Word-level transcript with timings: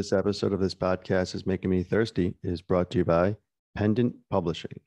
This 0.00 0.14
episode 0.14 0.54
of 0.54 0.60
this 0.60 0.74
podcast 0.74 1.34
is 1.34 1.44
making 1.44 1.68
me 1.68 1.82
thirsty 1.82 2.34
is 2.42 2.62
brought 2.62 2.90
to 2.92 2.96
you 2.96 3.04
by 3.04 3.36
Pendant 3.74 4.16
Publishing. 4.30 4.80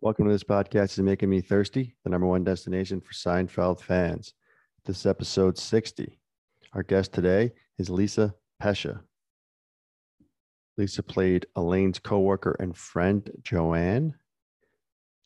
Welcome 0.00 0.26
to 0.26 0.32
this 0.32 0.42
podcast 0.42 0.94
is 0.94 0.98
making 0.98 1.30
me 1.30 1.40
thirsty, 1.42 1.94
the 2.02 2.10
number 2.10 2.26
one 2.26 2.42
destination 2.42 3.00
for 3.00 3.12
Seinfeld 3.12 3.80
fans. 3.80 4.34
This 4.84 4.98
is 4.98 5.06
episode 5.06 5.56
60. 5.56 6.18
Our 6.72 6.82
guest 6.82 7.12
today 7.12 7.52
is 7.78 7.88
Lisa 7.88 8.34
Pescia. 8.60 9.02
Lisa 10.76 11.04
played 11.04 11.46
Elaine's 11.54 12.00
coworker 12.00 12.56
and 12.58 12.76
friend 12.76 13.30
Joanne 13.44 14.16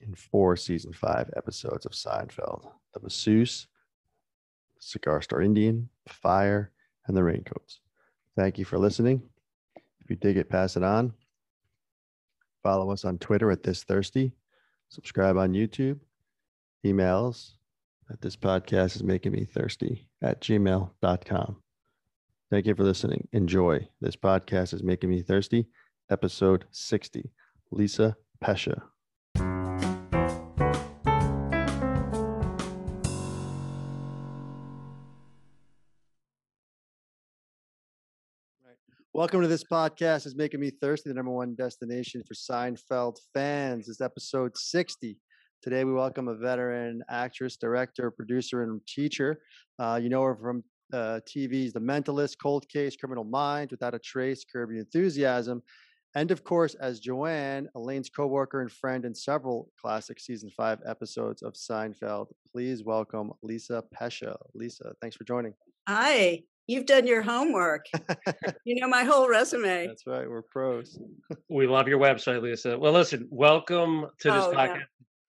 in 0.01 0.15
four 0.15 0.57
season 0.57 0.93
five 0.93 1.31
episodes 1.37 1.87
of 1.87 1.93
Seinfeld 1.93 2.71
The 2.95 3.01
Masseuse, 3.01 3.67
Cigar 4.79 5.23
Store 5.23 5.43
Indian, 5.43 5.89
Fire, 6.09 6.71
and 7.07 7.17
The 7.17 7.25
Raincoats. 7.25 7.81
Thank 8.37 8.59
you 8.59 8.65
for 8.65 8.79
listening. 8.79 9.23
If 10.01 10.11
you 10.11 10.17
dig 10.17 10.37
it, 10.37 10.49
pass 10.49 10.77
it 10.77 10.83
on. 10.83 11.13
Follow 12.63 12.91
us 12.91 13.05
on 13.05 13.19
Twitter 13.19 13.51
at 13.51 13.63
This 13.63 13.85
Thirsty. 13.85 14.33
Subscribe 14.89 15.37
on 15.37 15.53
YouTube. 15.53 15.99
Emails 16.85 17.53
at 18.11 18.21
this 18.21 18.37
podcast 18.37 18.97
is 18.97 19.03
making 19.03 19.33
me 19.33 19.45
thirsty 19.45 20.09
at 20.23 20.41
gmail.com. 20.41 21.57
Thank 22.51 22.67
you 22.67 22.75
for 22.75 22.85
listening. 22.85 23.27
Enjoy. 23.33 23.89
This 24.01 24.15
podcast 24.15 24.73
is 24.73 24.83
making 24.83 25.11
me 25.11 25.23
thirsty. 25.23 25.67
Episode 26.11 26.65
60. 26.71 27.33
Lisa 27.73 28.17
Pescia. 28.43 28.83
Welcome 39.17 39.41
to 39.41 39.49
this 39.49 39.65
podcast. 39.65 40.27
is 40.27 40.37
making 40.37 40.61
me 40.61 40.69
thirsty. 40.69 41.09
The 41.09 41.15
number 41.15 41.31
one 41.31 41.55
destination 41.55 42.23
for 42.29 42.35
Seinfeld 42.35 43.17
fans 43.33 43.89
is 43.89 44.03
episode 44.03 44.55
60. 44.55 45.17
Today 45.63 45.85
we 45.85 45.95
welcome 45.95 46.29
a 46.29 46.35
veteran 46.35 47.03
actress, 47.09 47.57
director, 47.57 48.11
producer, 48.11 48.63
and 48.63 48.79
teacher. 48.87 49.41
Uh, 49.79 49.99
you 50.03 50.11
know 50.11 50.23
her 50.23 50.37
from 50.37 50.63
uh, 50.93 51.21
TV's 51.27 51.73
The 51.73 51.81
Mentalist, 51.81 52.37
Cold 52.43 52.69
Case, 52.69 52.95
Criminal 52.95 53.25
Minds, 53.25 53.71
Without 53.71 53.95
a 53.95 53.99
Trace, 53.99 54.45
Curb 54.45 54.71
Your 54.71 54.81
Enthusiasm, 54.81 55.63
and 56.15 56.31
of 56.31 56.45
course 56.45 56.75
as 56.75 57.01
Joanne, 57.01 57.71
Elaine's 57.75 58.11
co-worker 58.11 58.61
and 58.61 58.71
friend 58.71 59.07
in 59.07 59.15
several 59.15 59.71
classic 59.81 60.21
season 60.21 60.51
five 60.55 60.81
episodes 60.85 61.41
of 61.41 61.55
Seinfeld. 61.55 62.27
Please 62.53 62.85
welcome 62.85 63.33
Lisa 63.43 63.83
Pescia. 63.99 64.37
Lisa, 64.55 64.93
thanks 65.01 65.17
for 65.17 65.25
joining. 65.25 65.55
Hi. 65.89 66.43
You've 66.69 66.87
done 66.87 67.07
your 67.07 67.23
homework. 67.23 67.87
you 68.65 68.81
know 68.81 68.89
my 68.89 69.05
whole 69.05 69.29
resume. 69.29 69.87
That's 69.87 70.07
right. 70.07 70.29
We're 70.29 70.43
pros. 70.43 70.99
we 71.49 71.69
love 71.69 71.87
your 71.87 72.01
website, 72.01 72.43
Lisa. 72.43 72.77
Well, 72.77 72.93
listen, 72.93 73.29
welcome 73.31 74.07
to 74.21 74.31
this 74.31 74.45
oh, 74.45 74.53
podcast. 74.53 74.79
Yeah. 74.79 74.83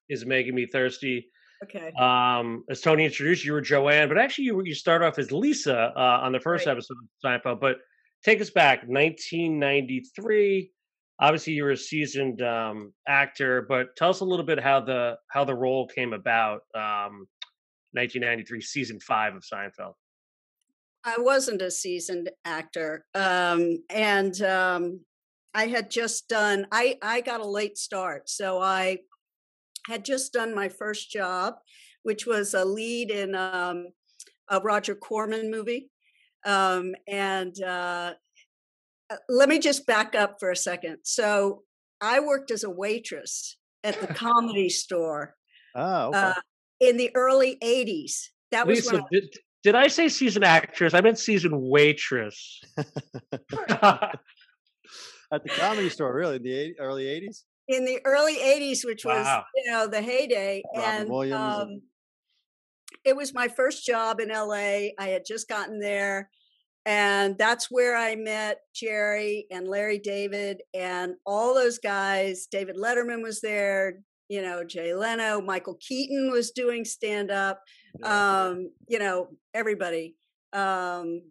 Is 0.09 0.25
making 0.25 0.55
me 0.55 0.65
thirsty. 0.65 1.29
Okay. 1.63 1.91
Um, 1.99 2.63
as 2.69 2.81
Tony 2.81 3.05
introduced, 3.05 3.43
you 3.43 3.53
were 3.53 3.61
Joanne, 3.61 4.07
but 4.07 4.17
actually 4.17 4.45
you 4.45 4.63
you 4.63 4.73
start 4.73 5.03
off 5.03 5.19
as 5.19 5.31
Lisa 5.31 5.93
uh, 5.95 6.19
on 6.23 6.31
the 6.31 6.39
first 6.39 6.65
right. 6.65 6.71
episode 6.71 6.95
of 6.97 7.07
Seinfeld. 7.23 7.59
But 7.59 7.77
take 8.23 8.41
us 8.41 8.49
back, 8.49 8.87
1993. 8.87 10.71
Obviously, 11.19 11.53
you 11.53 11.63
were 11.63 11.71
a 11.71 11.77
seasoned 11.77 12.41
um, 12.41 12.93
actor, 13.07 13.65
but 13.67 13.95
tell 13.95 14.09
us 14.09 14.21
a 14.21 14.25
little 14.25 14.45
bit 14.45 14.59
how 14.59 14.79
the 14.79 15.17
how 15.29 15.43
the 15.43 15.55
role 15.55 15.87
came 15.87 16.13
about. 16.13 16.61
Um, 16.73 17.27
1993, 17.93 18.61
season 18.61 18.99
five 18.99 19.35
of 19.35 19.43
Seinfeld. 19.43 19.93
I 21.07 21.15
wasn't 21.19 21.61
a 21.61 21.71
seasoned 21.71 22.29
actor, 22.43 23.05
um, 23.15 23.77
and 23.89 24.39
um, 24.41 24.99
I 25.53 25.67
had 25.67 25.89
just 25.89 26.27
done. 26.27 26.67
I 26.69 26.97
I 27.01 27.21
got 27.21 27.39
a 27.39 27.47
late 27.47 27.77
start, 27.77 28.29
so 28.29 28.61
I 28.61 28.97
had 29.85 30.03
just 30.03 30.33
done 30.33 30.53
my 30.53 30.67
first 30.67 31.09
job, 31.09 31.53
which 32.03 32.27
was 32.27 32.53
a 32.53 32.65
lead 32.65 33.09
in 33.09 33.35
um, 33.35 33.87
a 34.49 34.59
Roger 34.59 34.95
Corman 34.95 35.49
movie, 35.49 35.89
um, 36.45 36.93
and 37.07 37.55
uh, 37.63 38.15
uh, 39.09 39.15
let 39.29 39.47
me 39.47 39.59
just 39.59 39.85
back 39.85 40.13
up 40.13 40.41
for 40.41 40.51
a 40.51 40.57
second. 40.57 40.97
So 41.03 41.63
I 42.01 42.19
worked 42.19 42.51
as 42.51 42.65
a 42.65 42.69
waitress 42.69 43.55
at 43.81 44.01
the 44.01 44.07
comedy 44.13 44.67
store. 44.67 45.35
Oh, 45.73 46.07
okay. 46.07 46.19
uh, 46.19 46.33
in 46.81 46.97
the 46.97 47.15
early 47.15 47.57
'80s. 47.63 48.25
That 48.51 48.67
was 48.67 48.79
Lisa, 48.79 48.93
when 48.93 49.01
I, 49.03 49.05
did, 49.11 49.37
did 49.63 49.75
I 49.75 49.87
say 49.87 50.09
season 50.09 50.43
actress? 50.43 50.93
I 50.93 51.01
meant 51.01 51.19
season 51.19 51.51
waitress. 51.53 52.61
At 55.29 55.43
the 55.43 55.49
comedy 55.49 55.89
store, 55.89 56.15
really, 56.15 56.37
in 56.37 56.43
the 56.43 56.79
early 56.79 57.03
80s? 57.03 57.43
In 57.67 57.83
the 57.83 57.99
early 58.05 58.37
80s, 58.37 58.85
which 58.85 59.03
wow. 59.03 59.13
was, 59.13 59.43
you 59.55 59.71
know, 59.71 59.87
the 59.87 60.01
heyday. 60.01 60.63
Robin 60.73 61.01
and 61.01 61.09
Williams 61.09 61.35
um, 61.35 61.67
and... 61.67 61.81
it 63.03 63.15
was 63.15 63.33
my 63.33 63.49
first 63.49 63.85
job 63.85 64.21
in 64.21 64.29
LA. 64.29 64.93
I 64.97 65.09
had 65.09 65.23
just 65.27 65.49
gotten 65.49 65.79
there. 65.79 66.29
And 66.85 67.37
that's 67.37 67.69
where 67.69 67.97
I 67.97 68.15
met 68.15 68.59
Jerry 68.73 69.45
and 69.51 69.67
Larry 69.67 69.99
David 69.99 70.61
and 70.73 71.15
all 71.25 71.53
those 71.53 71.79
guys. 71.79 72.47
David 72.49 72.77
Letterman 72.77 73.21
was 73.21 73.41
there, 73.41 73.95
you 74.29 74.41
know, 74.41 74.63
Jay 74.63 74.93
Leno, 74.93 75.41
Michael 75.41 75.77
Keaton 75.85 76.31
was 76.31 76.51
doing 76.51 76.85
stand 76.85 77.29
up 77.29 77.61
um, 78.03 78.71
you 78.87 78.99
know, 78.99 79.29
everybody. 79.53 80.15
Um, 80.53 81.21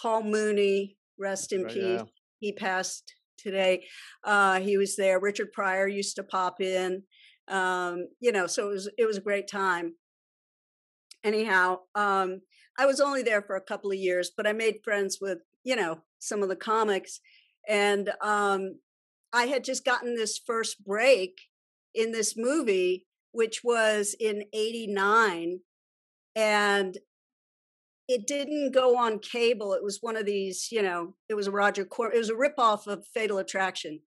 Paul 0.00 0.22
Mooney, 0.24 0.96
rest 1.18 1.52
in 1.52 1.64
right, 1.64 1.72
peace. 1.72 1.82
Yeah. 1.84 2.02
He 2.38 2.52
passed 2.52 3.14
today. 3.38 3.84
Uh, 4.24 4.60
he 4.60 4.76
was 4.76 4.96
there. 4.96 5.20
Richard 5.20 5.52
Pryor 5.52 5.88
used 5.88 6.16
to 6.16 6.22
pop 6.22 6.60
in. 6.60 7.02
Um, 7.48 8.08
you 8.20 8.32
know, 8.32 8.46
so 8.46 8.68
it 8.68 8.72
was 8.72 8.90
it 8.98 9.06
was 9.06 9.16
a 9.16 9.22
great 9.22 9.48
time. 9.48 9.94
Anyhow, 11.24 11.80
um, 11.94 12.40
I 12.78 12.86
was 12.86 13.00
only 13.00 13.22
there 13.22 13.42
for 13.42 13.56
a 13.56 13.60
couple 13.60 13.90
of 13.90 13.96
years, 13.96 14.30
but 14.36 14.46
I 14.46 14.52
made 14.52 14.80
friends 14.84 15.18
with 15.20 15.38
you 15.64 15.76
know 15.76 16.02
some 16.18 16.42
of 16.42 16.48
the 16.48 16.56
comics, 16.56 17.20
and 17.68 18.10
um, 18.20 18.80
I 19.32 19.46
had 19.46 19.64
just 19.64 19.84
gotten 19.84 20.14
this 20.14 20.38
first 20.38 20.84
break 20.84 21.38
in 21.94 22.12
this 22.12 22.34
movie, 22.36 23.06
which 23.32 23.62
was 23.62 24.14
in 24.18 24.44
'89 24.52 25.60
and 26.36 26.96
it 28.08 28.26
didn't 28.26 28.72
go 28.72 28.96
on 28.96 29.18
cable. 29.18 29.72
It 29.72 29.82
was 29.82 29.98
one 30.00 30.16
of 30.16 30.26
these, 30.26 30.68
you 30.70 30.82
know, 30.82 31.14
it 31.28 31.34
was 31.34 31.48
a 31.48 31.50
Roger 31.50 31.84
Cor- 31.84 32.12
it 32.12 32.18
was 32.18 32.30
a 32.30 32.34
ripoff 32.34 32.86
of 32.86 33.04
Fatal 33.12 33.38
Attraction. 33.38 34.00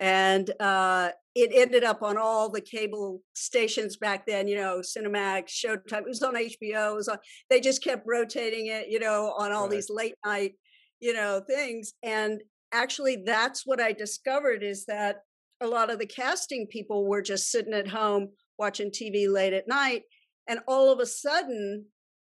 And 0.00 0.50
uh, 0.60 1.10
it 1.34 1.50
ended 1.54 1.84
up 1.84 2.02
on 2.02 2.16
all 2.16 2.48
the 2.48 2.60
cable 2.60 3.20
stations 3.34 3.96
back 3.96 4.26
then, 4.26 4.48
you 4.48 4.56
know, 4.56 4.80
Cinemax, 4.80 5.50
Showtime. 5.50 6.00
It 6.00 6.08
was 6.08 6.22
on 6.22 6.34
HBO. 6.34 6.92
It 6.92 6.96
was 6.96 7.08
on, 7.08 7.18
they 7.50 7.60
just 7.60 7.84
kept 7.84 8.04
rotating 8.06 8.66
it, 8.66 8.88
you 8.88 8.98
know, 8.98 9.34
on 9.38 9.52
all 9.52 9.62
right. 9.62 9.70
these 9.70 9.90
late 9.90 10.14
night, 10.24 10.54
you 11.00 11.12
know, 11.12 11.42
things. 11.46 11.92
And 12.02 12.40
actually, 12.72 13.22
that's 13.24 13.64
what 13.64 13.80
I 13.80 13.92
discovered 13.92 14.64
is 14.64 14.84
that 14.86 15.18
a 15.60 15.66
lot 15.66 15.90
of 15.90 16.00
the 16.00 16.06
casting 16.06 16.66
people 16.66 17.06
were 17.06 17.22
just 17.22 17.50
sitting 17.52 17.74
at 17.74 17.86
home 17.86 18.30
watching 18.58 18.90
TV 18.90 19.30
late 19.30 19.52
at 19.52 19.68
night 19.68 20.02
and 20.48 20.60
all 20.68 20.92
of 20.92 21.00
a 21.00 21.06
sudden, 21.06 21.86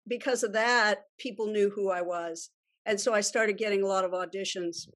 because 0.08 0.44
of 0.44 0.54
that, 0.54 1.04
people 1.18 1.48
knew 1.48 1.70
who 1.70 1.90
I 1.90 2.02
was. 2.02 2.52
And 2.86 3.00
so 3.00 3.14
I 3.14 3.22
started 3.22 3.58
getting 3.58 3.82
a 3.82 3.88
lot 3.88 4.06
of 4.06 4.12
auditions. 4.12 4.88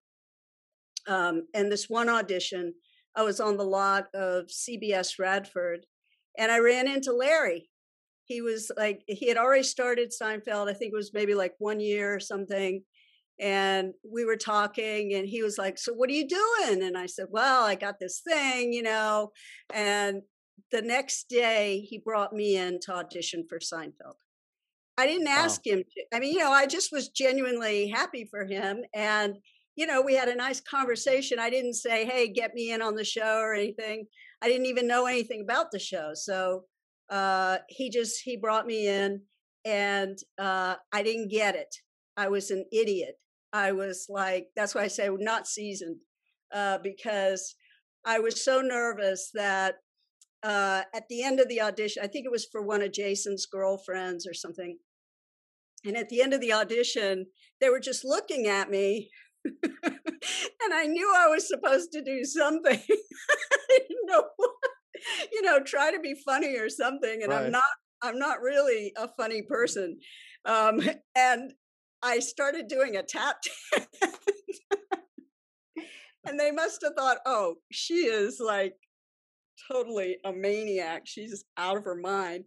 Um, 1.08 1.48
and 1.54 1.72
this 1.72 1.90
one 1.90 2.10
audition, 2.10 2.74
I 3.16 3.24
was 3.24 3.40
on 3.40 3.58
the 3.58 3.64
lot 3.64 4.06
of 4.14 4.46
CBS 4.46 5.18
Radford, 5.18 5.86
and 6.38 6.52
I 6.52 6.60
ran 6.60 6.88
into 6.88 7.12
Larry. 7.14 7.70
He 8.26 8.42
was 8.42 8.72
like, 8.78 9.02
he 9.08 9.28
had 9.28 9.38
already 9.38 9.64
started 9.64 10.12
Seinfeld. 10.12 10.70
I 10.70 10.74
think 10.74 10.94
it 10.94 10.98
was 10.98 11.14
maybe 11.14 11.34
like 11.34 11.56
one 11.58 11.80
year 11.80 12.14
or 12.14 12.20
something. 12.20 12.84
And 13.40 13.94
we 14.10 14.26
were 14.26 14.36
talking, 14.36 15.14
and 15.16 15.28
he 15.28 15.42
was 15.42 15.58
like, 15.58 15.78
So, 15.78 15.94
what 15.94 16.10
are 16.10 16.14
you 16.14 16.28
doing? 16.28 16.84
And 16.84 16.98
I 16.98 17.06
said, 17.06 17.28
Well, 17.30 17.64
I 17.64 17.76
got 17.76 17.96
this 18.00 18.20
thing, 18.20 18.74
you 18.74 18.84
know. 18.84 19.32
And 19.74 20.22
the 20.72 20.82
next 20.82 21.30
day 21.30 21.86
he 21.90 21.98
brought 21.98 22.34
me 22.34 22.58
in 22.58 22.80
to 22.82 22.94
audition 22.94 23.46
for 23.48 23.60
Seinfeld. 23.60 24.16
I 24.98 25.08
didn't 25.08 25.28
ask 25.28 25.62
wow. 25.66 25.74
him. 25.74 25.84
To, 25.84 26.04
I 26.14 26.20
mean, 26.20 26.34
you 26.34 26.40
know, 26.40 26.52
I 26.52 26.66
just 26.66 26.92
was 26.92 27.10
genuinely 27.10 27.88
happy 27.88 28.26
for 28.26 28.46
him. 28.46 28.84
And, 28.94 29.38
you 29.76 29.88
know, 29.88 30.02
we 30.02 30.16
had 30.16 30.28
a 30.28 30.36
nice 30.36 30.60
conversation. 30.60 31.40
I 31.40 31.50
didn't 31.50 31.76
say, 31.76 32.06
hey, 32.06 32.28
get 32.28 32.54
me 32.54 32.72
in 32.72 32.82
on 32.82 32.96
the 32.96 33.06
show 33.06 33.38
or 33.40 33.54
anything. 33.54 34.08
I 34.42 34.48
didn't 34.48 34.66
even 34.66 34.88
know 34.88 35.06
anything 35.06 35.42
about 35.42 35.72
the 35.72 35.80
show. 35.80 36.12
So 36.14 36.66
uh, 37.10 37.60
he 37.70 37.90
just, 37.90 38.22
he 38.24 38.36
brought 38.36 38.68
me 38.68 38.88
in 38.88 39.22
and 39.64 40.18
uh, 40.38 40.76
I 40.92 41.04
didn't 41.04 41.30
get 41.30 41.56
it. 41.56 41.74
I 42.18 42.28
was 42.28 42.52
an 42.52 42.66
idiot. 42.74 43.16
I 43.54 43.72
was 43.72 44.08
like, 44.10 44.48
that's 44.56 44.76
why 44.76 44.82
I 44.82 44.88
say 44.88 45.10
not 45.10 45.48
seasoned 45.48 45.98
uh, 46.54 46.80
because 46.84 47.56
I 48.06 48.20
was 48.20 48.44
so 48.44 48.62
nervous 48.62 49.32
that 49.34 49.76
uh, 50.44 50.84
at 50.94 51.08
the 51.10 51.24
end 51.24 51.40
of 51.40 51.48
the 51.50 51.62
audition, 51.62 52.04
I 52.04 52.08
think 52.08 52.26
it 52.26 52.32
was 52.32 52.48
for 52.52 52.62
one 52.62 52.82
of 52.82 52.94
Jason's 52.94 53.46
girlfriends 53.46 54.26
or 54.28 54.34
something. 54.34 54.78
And 55.86 55.98
at 55.98 56.10
the 56.10 56.22
end 56.22 56.34
of 56.34 56.42
the 56.42 56.54
audition, 56.54 57.28
they 57.62 57.70
were 57.70 57.80
just 57.80 58.04
looking 58.04 58.48
at 58.48 58.70
me. 58.70 59.10
and 59.46 60.74
I 60.74 60.86
knew 60.86 61.14
I 61.16 61.28
was 61.28 61.48
supposed 61.48 61.92
to 61.94 62.04
do 62.04 62.24
something. 62.24 62.80
I 62.90 63.58
didn't 63.70 64.06
know 64.06 64.24
what, 64.36 64.52
you 65.32 65.42
know, 65.42 65.62
try 65.62 65.92
to 65.92 66.00
be 66.00 66.16
funny 66.26 66.58
or 66.58 66.70
something. 66.70 67.22
And 67.24 67.32
right. 67.32 67.46
I'm 67.46 67.52
not, 67.52 67.64
I'm 68.02 68.20
not 68.20 68.42
really 68.42 68.94
a 68.98 69.08
funny 69.18 69.42
person. 69.42 70.00
Um, 70.46 70.82
and 71.16 71.54
I 72.02 72.20
started 72.20 72.68
doing 72.68 72.96
a 72.96 73.04
tap 73.04 73.38
dance. 73.72 73.88
and 76.26 76.40
they 76.40 76.52
must 76.52 76.82
have 76.84 76.94
thought, 76.98 77.18
oh, 77.26 77.56
she 77.72 78.06
is 78.06 78.42
like 78.46 78.76
totally 79.70 80.18
a 80.26 80.32
maniac. 80.32 81.04
She's 81.06 81.44
out 81.58 81.78
of 81.78 81.86
her 81.86 81.96
mind. 81.96 82.46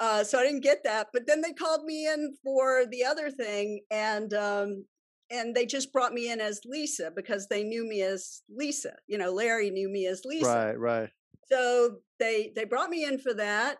Uh, 0.00 0.24
so 0.24 0.38
I 0.38 0.44
didn't 0.44 0.62
get 0.62 0.84
that. 0.84 1.08
But 1.12 1.26
then 1.26 1.40
they 1.40 1.52
called 1.52 1.84
me 1.84 2.06
in 2.06 2.34
for 2.42 2.86
the 2.90 3.04
other 3.04 3.30
thing, 3.30 3.80
and 3.90 4.32
um, 4.34 4.84
and 5.30 5.54
they 5.54 5.66
just 5.66 5.92
brought 5.92 6.12
me 6.12 6.30
in 6.30 6.40
as 6.40 6.60
Lisa 6.64 7.12
because 7.14 7.46
they 7.48 7.62
knew 7.62 7.86
me 7.88 8.02
as 8.02 8.42
Lisa. 8.48 8.94
You 9.06 9.18
know, 9.18 9.32
Larry 9.32 9.70
knew 9.70 9.88
me 9.88 10.06
as 10.06 10.22
Lisa. 10.24 10.46
Right, 10.46 10.78
right. 10.78 11.10
So 11.50 11.98
they 12.18 12.52
they 12.56 12.64
brought 12.64 12.90
me 12.90 13.04
in 13.04 13.18
for 13.18 13.34
that, 13.34 13.78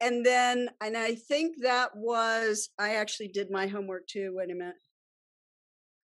and 0.00 0.24
then 0.24 0.68
and 0.82 0.96
I 0.96 1.14
think 1.14 1.56
that 1.62 1.96
was 1.96 2.68
I 2.78 2.96
actually 2.96 3.28
did 3.28 3.50
my 3.50 3.66
homework 3.66 4.06
too. 4.06 4.32
Wait 4.34 4.50
a 4.50 4.54
minute. 4.54 4.76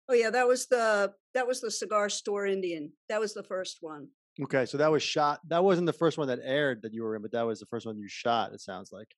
Oh 0.09 0.15
yeah, 0.15 0.31
that 0.31 0.47
was 0.47 0.67
the 0.67 1.13
that 1.35 1.47
was 1.47 1.61
the 1.61 1.71
cigar 1.71 2.09
store 2.09 2.47
Indian. 2.47 2.93
That 3.09 3.21
was 3.21 3.35
the 3.35 3.43
first 3.43 3.79
one. 3.81 4.09
Okay, 4.43 4.67
so 4.67 4.79
that 4.79 4.91
was 4.91 5.03
shot. 5.03 5.41
That 5.49 5.63
wasn't 5.63 5.87
the 5.87 5.93
first 5.93 6.19
one 6.19 6.29
that 6.29 6.41
aired 6.43 6.83
that 6.83 6.93
you 6.93 7.05
were 7.05 7.15
in, 7.15 7.23
but 7.23 7.33
that 7.33 7.43
was 7.43 7.61
the 7.61 7.67
first 7.67 7.87
one 7.87 7.97
you 7.97 8.09
shot. 8.09 8.53
It 8.53 8.61
sounds 8.61 8.91
like 8.93 9.09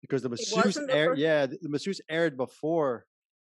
because 0.00 0.22
the 0.22 0.28
masseuse 0.28 0.78
aired. 0.90 1.18
Yeah, 1.18 1.46
the, 1.46 1.58
the 1.62 1.68
masseuse 1.68 2.00
aired 2.08 2.36
before 2.36 3.06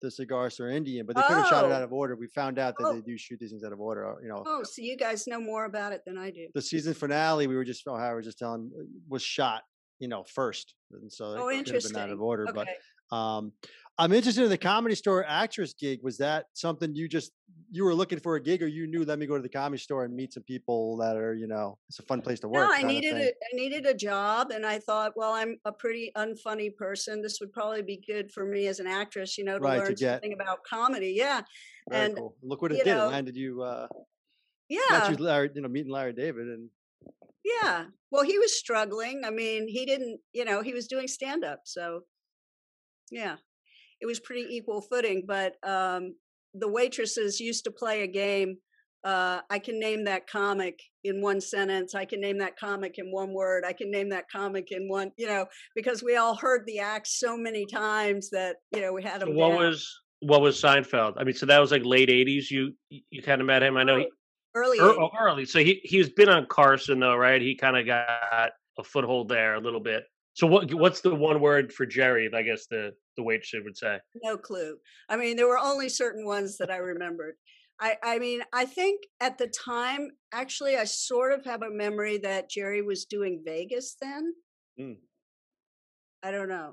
the 0.02 0.10
cigars 0.10 0.54
store 0.54 0.70
Indian, 0.70 1.04
but 1.06 1.14
they 1.14 1.22
couldn't 1.22 1.46
shot 1.48 1.64
it 1.64 1.72
out 1.72 1.82
oh. 1.82 1.84
of 1.84 1.92
order. 1.92 2.16
We 2.16 2.26
found 2.26 2.58
out 2.58 2.74
that 2.78 2.86
oh. 2.86 2.94
they 2.94 3.00
do 3.02 3.18
shoot 3.18 3.38
these 3.38 3.50
things 3.50 3.64
out 3.64 3.72
of 3.72 3.80
order. 3.80 4.16
You 4.22 4.28
know. 4.28 4.42
Oh, 4.46 4.62
so 4.62 4.80
you 4.82 4.96
guys 4.96 5.26
know 5.26 5.40
more 5.40 5.66
about 5.66 5.92
it 5.92 6.02
than 6.06 6.16
I 6.16 6.30
do. 6.30 6.48
The 6.54 6.62
season 6.62 6.94
finale, 6.94 7.46
we 7.46 7.56
were 7.56 7.64
just 7.64 7.82
oh, 7.86 7.96
Howard 7.96 8.16
was 8.16 8.26
just 8.26 8.38
telling, 8.38 8.70
uh, 8.78 8.84
was 9.08 9.22
shot, 9.22 9.62
you 9.98 10.08
know, 10.08 10.24
first, 10.24 10.74
and 10.92 11.12
so 11.12 11.36
oh, 11.38 11.48
it 11.48 11.66
could 11.66 11.74
have 11.74 11.84
been 11.84 11.96
out 11.96 12.10
of 12.10 12.20
order. 12.20 12.48
Okay. 12.48 12.64
But 13.10 13.16
um, 13.16 13.52
I'm 14.00 14.12
interested 14.12 14.44
in 14.44 14.48
the 14.48 14.56
comedy 14.56 14.94
store 14.94 15.26
actress 15.28 15.74
gig. 15.74 16.00
Was 16.02 16.16
that 16.18 16.46
something 16.54 16.94
you 16.94 17.06
just 17.06 17.32
you 17.70 17.84
were 17.84 17.94
looking 17.94 18.18
for 18.18 18.36
a 18.36 18.42
gig, 18.42 18.62
or 18.62 18.66
you 18.66 18.86
knew? 18.86 19.04
Let 19.04 19.18
me 19.18 19.26
go 19.26 19.36
to 19.36 19.42
the 19.42 19.48
comedy 19.48 19.78
store 19.78 20.06
and 20.06 20.16
meet 20.16 20.32
some 20.32 20.42
people 20.42 20.96
that 20.96 21.18
are, 21.18 21.34
you 21.34 21.46
know, 21.46 21.76
it's 21.90 21.98
a 21.98 22.02
fun 22.04 22.22
place 22.22 22.40
to 22.40 22.48
work. 22.48 22.66
No, 22.66 22.74
I 22.74 22.82
needed 22.82 23.14
a, 23.16 23.26
I 23.26 23.54
needed 23.54 23.84
a 23.84 23.92
job, 23.92 24.52
and 24.52 24.64
I 24.64 24.78
thought, 24.78 25.12
well, 25.16 25.34
I'm 25.34 25.58
a 25.66 25.72
pretty 25.72 26.12
unfunny 26.16 26.74
person. 26.74 27.20
This 27.20 27.40
would 27.40 27.52
probably 27.52 27.82
be 27.82 28.02
good 28.06 28.32
for 28.32 28.46
me 28.46 28.68
as 28.68 28.80
an 28.80 28.86
actress, 28.86 29.36
you 29.36 29.44
know, 29.44 29.58
to 29.58 29.64
right, 29.64 29.80
learn 29.80 29.88
to 29.88 29.94
get, 29.94 30.14
something 30.14 30.32
about 30.32 30.64
comedy. 30.64 31.12
Yeah, 31.14 31.42
and 31.92 32.16
cool. 32.16 32.34
look 32.42 32.62
what 32.62 32.72
it 32.72 32.82
did. 32.82 32.86
Know, 32.86 33.08
it 33.08 33.10
landed 33.10 33.36
you. 33.36 33.62
Uh, 33.62 33.86
yeah, 34.70 35.10
you, 35.10 35.16
Larry, 35.16 35.50
you 35.54 35.60
know, 35.60 35.68
meeting 35.68 35.92
Larry 35.92 36.14
David 36.14 36.46
and. 36.46 36.70
Yeah, 37.44 37.86
well, 38.10 38.22
he 38.22 38.38
was 38.38 38.58
struggling. 38.58 39.22
I 39.26 39.30
mean, 39.30 39.68
he 39.68 39.84
didn't, 39.84 40.20
you 40.32 40.44
know, 40.44 40.62
he 40.62 40.72
was 40.72 40.86
doing 40.86 41.06
stand 41.06 41.44
up, 41.44 41.60
so 41.64 42.02
yeah 43.10 43.36
it 44.00 44.06
was 44.06 44.20
pretty 44.20 44.46
equal 44.48 44.80
footing. 44.80 45.24
But 45.26 45.54
um, 45.62 46.14
the 46.54 46.68
waitresses 46.68 47.40
used 47.40 47.64
to 47.64 47.70
play 47.70 48.02
a 48.02 48.06
game. 48.06 48.56
Uh, 49.02 49.40
I 49.48 49.58
can 49.58 49.80
name 49.80 50.04
that 50.04 50.28
comic 50.28 50.78
in 51.04 51.22
one 51.22 51.40
sentence. 51.40 51.94
I 51.94 52.04
can 52.04 52.20
name 52.20 52.38
that 52.38 52.58
comic 52.58 52.98
in 52.98 53.10
one 53.10 53.32
word. 53.32 53.64
I 53.66 53.72
can 53.72 53.90
name 53.90 54.10
that 54.10 54.26
comic 54.30 54.72
in 54.72 54.88
one, 54.88 55.10
you 55.16 55.26
know, 55.26 55.46
because 55.74 56.02
we 56.02 56.16
all 56.16 56.34
heard 56.34 56.64
the 56.66 56.80
act 56.80 57.06
so 57.06 57.34
many 57.36 57.64
times 57.64 58.28
that 58.30 58.56
you 58.74 58.82
know 58.82 58.92
we 58.92 59.02
had 59.02 59.22
them. 59.22 59.30
So 59.30 59.34
what 59.34 59.50
down. 59.50 59.58
was 59.58 60.00
what 60.20 60.42
was 60.42 60.60
Seinfeld? 60.60 61.14
I 61.16 61.24
mean, 61.24 61.34
so 61.34 61.46
that 61.46 61.58
was 61.58 61.70
like 61.70 61.84
late 61.84 62.10
'80s. 62.10 62.50
You 62.50 62.74
you 62.90 63.22
kind 63.22 63.40
of 63.40 63.46
met 63.46 63.62
him. 63.62 63.78
I 63.78 63.84
know 63.84 63.98
he, 63.98 64.08
early. 64.54 64.78
early, 64.78 64.98
oh, 65.00 65.08
early. 65.18 65.46
So 65.46 65.60
he 65.60 65.80
he's 65.82 66.10
been 66.10 66.28
on 66.28 66.46
Carson 66.46 67.00
though, 67.00 67.16
right? 67.16 67.40
He 67.40 67.56
kind 67.56 67.78
of 67.78 67.86
got 67.86 68.50
a 68.78 68.84
foothold 68.84 69.30
there 69.30 69.54
a 69.54 69.60
little 69.60 69.80
bit. 69.80 70.04
So 70.40 70.46
what 70.46 70.72
what's 70.72 71.02
the 71.02 71.14
one 71.14 71.38
word 71.38 71.70
for 71.70 71.84
Jerry? 71.84 72.30
I 72.34 72.40
guess 72.40 72.66
the 72.66 72.92
the 73.18 73.22
waitress 73.22 73.62
would 73.62 73.76
say. 73.76 73.98
No 74.22 74.38
clue. 74.38 74.78
I 75.10 75.18
mean, 75.18 75.36
there 75.36 75.46
were 75.46 75.58
only 75.58 75.90
certain 75.90 76.24
ones 76.24 76.56
that 76.56 76.70
I 76.70 76.78
remembered. 76.78 77.34
I 77.78 77.96
I 78.02 78.18
mean, 78.18 78.40
I 78.50 78.64
think 78.64 79.02
at 79.20 79.36
the 79.36 79.48
time, 79.48 80.12
actually, 80.32 80.76
I 80.76 80.84
sort 80.84 81.32
of 81.32 81.44
have 81.44 81.60
a 81.60 81.68
memory 81.68 82.16
that 82.22 82.48
Jerry 82.48 82.80
was 82.80 83.04
doing 83.04 83.42
Vegas 83.44 83.96
then. 84.00 84.32
Mm. 84.80 84.96
I 86.22 86.30
don't 86.30 86.48
know, 86.48 86.72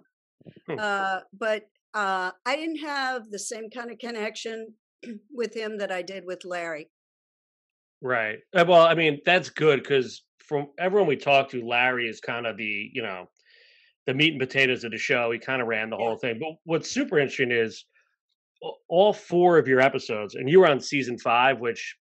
uh, 0.80 1.20
but 1.38 1.64
uh, 1.94 2.32
I 2.46 2.56
didn't 2.56 2.80
have 2.80 3.30
the 3.30 3.40
same 3.40 3.70
kind 3.70 3.92
of 3.92 4.00
connection 4.00 4.76
with 5.30 5.54
him 5.54 5.78
that 5.80 5.92
I 5.92 6.04
did 6.04 6.24
with 6.26 6.46
Larry. 6.46 6.90
Right. 8.02 8.40
Uh, 8.56 8.64
well, 8.66 8.88
I 8.88 8.94
mean, 8.94 9.20
that's 9.26 9.50
good 9.50 9.84
because 9.84 10.24
from 10.40 10.70
everyone 10.80 11.10
we 11.10 11.18
talked 11.18 11.52
to, 11.52 11.68
Larry 11.68 12.08
is 12.08 12.22
kind 12.22 12.48
of 12.48 12.56
the 12.56 12.90
you 12.94 13.02
know 13.02 13.28
the 14.08 14.14
meat 14.14 14.32
and 14.32 14.40
potatoes 14.40 14.84
of 14.84 14.92
the 14.92 14.98
show. 14.98 15.30
He 15.32 15.38
kind 15.38 15.62
of 15.62 15.68
ran 15.68 15.92
the 15.92 15.98
yeah. 15.98 16.06
whole 16.06 16.18
thing. 16.18 16.40
But 16.40 16.54
what's 16.64 16.90
super 16.90 17.20
interesting 17.20 17.52
is 17.52 17.86
all 18.90 19.14
four 19.14 19.60
of 19.60 19.68
your 19.68 19.82
episodes, 19.82 20.34
and 20.34 20.50
you 20.50 20.62
were 20.62 20.68
on 20.68 20.80
season 20.80 21.20
five, 21.20 21.60
which 21.60 21.96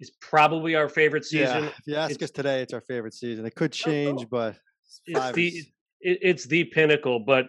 is 0.00 0.10
probably 0.20 0.74
our 0.74 0.88
favorite 0.88 1.24
season. 1.24 1.64
Yeah, 1.64 1.70
if 1.70 1.86
you 1.86 1.96
ask 1.96 2.10
it's, 2.12 2.24
us 2.24 2.30
today, 2.30 2.60
it's 2.60 2.74
our 2.74 2.82
favorite 2.82 3.14
season. 3.14 3.46
It 3.46 3.54
could 3.54 3.72
change, 3.72 4.22
oh, 4.22 4.28
but 4.30 4.56
it's 5.06 5.32
the 5.32 5.48
is... 5.48 5.66
it, 6.00 6.18
it's 6.20 6.44
the 6.44 6.64
pinnacle. 6.64 7.20
But 7.20 7.46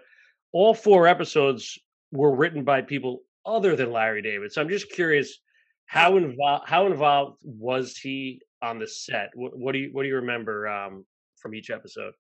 all 0.54 0.74
four 0.74 1.08
episodes 1.08 1.78
were 2.12 2.34
written 2.34 2.64
by 2.64 2.82
people 2.82 3.22
other 3.46 3.76
than 3.76 3.92
Larry 3.92 4.22
David. 4.22 4.52
So 4.54 4.62
I'm 4.62 4.70
just 4.70 4.92
curious 4.92 5.40
how 5.88 6.18
involved 6.18 6.70
how 6.70 6.86
involved 6.86 7.42
was 7.44 7.98
he 7.98 8.42
on 8.62 8.78
the 8.78 8.88
set? 8.88 9.32
What, 9.34 9.58
what 9.58 9.72
do 9.74 9.80
you 9.80 9.90
what 9.92 10.04
do 10.04 10.08
you 10.08 10.16
remember 10.16 10.68
um, 10.68 11.06
from 11.42 11.56
each 11.56 11.72
episode? 11.72 12.14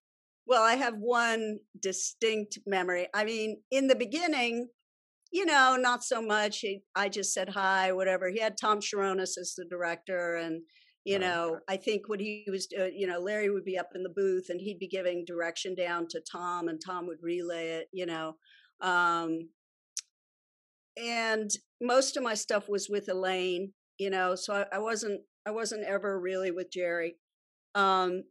Well, 0.49 0.63
I 0.63 0.77
have 0.77 0.95
one 0.97 1.59
distinct 1.79 2.57
memory. 2.65 3.07
I 3.13 3.23
mean, 3.23 3.61
in 3.69 3.85
the 3.85 3.95
beginning, 3.95 4.69
you 5.31 5.45
know, 5.45 5.77
not 5.79 6.03
so 6.03 6.23
much. 6.23 6.61
He, 6.61 6.81
I 6.95 7.07
just 7.07 7.35
said 7.35 7.49
hi, 7.49 7.91
whatever. 7.91 8.31
He 8.31 8.39
had 8.39 8.57
Tom 8.57 8.81
Cherones 8.81 9.37
as 9.37 9.53
the 9.55 9.65
director, 9.69 10.37
and 10.37 10.63
you 11.05 11.17
oh, 11.17 11.19
know. 11.19 11.59
I 11.69 11.77
think 11.77 12.09
what 12.09 12.19
he 12.19 12.45
was, 12.47 12.67
uh, 12.75 12.85
you 12.85 13.05
know, 13.05 13.19
Larry 13.19 13.51
would 13.51 13.63
be 13.63 13.77
up 13.77 13.89
in 13.93 14.01
the 14.01 14.09
booth 14.09 14.49
and 14.49 14.59
he'd 14.59 14.79
be 14.79 14.87
giving 14.87 15.23
direction 15.23 15.75
down 15.75 16.07
to 16.09 16.21
Tom, 16.31 16.67
and 16.67 16.81
Tom 16.83 17.05
would 17.05 17.19
relay 17.21 17.67
it. 17.67 17.87
You 17.93 18.07
know, 18.07 18.33
um, 18.81 19.49
and 20.97 21.51
most 21.79 22.17
of 22.17 22.23
my 22.23 22.33
stuff 22.33 22.67
was 22.67 22.89
with 22.89 23.07
Elaine. 23.07 23.73
You 23.99 24.09
know, 24.09 24.33
so 24.33 24.55
I, 24.55 24.77
I 24.77 24.79
wasn't, 24.79 25.21
I 25.45 25.51
wasn't 25.51 25.85
ever 25.85 26.19
really 26.19 26.49
with 26.49 26.71
Jerry. 26.71 27.17
Um, 27.75 28.23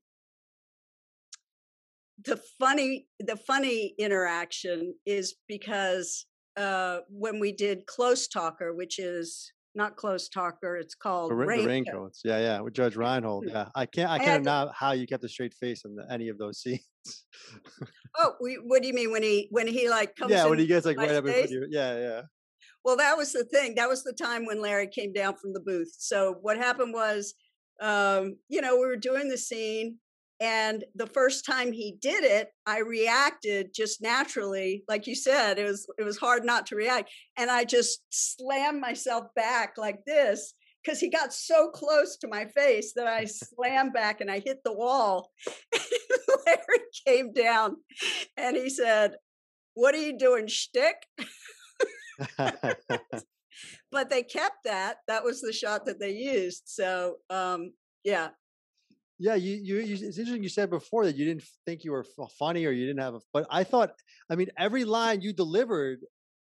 the 2.25 2.41
funny 2.59 3.07
the 3.21 3.37
funny 3.37 3.95
interaction 3.99 4.95
is 5.07 5.37
because 5.47 6.27
uh, 6.57 6.99
when 7.09 7.39
we 7.39 7.53
did 7.53 7.87
close 7.87 8.27
talker 8.27 8.75
which 8.75 8.99
is 8.99 9.53
not 9.75 9.97
close 9.97 10.29
talker 10.29 10.77
it's 10.77 10.95
called 10.95 11.31
the, 11.31 11.35
raincoats. 11.35 12.23
yeah 12.25 12.39
yeah 12.39 12.61
with 12.61 12.75
judge 12.75 12.97
reinhold 12.97 13.45
yeah 13.47 13.69
i 13.77 13.87
can't 13.87 14.11
i 14.11 14.19
can't 14.19 14.45
know 14.45 14.71
how 14.75 14.93
you 14.93 15.07
kept 15.07 15.23
a 15.23 15.29
straight 15.29 15.55
face 15.55 15.83
in 15.85 15.95
the, 15.95 16.05
any 16.11 16.29
of 16.29 16.39
those 16.39 16.59
scenes. 16.63 16.81
Oh 18.19 18.33
we, 18.41 18.55
what 18.55 18.83
do 18.83 18.89
you 18.89 18.95
mean 18.95 19.13
when 19.13 19.23
he 19.23 19.47
when 19.51 19.69
he 19.69 19.89
like 19.89 20.17
comes 20.17 20.33
yeah 20.33 20.47
when 20.47 20.59
he 20.59 20.67
gets 20.67 20.85
like 20.85 20.97
right 20.97 21.11
up 21.11 21.27
in 21.27 21.33
front 21.33 21.45
of 21.45 21.51
you 21.51 21.67
yeah 21.71 21.99
yeah. 21.99 22.23
Well 22.85 22.97
that 22.97 23.17
was 23.17 23.33
the 23.33 23.45
thing 23.45 23.75
that 23.77 23.89
was 23.89 24.03
the 24.03 24.13
time 24.13 24.47
when 24.47 24.61
larry 24.61 24.89
came 24.89 25.13
down 25.13 25.37
from 25.37 25.53
the 25.53 25.61
booth. 25.61 25.95
So 25.99 26.37
what 26.41 26.57
happened 26.57 26.93
was 26.95 27.35
um, 27.81 28.37
you 28.49 28.61
know 28.61 28.75
we 28.75 28.87
were 28.87 28.97
doing 28.97 29.29
the 29.29 29.39
scene 29.39 29.99
and 30.41 30.85
the 30.95 31.07
first 31.07 31.45
time 31.45 31.73
he 31.73 31.97
did 32.01 32.23
it, 32.23 32.49
I 32.65 32.79
reacted 32.81 33.75
just 33.75 34.01
naturally. 34.01 34.85
Like 34.89 35.07
you 35.07 35.17
said, 35.17 35.59
it 35.59 35.65
was 35.65 35.89
it 35.99 36.05
was 36.05 36.17
hard 36.17 36.45
not 36.45 36.67
to 36.67 36.77
react. 36.77 37.11
And 37.37 37.51
I 37.51 37.65
just 37.65 38.03
slammed 38.11 38.81
myself 38.81 39.25
back 39.35 39.75
like 39.77 40.05
this 40.07 40.55
because 40.83 41.01
he 41.01 41.11
got 41.11 41.33
so 41.33 41.71
close 41.71 42.17
to 42.19 42.29
my 42.29 42.45
face 42.47 42.93
that 42.95 43.09
I 43.09 43.25
slammed 43.27 43.93
back 43.93 44.21
and 44.21 44.31
I 44.31 44.39
hit 44.39 44.59
the 44.65 44.73
wall. 44.73 45.33
Larry 46.47 46.85
came 47.07 47.33
down 47.33 47.77
and 48.37 48.57
he 48.57 48.71
said, 48.71 49.17
What 49.75 49.95
are 49.95 50.03
you 50.03 50.17
doing, 50.17 50.47
shtick? 50.47 51.05
but 53.91 54.09
they 54.09 54.23
kept 54.23 54.65
that. 54.65 54.99
That 55.09 55.25
was 55.25 55.41
the 55.41 55.53
shot 55.53 55.87
that 55.87 55.99
they 55.99 56.13
used. 56.13 56.63
So 56.67 57.17
um, 57.29 57.73
yeah, 58.05 58.29
yeah, 59.19 59.35
you, 59.35 59.57
you, 59.57 59.77
you, 59.81 59.95
it's 59.95 60.19
interesting 60.19 60.43
you 60.43 60.49
said 60.49 60.71
before 60.71 61.05
that 61.05 61.17
you 61.17 61.25
didn't 61.25 61.45
think 61.67 61.85
you 61.85 61.93
were 61.93 62.05
funny 62.39 62.65
or 62.67 62.71
you 62.71 62.87
didn't 62.87 63.03
have 63.03 63.15
a, 63.15 63.21
but 63.33 63.47
I 63.51 63.65
thought, 63.65 63.93
I 64.31 64.37
mean, 64.37 64.49
every 64.57 64.85
line 64.85 65.21
you 65.21 65.33
delivered 65.33 66.01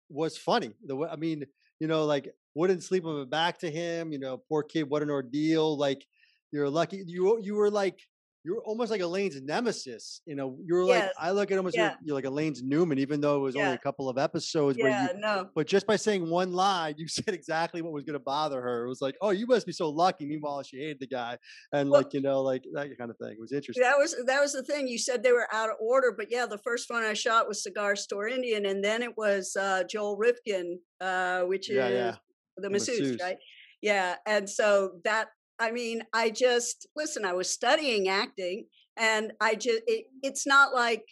was 0.09 0.37
funny. 0.37 0.75
The 0.85 0.97
way, 0.97 1.09
I 1.11 1.17
mean, 1.17 1.45
you 1.79 1.87
know, 1.87 2.05
like 2.05 2.29
wouldn't 2.55 2.83
sleep 2.83 3.05
with 3.05 3.23
a 3.23 3.27
back 3.27 3.59
to 3.61 3.71
him, 3.71 4.13
you 4.13 4.19
know, 4.19 4.43
poor 4.49 4.63
kid, 4.63 4.91
what 4.91 5.03
an 5.03 5.11
ordeal. 5.11 5.77
Like 5.77 6.05
you're 6.51 6.69
lucky. 6.69 7.03
You, 7.07 7.41
you 7.43 7.55
were 7.55 7.71
like, 7.71 8.01
you're 8.45 8.61
almost 8.65 8.91
like 8.91 9.01
Elaine's 9.01 9.41
nemesis. 9.41 10.21
You 10.27 10.35
know, 10.35 10.59
you're 10.63 10.85
like 10.85 11.11
I 11.19 11.31
look 11.31 11.51
at 11.51 11.57
almost 11.57 11.77
yeah. 11.77 11.83
you're, 11.83 11.99
you're, 12.05 12.15
like 12.15 12.27
Elaine's 12.27 12.63
Newman, 12.63 12.99
even 12.99 13.21
though 13.21 13.37
it 13.37 13.41
was 13.41 13.55
yeah. 13.55 13.63
only 13.63 13.75
a 13.75 13.79
couple 13.79 14.09
of 14.09 14.19
episodes. 14.19 14.77
Yeah, 14.79 14.85
where 14.85 15.15
you, 15.15 15.21
no. 15.21 15.49
But 15.55 15.67
just 15.67 15.87
by 15.87 15.97
saying 15.97 16.29
one 16.29 16.53
line, 16.53 16.95
you 16.99 17.09
said 17.09 17.33
exactly 17.33 17.81
what 17.81 17.93
was 17.93 18.05
going 18.05 18.15
to 18.15 18.21
bother 18.21 18.61
her. 18.61 18.85
It 18.85 18.89
was 18.89 19.01
like, 19.01 19.17
oh, 19.23 19.31
you 19.31 19.47
must 19.47 19.67
be 19.67 19.73
so 19.73 19.89
lucky. 19.89 20.27
Meanwhile, 20.27 20.63
she 20.65 20.77
hated 20.77 21.01
the 21.01 21.07
guy, 21.07 21.39
and 21.73 21.91
well, 21.91 22.03
like 22.03 22.13
you 22.13 22.21
know, 22.21 22.43
like 22.43 22.65
that 22.75 22.97
kind 22.99 23.11
of 23.11 23.17
thing. 23.17 23.33
It 23.33 23.41
was 23.41 23.53
interesting. 23.53 23.83
That 23.83 23.97
was 23.97 24.15
that 24.27 24.41
was 24.41 24.53
the 24.53 24.63
thing. 24.63 24.89
You 24.89 24.99
said 24.99 25.23
they 25.23 25.33
were 25.33 25.49
out 25.51 25.71
of 25.71 25.77
order, 25.81 26.13
but 26.17 26.31
yeah, 26.31 26.45
the 26.45 26.59
first 26.59 26.91
one 26.91 27.03
I 27.03 27.15
shot 27.15 27.49
was 27.49 27.63
Cigar 27.63 27.97
Store 27.97 28.29
Indian, 28.29 28.67
and 28.67 28.85
then 28.85 29.03
it 29.03 29.17
was 29.17 29.57
uh, 29.57 29.85
Joel 29.89 30.17
Rifkin, 30.17 30.79
uh, 31.01 31.43
which 31.43 31.71
is 31.71 32.15
the 32.59 32.71
masseuse, 32.71 33.19
right? 33.23 33.39
Yeah, 33.81 34.17
and 34.27 34.49
so 34.49 34.93
that 35.05 35.29
I 35.59 35.71
mean, 35.71 36.03
I 36.13 36.31
just 36.31 36.89
listen. 36.97 37.25
I 37.25 37.33
was 37.33 37.51
studying 37.51 38.09
acting 38.09 38.67
and 38.97 39.33
i 39.41 39.55
just 39.55 39.83
it, 39.87 40.07
it's 40.23 40.47
not 40.47 40.75
like 40.75 41.05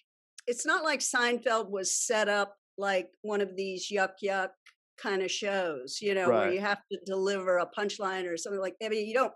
it's 0.46 0.66
not 0.66 0.84
like 0.84 1.00
seinfeld 1.00 1.70
was 1.70 1.94
set 1.94 2.28
up 2.28 2.56
like 2.78 3.08
one 3.22 3.40
of 3.40 3.56
these 3.56 3.90
yuck 3.90 4.12
yuck 4.24 4.48
kind 4.98 5.22
of 5.22 5.30
shows 5.30 5.98
you 6.00 6.14
know 6.14 6.28
right. 6.28 6.38
where 6.38 6.52
you 6.52 6.60
have 6.60 6.80
to 6.90 6.98
deliver 7.04 7.58
a 7.58 7.68
punchline 7.76 8.30
or 8.30 8.36
something 8.36 8.60
like 8.60 8.74
i 8.84 8.88
mean 8.88 9.06
you 9.06 9.14
don't 9.14 9.32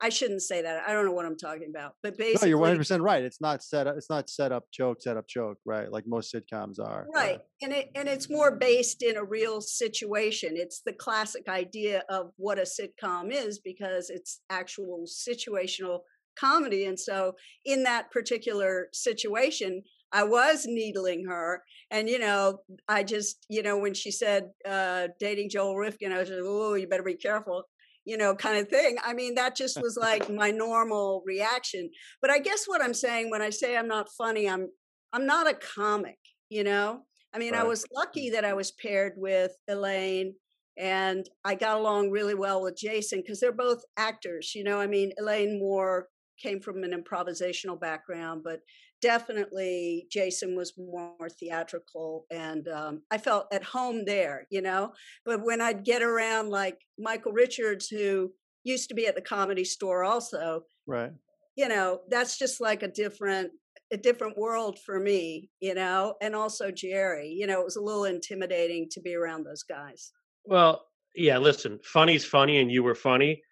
I 0.00 0.08
shouldn't 0.08 0.42
say 0.42 0.62
that. 0.62 0.82
I 0.86 0.92
don't 0.92 1.06
know 1.06 1.12
what 1.12 1.24
I'm 1.24 1.36
talking 1.36 1.68
about. 1.70 1.94
But 2.02 2.18
basically, 2.18 2.46
no, 2.46 2.50
you're 2.50 2.58
100 2.58 2.78
percent 2.78 3.02
right. 3.02 3.22
It's 3.22 3.40
not 3.40 3.62
set 3.62 3.86
up. 3.86 3.96
It's 3.96 4.10
not 4.10 4.28
set 4.28 4.52
up 4.52 4.64
joke, 4.72 5.00
set 5.00 5.16
up 5.16 5.26
joke, 5.28 5.58
right? 5.64 5.90
Like 5.90 6.04
most 6.06 6.34
sitcoms 6.34 6.78
are. 6.78 7.06
Right, 7.14 7.40
and 7.62 7.72
it 7.72 7.90
and 7.94 8.08
it's 8.08 8.28
more 8.28 8.56
based 8.56 9.02
in 9.02 9.16
a 9.16 9.24
real 9.24 9.60
situation. 9.60 10.54
It's 10.54 10.82
the 10.84 10.92
classic 10.92 11.48
idea 11.48 12.02
of 12.08 12.30
what 12.36 12.58
a 12.58 12.62
sitcom 12.62 13.32
is 13.32 13.58
because 13.58 14.10
it's 14.10 14.40
actual 14.50 15.04
situational 15.06 16.00
comedy. 16.38 16.84
And 16.86 16.98
so, 16.98 17.34
in 17.64 17.84
that 17.84 18.10
particular 18.10 18.88
situation, 18.92 19.82
I 20.12 20.22
was 20.22 20.64
needling 20.66 21.26
her. 21.26 21.62
And, 21.90 22.08
you 22.08 22.18
know, 22.18 22.60
I 22.88 23.02
just, 23.02 23.44
you 23.48 23.62
know, 23.62 23.78
when 23.78 23.94
she 23.94 24.12
said 24.12 24.50
uh, 24.68 25.08
dating 25.18 25.50
Joel 25.50 25.76
Rifkin, 25.76 26.12
I 26.12 26.18
was 26.18 26.30
like, 26.30 26.38
oh, 26.42 26.74
you 26.74 26.86
better 26.86 27.02
be 27.02 27.14
careful, 27.14 27.64
you 28.04 28.16
know, 28.16 28.34
kind 28.34 28.58
of 28.58 28.68
thing. 28.68 28.96
I 29.04 29.14
mean, 29.14 29.34
that 29.36 29.56
just 29.56 29.80
was 29.80 29.96
like 29.96 30.30
my 30.30 30.50
normal 30.50 31.22
reaction. 31.26 31.90
But 32.20 32.30
I 32.30 32.38
guess 32.38 32.64
what 32.66 32.82
I'm 32.82 32.94
saying 32.94 33.30
when 33.30 33.42
I 33.42 33.50
say 33.50 33.76
I'm 33.76 33.88
not 33.88 34.08
funny, 34.16 34.48
I'm 34.48 34.68
I'm 35.12 35.26
not 35.26 35.48
a 35.48 35.54
comic, 35.54 36.18
you 36.48 36.64
know? 36.64 37.02
I 37.32 37.38
mean, 37.38 37.52
right. 37.52 37.62
I 37.62 37.64
was 37.64 37.84
lucky 37.92 38.30
that 38.30 38.44
I 38.44 38.48
mm-hmm. 38.48 38.56
was 38.56 38.72
paired 38.72 39.14
with 39.16 39.52
Elaine 39.68 40.34
and 40.76 41.28
I 41.44 41.54
got 41.54 41.78
along 41.78 42.10
really 42.10 42.34
well 42.34 42.62
with 42.62 42.76
Jason 42.76 43.20
because 43.20 43.40
they're 43.40 43.52
both 43.52 43.82
actors, 43.96 44.54
you 44.54 44.64
know. 44.64 44.80
I 44.80 44.86
mean, 44.86 45.12
Elaine 45.18 45.58
Moore 45.58 46.08
came 46.42 46.60
from 46.60 46.82
an 46.82 46.92
improvisational 46.92 47.80
background, 47.80 48.42
but 48.44 48.58
definitely 49.04 50.06
Jason 50.10 50.56
was 50.56 50.72
more 50.78 51.28
theatrical, 51.28 52.24
and 52.30 52.66
um, 52.68 53.02
I 53.10 53.18
felt 53.18 53.52
at 53.52 53.62
home 53.62 54.06
there, 54.06 54.46
you 54.50 54.62
know. 54.62 54.94
But 55.26 55.44
when 55.44 55.60
I'd 55.60 55.84
get 55.84 56.02
around 56.02 56.48
like 56.48 56.78
Michael 56.98 57.32
Richards, 57.32 57.86
who 57.86 58.32
used 58.64 58.88
to 58.88 58.94
be 58.94 59.06
at 59.06 59.14
the 59.14 59.20
comedy 59.20 59.64
store 59.64 60.04
also, 60.04 60.62
right? 60.86 61.12
You 61.54 61.68
know, 61.68 62.00
that's 62.08 62.38
just 62.38 62.62
like 62.62 62.82
a 62.82 62.88
different 62.88 63.50
a 63.92 63.98
different 63.98 64.38
world 64.38 64.78
for 64.78 64.98
me, 64.98 65.50
you 65.60 65.74
know, 65.74 66.14
and 66.22 66.34
also 66.34 66.70
Jerry. 66.70 67.28
You 67.28 67.46
know, 67.46 67.60
it 67.60 67.64
was 67.64 67.76
a 67.76 67.82
little 67.82 68.04
intimidating 68.04 68.88
to 68.92 69.02
be 69.02 69.14
around 69.14 69.44
those 69.44 69.64
guys. 69.64 70.12
Well, 70.46 70.86
yeah, 71.14 71.36
listen, 71.36 71.78
funny's 71.84 72.24
funny 72.24 72.58
and 72.58 72.72
you 72.72 72.82
were 72.82 72.94
funny 72.94 73.42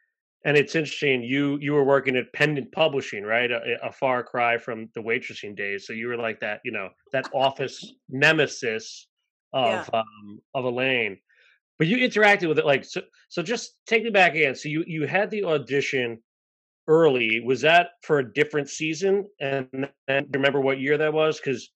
and 0.45 0.57
it's 0.57 0.75
interesting. 0.75 1.23
You 1.23 1.59
you 1.61 1.73
were 1.73 1.85
working 1.85 2.17
at 2.17 2.33
Pendant 2.33 2.73
Publishing, 2.73 3.25
right? 3.25 3.51
A, 3.51 3.79
a, 3.83 3.93
far 3.93 4.23
cry 4.23 4.59
from 4.59 4.89
the 4.95 5.01
waitressing 5.01 5.57
days. 5.57 5.87
So 5.87 5.93
you 5.93 6.09
were 6.09 6.17
like 6.17 6.41
that, 6.41 6.61
you 6.65 6.73
know, 6.73 6.89
that 7.13 7.29
office 7.33 7.95
nemesis 8.09 9.09
of 9.53 9.89
yeah. 9.93 10.01
um, 10.01 10.41
of 10.55 10.65
Elaine. 10.65 11.19
But 11.79 11.87
you 11.87 11.97
interacted 11.97 12.49
with 12.49 12.59
it 12.59 12.67
like 12.67 12.85
so. 12.85 13.03
So 13.29 13.43
just 13.43 13.77
take 13.87 14.03
me 14.03 14.11
back 14.11 14.35
again. 14.35 14.55
So 14.55 14.69
you 14.69 14.85
you 14.87 15.07
had 15.07 15.31
the 15.31 15.45
audition 15.45 16.19
early. 16.89 17.41
Was 17.41 17.61
that 17.61 17.91
for 18.03 18.19
a 18.19 18.33
different 18.33 18.69
season? 18.69 19.27
And, 19.41 19.89
and 20.09 20.27
remember 20.33 20.61
what 20.61 20.81
year 20.81 20.99
that 20.99 21.13
was? 21.13 21.39
Because 21.39 21.71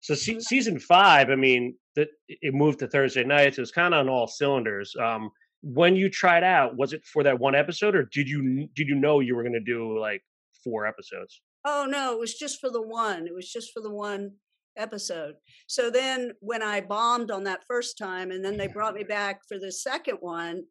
so 0.00 0.14
se- 0.14 0.40
season 0.40 0.78
five, 0.78 1.30
I 1.30 1.36
mean, 1.36 1.74
that 1.96 2.08
it 2.28 2.54
moved 2.54 2.78
to 2.80 2.88
Thursday 2.88 3.24
nights. 3.24 3.58
It 3.58 3.62
was 3.62 3.72
kind 3.72 3.94
of 3.94 4.00
on 4.00 4.08
all 4.08 4.26
cylinders. 4.26 4.94
Um, 5.00 5.30
when 5.62 5.96
you 5.96 6.10
tried 6.10 6.42
out, 6.44 6.76
was 6.76 6.92
it 6.92 7.04
for 7.04 7.22
that 7.22 7.38
one 7.38 7.54
episode, 7.54 7.94
or 7.94 8.08
did 8.12 8.28
you 8.28 8.68
did 8.74 8.88
you 8.88 8.96
know 8.96 9.20
you 9.20 9.34
were 9.36 9.42
going 9.42 9.52
to 9.52 9.60
do 9.60 9.98
like 9.98 10.22
four 10.62 10.86
episodes? 10.86 11.40
Oh 11.64 11.86
no, 11.88 12.12
it 12.12 12.18
was 12.18 12.34
just 12.34 12.60
for 12.60 12.70
the 12.70 12.82
one. 12.82 13.26
It 13.26 13.34
was 13.34 13.50
just 13.50 13.72
for 13.72 13.80
the 13.80 13.92
one 13.92 14.32
episode. 14.76 15.34
So 15.68 15.90
then 15.90 16.32
when 16.40 16.62
I 16.62 16.80
bombed 16.80 17.30
on 17.30 17.44
that 17.44 17.64
first 17.68 17.96
time, 17.96 18.30
and 18.30 18.44
then 18.44 18.56
they 18.56 18.66
brought 18.74 18.94
me 18.94 19.04
back 19.04 19.40
for 19.48 19.58
the 19.58 19.72
second 19.72 20.18
one, 20.20 20.64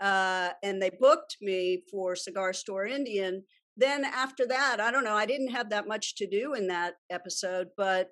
uh, 0.00 0.50
and 0.62 0.82
they 0.82 0.90
booked 0.98 1.36
me 1.40 1.84
for 1.90 2.16
Cigar 2.16 2.52
Store 2.52 2.86
Indian. 2.86 3.44
Then 3.76 4.04
after 4.04 4.46
that, 4.48 4.80
I 4.80 4.90
don't 4.90 5.04
know. 5.04 5.14
I 5.14 5.26
didn't 5.26 5.52
have 5.52 5.70
that 5.70 5.88
much 5.88 6.16
to 6.16 6.26
do 6.26 6.54
in 6.54 6.66
that 6.66 6.94
episode, 7.10 7.68
but 7.76 8.08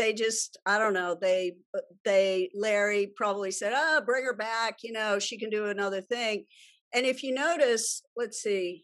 they 0.00 0.14
just 0.14 0.56
i 0.64 0.78
don't 0.78 0.94
know 0.94 1.14
they 1.20 1.52
uh, 1.76 1.80
they 2.06 2.50
larry 2.54 3.12
probably 3.16 3.50
said 3.50 3.72
oh 3.76 4.00
bring 4.04 4.24
her 4.24 4.34
back 4.34 4.78
you 4.82 4.92
know 4.92 5.18
she 5.18 5.38
can 5.38 5.50
do 5.50 5.66
another 5.66 6.00
thing 6.00 6.46
and 6.94 7.04
if 7.04 7.22
you 7.22 7.34
notice 7.34 8.02
let's 8.16 8.40
see 8.40 8.82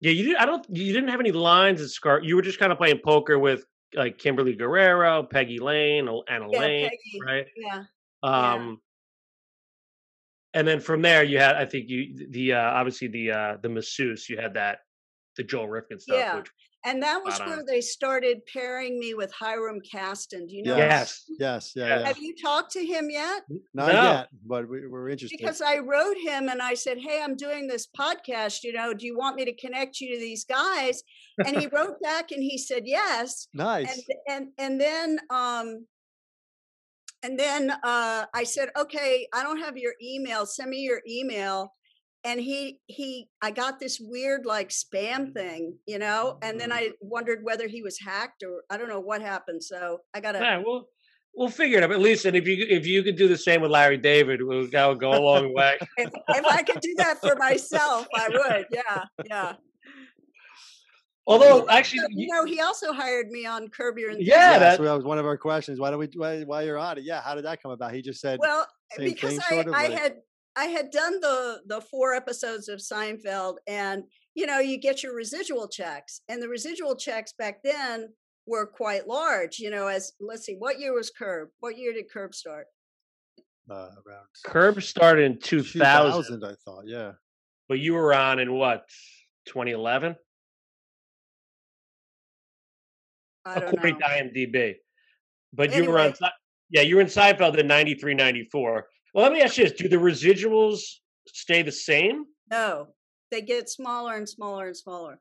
yeah 0.00 0.12
you 0.12 0.24
did 0.24 0.36
i 0.36 0.46
don't 0.46 0.64
you 0.70 0.92
didn't 0.92 1.08
have 1.08 1.18
any 1.18 1.32
lines 1.32 1.80
at 1.80 1.88
scar 1.88 2.20
you 2.22 2.36
were 2.36 2.42
just 2.42 2.60
kind 2.60 2.70
of 2.70 2.78
playing 2.78 3.00
poker 3.04 3.36
with 3.36 3.64
like 3.94 4.16
kimberly 4.16 4.54
guerrero 4.54 5.24
peggy 5.24 5.58
lane 5.58 6.08
and 6.28 6.44
elaine 6.44 6.84
yeah, 6.84 6.88
peggy. 6.88 7.20
right 7.26 7.46
yeah 7.56 7.82
um 8.22 8.78
yeah. 10.54 10.60
and 10.60 10.68
then 10.68 10.78
from 10.78 11.02
there 11.02 11.24
you 11.24 11.38
had 11.40 11.56
i 11.56 11.64
think 11.64 11.88
you 11.88 12.28
the 12.30 12.52
uh 12.52 12.70
obviously 12.70 13.08
the 13.08 13.32
uh 13.32 13.56
the 13.60 13.68
masseuse 13.68 14.28
you 14.28 14.36
had 14.36 14.54
that 14.54 14.78
the 15.36 15.42
joel 15.42 15.68
rifkin 15.68 15.98
stuff 15.98 16.16
yeah. 16.16 16.36
which 16.36 16.48
and 16.84 17.02
that 17.02 17.22
was 17.24 17.38
where 17.40 17.64
they 17.66 17.80
started 17.80 18.40
pairing 18.52 18.98
me 18.98 19.14
with 19.14 19.32
Hiram 19.32 19.80
Kasten. 19.80 20.46
Do 20.46 20.56
you 20.56 20.62
know? 20.62 20.76
Yes, 20.76 21.24
yes, 21.38 21.72
yeah, 21.74 21.88
yeah. 21.88 22.06
Have 22.06 22.18
you 22.18 22.34
talked 22.40 22.72
to 22.72 22.84
him 22.84 23.10
yet? 23.10 23.42
Not 23.74 23.92
no. 23.92 24.02
yet, 24.02 24.28
but 24.46 24.68
we, 24.68 24.78
are 24.78 25.08
interested. 25.08 25.38
Because 25.38 25.60
I 25.60 25.78
wrote 25.78 26.16
him 26.16 26.48
and 26.48 26.62
I 26.62 26.74
said, 26.74 26.98
"Hey, 26.98 27.20
I'm 27.22 27.36
doing 27.36 27.66
this 27.66 27.88
podcast. 27.98 28.62
You 28.62 28.72
know, 28.72 28.94
do 28.94 29.06
you 29.06 29.18
want 29.18 29.36
me 29.36 29.44
to 29.44 29.54
connect 29.54 30.00
you 30.00 30.14
to 30.14 30.20
these 30.20 30.44
guys?" 30.44 31.02
And 31.44 31.56
he 31.56 31.66
wrote 31.72 32.00
back 32.00 32.30
and 32.30 32.42
he 32.42 32.56
said 32.56 32.82
yes. 32.86 33.48
Nice. 33.52 33.88
And 33.88 34.02
and 34.28 34.48
and 34.58 34.80
then 34.80 35.18
um, 35.30 35.86
and 37.24 37.38
then 37.38 37.72
uh, 37.82 38.26
I 38.32 38.44
said, 38.44 38.68
"Okay, 38.78 39.26
I 39.34 39.42
don't 39.42 39.60
have 39.60 39.76
your 39.76 39.94
email. 40.02 40.46
Send 40.46 40.70
me 40.70 40.78
your 40.78 41.00
email." 41.08 41.72
And 42.24 42.40
he 42.40 42.80
he 42.86 43.28
i 43.42 43.50
got 43.50 43.78
this 43.78 44.00
weird 44.00 44.44
like 44.44 44.70
spam 44.70 45.32
thing 45.32 45.74
you 45.86 45.98
know 45.98 46.38
and 46.42 46.60
then 46.60 46.70
mm-hmm. 46.70 46.78
i 46.78 46.92
wondered 47.00 47.40
whether 47.42 47.68
he 47.68 47.82
was 47.82 47.98
hacked 47.98 48.42
or 48.42 48.62
i 48.70 48.76
don't 48.76 48.88
know 48.88 49.00
what 49.00 49.20
happened 49.20 49.62
so 49.62 49.98
i 50.14 50.20
gotta 50.20 50.38
yeah, 50.38 50.60
we'll 50.64 50.86
we'll 51.34 51.48
figure 51.48 51.78
it 51.78 51.84
out 51.84 51.92
at 51.92 52.00
least 52.00 52.24
and 52.24 52.36
if 52.36 52.46
you 52.46 52.66
if 52.68 52.86
you 52.86 53.02
could 53.02 53.16
do 53.16 53.28
the 53.28 53.36
same 53.36 53.60
with 53.60 53.70
larry 53.70 53.96
david 53.96 54.42
we'll 54.42 54.66
go, 54.66 54.94
go 54.94 55.12
a 55.12 55.20
long 55.20 55.54
way 55.54 55.76
if, 55.96 56.10
if 56.28 56.44
i 56.46 56.62
could 56.62 56.80
do 56.80 56.94
that 56.96 57.20
for 57.20 57.36
myself 57.36 58.06
i 58.14 58.28
would 58.28 58.66
yeah 58.70 59.04
yeah 59.26 59.52
Although 61.28 61.68
actually, 61.68 62.06
you 62.12 62.26
know, 62.28 62.46
he 62.46 62.62
also 62.62 62.90
hired 62.90 63.28
me 63.28 63.44
on 63.44 63.68
Curb 63.68 63.98
Your 63.98 64.12
Enthusiasm. 64.12 64.40
Yeah, 64.40 64.58
that, 64.58 64.80
that 64.80 64.94
was 64.94 65.04
one 65.04 65.18
of 65.18 65.26
our 65.26 65.36
questions. 65.36 65.78
Why 65.78 65.90
don't 65.90 65.98
we? 65.98 66.08
Why, 66.16 66.42
why 66.44 66.62
you're 66.62 66.78
on 66.78 66.96
it? 66.96 67.04
Yeah, 67.04 67.20
how 67.20 67.34
did 67.34 67.44
that 67.44 67.62
come 67.62 67.70
about? 67.70 67.92
He 67.92 68.00
just 68.00 68.22
said, 68.22 68.38
well, 68.40 68.66
because 68.96 69.32
thing, 69.32 69.40
I, 69.40 69.48
sort 69.50 69.66
of, 69.66 69.74
I 69.74 69.90
had 69.90 70.16
I 70.58 70.64
had 70.64 70.90
done 70.90 71.20
the 71.20 71.60
the 71.66 71.80
four 71.80 72.14
episodes 72.14 72.68
of 72.68 72.80
Seinfeld, 72.80 73.58
and 73.68 74.02
you 74.34 74.44
know, 74.44 74.58
you 74.58 74.76
get 74.76 75.04
your 75.04 75.14
residual 75.14 75.68
checks, 75.68 76.22
and 76.28 76.42
the 76.42 76.48
residual 76.48 76.96
checks 76.96 77.32
back 77.32 77.62
then 77.62 78.08
were 78.44 78.66
quite 78.66 79.06
large. 79.06 79.60
You 79.60 79.70
know, 79.70 79.86
as 79.86 80.12
let's 80.18 80.44
see, 80.44 80.56
what 80.56 80.80
year 80.80 80.92
was 80.92 81.10
Curb? 81.10 81.50
What 81.60 81.78
year 81.78 81.92
did 81.92 82.10
Curb 82.10 82.34
start? 82.34 82.66
Uh, 83.70 83.90
around 84.04 84.26
Curb 84.44 84.82
started 84.82 85.26
in 85.26 85.38
2000. 85.38 86.40
2000. 86.40 86.44
I 86.44 86.54
thought, 86.64 86.84
yeah. 86.86 87.12
But 87.68 87.78
you 87.78 87.94
were 87.94 88.12
on 88.12 88.40
in 88.40 88.52
what 88.52 88.88
2011? 89.46 90.16
According 93.46 93.98
know. 93.98 94.00
to 94.00 94.04
IMDb. 94.04 94.74
But 95.52 95.70
anyway. 95.70 95.84
you 95.84 95.92
were 95.92 96.00
on, 96.00 96.14
yeah, 96.68 96.80
you 96.80 96.96
were 96.96 97.02
in 97.02 97.06
Seinfeld 97.06 97.56
in 97.58 97.68
93, 97.68 98.14
94. 98.14 98.86
Well, 99.14 99.24
let 99.24 99.32
me 99.32 99.40
ask 99.40 99.56
you 99.56 99.64
this: 99.64 99.72
Do 99.72 99.88
the 99.88 99.96
residuals 99.96 100.80
stay 101.26 101.62
the 101.62 101.72
same? 101.72 102.24
No, 102.50 102.88
they 103.30 103.42
get 103.42 103.68
smaller 103.68 104.14
and 104.14 104.28
smaller 104.28 104.66
and 104.66 104.76
smaller. 104.76 105.18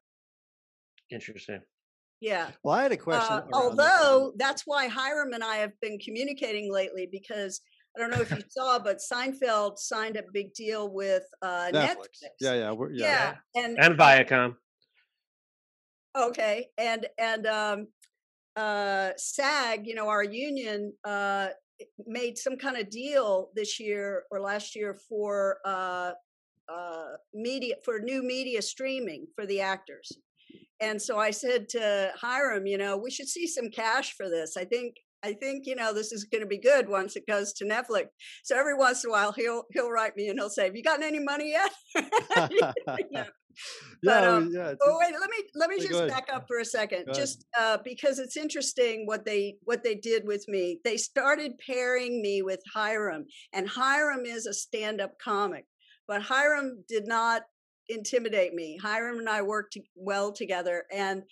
Interesting. 1.10 1.62
Yeah. 2.20 2.50
Well, 2.64 2.76
I 2.76 2.84
had 2.84 2.92
a 2.92 2.98
question. 2.98 3.38
Uh, 3.38 3.44
although 3.54 4.34
that. 4.36 4.44
that's 4.44 4.64
why 4.66 4.88
Hiram 4.88 5.34
and 5.34 5.44
I 5.44 5.58
have 5.58 5.80
been 5.82 6.00
communicating 6.00 6.72
lately 6.72 7.08
because 7.12 7.62
I 7.96 8.00
don't 8.00 8.12
know 8.12 8.22
if 8.22 8.32
you 8.32 8.44
saw, 8.50 8.80
but 8.80 9.00
Seinfeld 9.00 9.78
signed 9.78 10.18
a 10.18 10.24
big 10.34 10.54
deal 10.54 10.92
with 10.92 11.24
uh, 11.42 11.70
Netflix. 11.74 11.74
Netflix. 11.74 12.30
Yeah, 12.40 12.54
yeah, 12.54 12.74
yeah, 12.92 13.36
yeah, 13.56 13.64
and 13.64 13.78
and 13.80 13.98
Viacom. 13.98 14.56
Okay, 16.16 16.68
and 16.78 17.08
and 17.18 17.48
um, 17.48 17.88
uh, 18.56 19.12
SAG, 19.18 19.88
you 19.88 19.96
know, 19.96 20.10
our 20.10 20.24
union 20.24 20.94
uh, 21.04 21.50
made 22.06 22.38
some 22.38 22.58
kind 22.58 22.78
of 22.78 22.90
deal 22.90 23.50
this 23.56 23.80
year 23.80 24.24
or 24.32 24.40
last 24.40 24.76
year 24.76 24.98
for 25.08 25.58
uh, 25.66 26.12
uh, 26.70 27.06
media 27.34 27.76
for 27.84 28.00
new 28.00 28.24
media 28.24 28.62
streaming 28.62 29.28
for 29.36 29.46
the 29.46 29.62
actors. 29.62 30.12
And 30.80 31.02
so 31.02 31.18
I 31.18 31.32
said 31.32 31.70
to 31.70 32.12
Hiram, 32.20 32.68
you 32.68 32.78
know, 32.78 32.98
we 32.98 33.10
should 33.10 33.28
see 33.28 33.48
some 33.48 33.70
cash 33.70 34.14
for 34.14 34.30
this. 34.30 34.58
I 34.58 34.66
think 34.66 34.98
I 35.24 35.34
think 35.34 35.66
you 35.66 35.76
know 35.76 35.94
this 35.94 36.12
is 36.12 36.26
going 36.26 36.44
to 36.44 36.48
be 36.48 36.60
good 36.60 36.88
once 36.88 37.16
it 37.16 37.28
goes 37.28 37.54
to 37.54 37.66
Netflix. 37.66 38.08
So 38.44 38.58
every 38.58 38.76
once 38.76 39.04
in 39.04 39.10
a 39.10 39.14
while 39.14 39.32
he'll 39.32 39.64
he'll 39.74 39.92
write 39.92 40.16
me 40.16 40.30
and 40.30 40.40
he'll 40.40 40.50
say, 40.50 40.66
"Have 40.66 40.76
you 40.76 40.84
gotten 40.84 41.04
any 41.04 41.20
money 41.20 41.52
yet?" 41.52 41.72
yeah, 43.12 43.26
but, 44.04 44.24
um, 44.24 44.52
yeah. 44.54 44.74
Oh 44.82 44.98
wait, 45.00 45.14
let 45.20 45.30
me 45.30 45.38
let 45.56 45.70
me 45.70 45.80
just 45.80 46.08
back 46.08 46.28
up 46.32 46.46
for 46.48 46.60
a 46.60 46.66
second, 46.66 47.06
just 47.14 47.46
uh, 47.58 47.78
because 47.84 48.20
it's 48.20 48.38
interesting 48.38 49.06
what 49.06 49.26
they 49.26 49.58
what 49.64 49.84
they 49.84 49.96
did 49.96 50.26
with 50.26 50.46
me. 50.48 50.80
They 50.84 50.98
started 50.98 51.54
pairing 51.66 52.22
me 52.22 52.42
with 52.42 52.62
Hiram, 52.74 53.26
and 53.54 53.68
Hiram 53.68 54.26
is 54.26 54.46
a 54.46 54.54
stand-up 54.54 55.14
comic, 55.24 55.66
but 56.08 56.22
Hiram 56.22 56.84
did 56.88 57.08
not 57.08 57.44
intimidate 57.90 58.54
me. 58.54 58.78
Hiram 58.82 59.20
and 59.20 59.30
I 59.30 59.42
worked 59.42 59.78
well 59.96 60.32
together, 60.32 60.86
and 60.92 61.24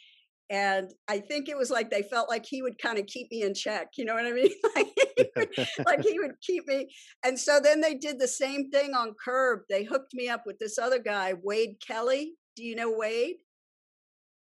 and 0.49 0.91
I 1.07 1.19
think 1.19 1.49
it 1.49 1.57
was 1.57 1.71
like 1.71 1.89
they 1.89 2.03
felt 2.03 2.29
like 2.29 2.45
he 2.45 2.61
would 2.61 2.77
kind 2.77 2.99
of 2.99 3.07
keep 3.07 3.31
me 3.31 3.41
in 3.41 3.53
check. 3.53 3.89
You 3.97 4.05
know 4.05 4.13
what 4.13 4.25
I 4.25 4.31
mean? 4.31 4.51
like, 4.75 4.87
he 4.95 5.25
would, 5.35 5.85
like 5.85 6.03
he 6.03 6.19
would 6.19 6.33
keep 6.41 6.67
me. 6.67 6.87
And 7.23 7.39
so 7.39 7.59
then 7.59 7.81
they 7.81 7.95
did 7.95 8.19
the 8.19 8.27
same 8.27 8.69
thing 8.69 8.93
on 8.93 9.15
Curb. 9.23 9.61
They 9.69 9.83
hooked 9.83 10.13
me 10.13 10.29
up 10.29 10.43
with 10.45 10.59
this 10.59 10.77
other 10.77 10.99
guy, 10.99 11.33
Wade 11.41 11.77
Kelly. 11.85 12.33
Do 12.55 12.63
you 12.63 12.75
know 12.75 12.91
Wade? 12.95 13.37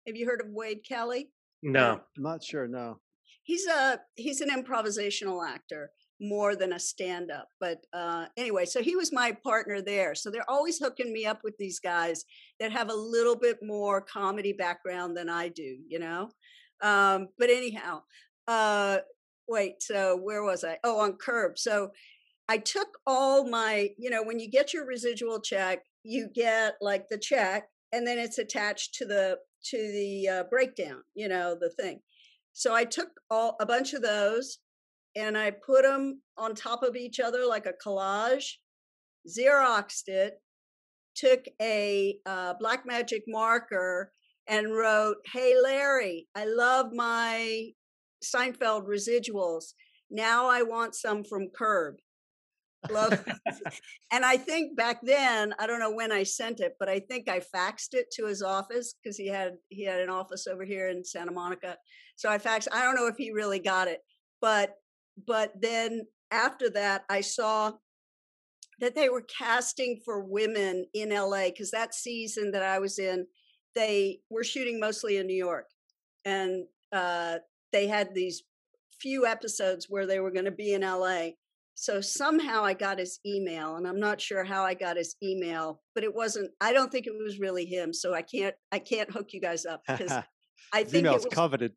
Have 0.06 0.16
you 0.16 0.26
heard 0.26 0.40
of 0.40 0.48
Wade 0.50 0.80
Kelly? 0.86 1.30
No, 1.62 2.00
I'm 2.16 2.22
not 2.22 2.42
sure. 2.42 2.66
No. 2.66 2.98
He's 3.44 3.66
a 3.66 4.00
he's 4.16 4.40
an 4.40 4.50
improvisational 4.50 5.46
actor 5.46 5.90
more 6.22 6.56
than 6.56 6.72
a 6.72 6.78
stand 6.78 7.30
up. 7.30 7.48
But 7.60 7.84
uh, 7.92 8.26
anyway, 8.36 8.64
so 8.64 8.82
he 8.82 8.96
was 8.96 9.12
my 9.12 9.36
partner 9.44 9.82
there. 9.82 10.14
So 10.14 10.30
they're 10.30 10.48
always 10.48 10.78
hooking 10.78 11.12
me 11.12 11.26
up 11.26 11.40
with 11.44 11.56
these 11.58 11.80
guys 11.80 12.24
that 12.60 12.72
have 12.72 12.90
a 12.90 12.94
little 12.94 13.36
bit 13.36 13.58
more 13.62 14.00
comedy 14.00 14.52
background 14.52 15.16
than 15.16 15.28
I 15.28 15.48
do, 15.48 15.78
you 15.88 15.98
know? 15.98 16.30
Um, 16.80 17.28
but 17.38 17.50
anyhow, 17.50 18.02
uh, 18.48 18.98
wait, 19.48 19.82
so 19.82 20.16
where 20.16 20.42
was 20.42 20.64
I? 20.64 20.78
Oh, 20.84 21.00
on 21.00 21.14
Curb. 21.14 21.58
So 21.58 21.90
I 22.48 22.58
took 22.58 22.88
all 23.06 23.48
my, 23.48 23.90
you 23.98 24.10
know, 24.10 24.22
when 24.22 24.38
you 24.38 24.48
get 24.48 24.72
your 24.72 24.86
residual 24.86 25.40
check, 25.40 25.82
you 26.04 26.28
get 26.34 26.74
like 26.80 27.08
the 27.08 27.18
check 27.18 27.68
and 27.92 28.06
then 28.06 28.18
it's 28.18 28.38
attached 28.38 28.94
to 28.94 29.04
the 29.06 29.38
to 29.64 29.76
the 29.76 30.28
uh, 30.28 30.42
breakdown 30.50 31.02
you 31.14 31.28
know 31.28 31.56
the 31.58 31.70
thing 31.70 32.00
so 32.52 32.74
i 32.74 32.84
took 32.84 33.08
all 33.30 33.56
a 33.60 33.66
bunch 33.66 33.92
of 33.92 34.02
those 34.02 34.58
and 35.16 35.36
I 35.36 35.50
put 35.50 35.82
them 35.82 36.22
on 36.36 36.54
top 36.54 36.82
of 36.82 36.96
each 36.96 37.20
other 37.20 37.44
like 37.46 37.66
a 37.66 37.74
collage, 37.84 38.54
Xeroxed 39.28 40.08
it, 40.08 40.40
took 41.14 41.44
a 41.60 42.18
uh, 42.26 42.54
Blackmagic 42.54 43.22
marker 43.28 44.12
and 44.46 44.74
wrote, 44.74 45.16
Hey, 45.32 45.54
Larry, 45.60 46.28
I 46.34 46.46
love 46.46 46.92
my 46.92 47.70
Seinfeld 48.22 48.86
residuals. 48.86 49.72
Now 50.10 50.46
I 50.48 50.62
want 50.62 50.94
some 50.94 51.24
from 51.24 51.48
Curb. 51.54 51.96
Love. 52.90 53.24
and 54.12 54.24
I 54.24 54.36
think 54.36 54.76
back 54.76 55.00
then, 55.02 55.54
I 55.58 55.66
don't 55.66 55.78
know 55.78 55.92
when 55.92 56.10
I 56.10 56.24
sent 56.24 56.60
it, 56.60 56.74
but 56.80 56.88
I 56.88 56.98
think 56.98 57.28
I 57.28 57.40
faxed 57.40 57.94
it 57.94 58.10
to 58.14 58.26
his 58.26 58.42
office 58.42 58.94
because 58.94 59.16
he 59.16 59.28
had 59.28 59.54
he 59.68 59.84
had 59.84 60.00
an 60.00 60.10
office 60.10 60.46
over 60.46 60.64
here 60.64 60.88
in 60.88 61.04
Santa 61.04 61.30
Monica. 61.30 61.76
So 62.16 62.28
I 62.28 62.38
faxed. 62.38 62.68
I 62.72 62.82
don't 62.82 62.96
know 62.96 63.06
if 63.06 63.16
he 63.16 63.30
really 63.30 63.60
got 63.60 63.86
it, 63.86 64.00
but 64.40 64.74
but 65.26 65.52
then 65.60 66.06
after 66.30 66.70
that, 66.70 67.04
I 67.08 67.20
saw 67.20 67.72
that 68.80 68.94
they 68.94 69.08
were 69.08 69.22
casting 69.22 70.00
for 70.04 70.24
women 70.24 70.86
in 70.94 71.10
LA 71.10 71.46
because 71.46 71.70
that 71.70 71.94
season 71.94 72.50
that 72.52 72.62
I 72.62 72.78
was 72.78 72.98
in, 72.98 73.26
they 73.74 74.20
were 74.30 74.44
shooting 74.44 74.80
mostly 74.80 75.18
in 75.18 75.26
New 75.26 75.36
York. 75.36 75.66
And 76.24 76.64
uh, 76.92 77.38
they 77.72 77.86
had 77.86 78.14
these 78.14 78.42
few 79.00 79.26
episodes 79.26 79.86
where 79.88 80.06
they 80.06 80.20
were 80.20 80.30
going 80.30 80.46
to 80.46 80.50
be 80.50 80.74
in 80.74 80.82
LA. 80.82 81.30
So 81.74 82.00
somehow 82.00 82.64
I 82.64 82.74
got 82.74 82.98
his 82.98 83.18
email, 83.26 83.76
and 83.76 83.88
I'm 83.88 83.98
not 83.98 84.20
sure 84.20 84.44
how 84.44 84.62
I 84.62 84.74
got 84.74 84.96
his 84.96 85.16
email, 85.22 85.80
but 85.94 86.04
it 86.04 86.14
wasn't. 86.14 86.50
I 86.60 86.72
don't 86.72 86.92
think 86.92 87.06
it 87.06 87.14
was 87.16 87.40
really 87.40 87.64
him. 87.64 87.92
So 87.92 88.14
I 88.14 88.22
can't. 88.22 88.54
I 88.70 88.78
can't 88.78 89.10
hook 89.10 89.32
you 89.32 89.40
guys 89.40 89.64
up 89.64 89.82
because 89.86 90.12
I 90.72 90.84
think 90.84 91.06
it 91.06 91.12
was, 91.12 91.26
coveted. 91.26 91.72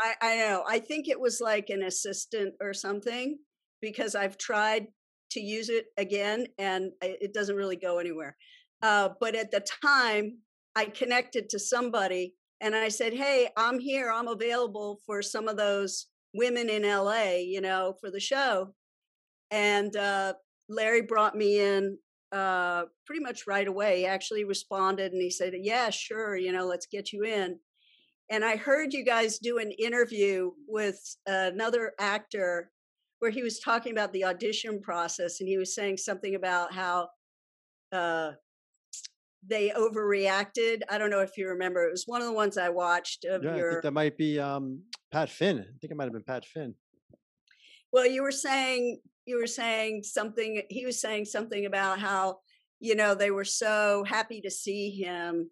I, 0.00 0.14
I 0.20 0.36
know. 0.36 0.64
I 0.68 0.78
think 0.78 1.08
it 1.08 1.20
was 1.20 1.40
like 1.40 1.70
an 1.70 1.82
assistant 1.82 2.54
or 2.60 2.74
something 2.74 3.38
because 3.80 4.14
I've 4.14 4.38
tried 4.38 4.86
to 5.32 5.40
use 5.40 5.68
it 5.68 5.86
again 5.96 6.46
and 6.58 6.92
it 7.00 7.32
doesn't 7.32 7.56
really 7.56 7.76
go 7.76 7.98
anywhere. 7.98 8.36
Uh, 8.82 9.10
but 9.20 9.34
at 9.34 9.50
the 9.50 9.64
time, 9.84 10.38
I 10.74 10.86
connected 10.86 11.48
to 11.50 11.58
somebody 11.58 12.34
and 12.60 12.74
I 12.74 12.88
said, 12.88 13.12
Hey, 13.12 13.48
I'm 13.56 13.78
here. 13.78 14.10
I'm 14.10 14.28
available 14.28 15.00
for 15.06 15.22
some 15.22 15.48
of 15.48 15.56
those 15.56 16.06
women 16.34 16.68
in 16.68 16.82
LA, 16.82 17.36
you 17.44 17.60
know, 17.60 17.94
for 18.00 18.10
the 18.10 18.20
show. 18.20 18.74
And 19.50 19.94
uh, 19.96 20.34
Larry 20.68 21.02
brought 21.02 21.36
me 21.36 21.60
in 21.60 21.98
uh, 22.32 22.84
pretty 23.06 23.22
much 23.22 23.46
right 23.46 23.68
away. 23.68 23.98
He 23.98 24.06
actually 24.06 24.44
responded 24.44 25.12
and 25.12 25.20
he 25.20 25.30
said, 25.30 25.52
Yeah, 25.60 25.90
sure, 25.90 26.36
you 26.36 26.52
know, 26.52 26.66
let's 26.66 26.86
get 26.86 27.12
you 27.12 27.24
in. 27.24 27.58
And 28.30 28.44
I 28.44 28.56
heard 28.56 28.92
you 28.92 29.04
guys 29.04 29.38
do 29.38 29.58
an 29.58 29.70
interview 29.72 30.52
with 30.66 30.98
another 31.26 31.92
actor 31.98 32.70
where 33.18 33.30
he 33.30 33.42
was 33.42 33.60
talking 33.60 33.92
about 33.92 34.12
the 34.12 34.24
audition 34.24 34.80
process 34.80 35.40
and 35.40 35.48
he 35.48 35.58
was 35.58 35.74
saying 35.74 35.96
something 35.96 36.34
about 36.34 36.72
how 36.72 37.08
uh, 37.92 38.32
they 39.46 39.70
overreacted. 39.70 40.80
I 40.90 40.98
don't 40.98 41.10
know 41.10 41.20
if 41.20 41.36
you 41.36 41.48
remember. 41.48 41.84
It 41.84 41.90
was 41.90 42.04
one 42.06 42.20
of 42.20 42.26
the 42.26 42.32
ones 42.32 42.56
I 42.56 42.68
watched 42.68 43.24
of 43.24 43.42
yeah, 43.44 43.56
your. 43.56 43.68
I 43.68 43.72
think 43.74 43.82
that 43.82 43.92
might 43.92 44.16
be 44.16 44.38
um, 44.38 44.82
Pat 45.10 45.30
Finn. 45.30 45.58
I 45.58 45.78
think 45.80 45.90
it 45.90 45.96
might 45.96 46.04
have 46.04 46.12
been 46.12 46.22
Pat 46.22 46.44
Finn. 46.44 46.74
Well, 47.92 48.06
you 48.06 48.22
were 48.22 48.32
saying 48.32 49.00
you 49.26 49.38
were 49.38 49.46
saying 49.46 50.02
something. 50.04 50.62
He 50.70 50.86
was 50.86 51.00
saying 51.00 51.26
something 51.26 51.66
about 51.66 52.00
how 52.00 52.38
you 52.80 52.94
know 52.94 53.14
they 53.14 53.30
were 53.30 53.44
so 53.44 54.04
happy 54.06 54.40
to 54.40 54.50
see 54.50 54.90
him 54.90 55.50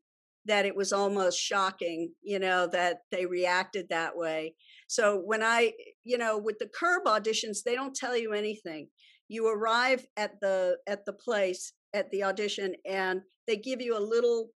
that 0.50 0.66
it 0.66 0.74
was 0.74 0.92
almost 0.92 1.38
shocking, 1.38 2.12
you 2.22 2.40
know, 2.40 2.66
that 2.66 3.02
they 3.12 3.24
reacted 3.24 3.88
that 3.88 4.16
way. 4.16 4.52
So 4.88 5.22
when 5.24 5.44
I, 5.44 5.72
you 6.02 6.18
know, 6.18 6.38
with 6.38 6.58
the 6.58 6.66
curb 6.66 7.04
auditions, 7.06 7.62
they 7.64 7.76
don't 7.76 7.94
tell 7.94 8.16
you 8.16 8.32
anything. 8.32 8.88
You 9.28 9.46
arrive 9.46 10.04
at 10.16 10.40
the 10.40 10.78
at 10.88 11.04
the 11.04 11.12
place 11.12 11.72
at 11.94 12.10
the 12.10 12.24
audition 12.24 12.74
and 12.84 13.20
they 13.46 13.58
give 13.58 13.80
you 13.80 13.96
a 13.96 14.08
little 14.14 14.48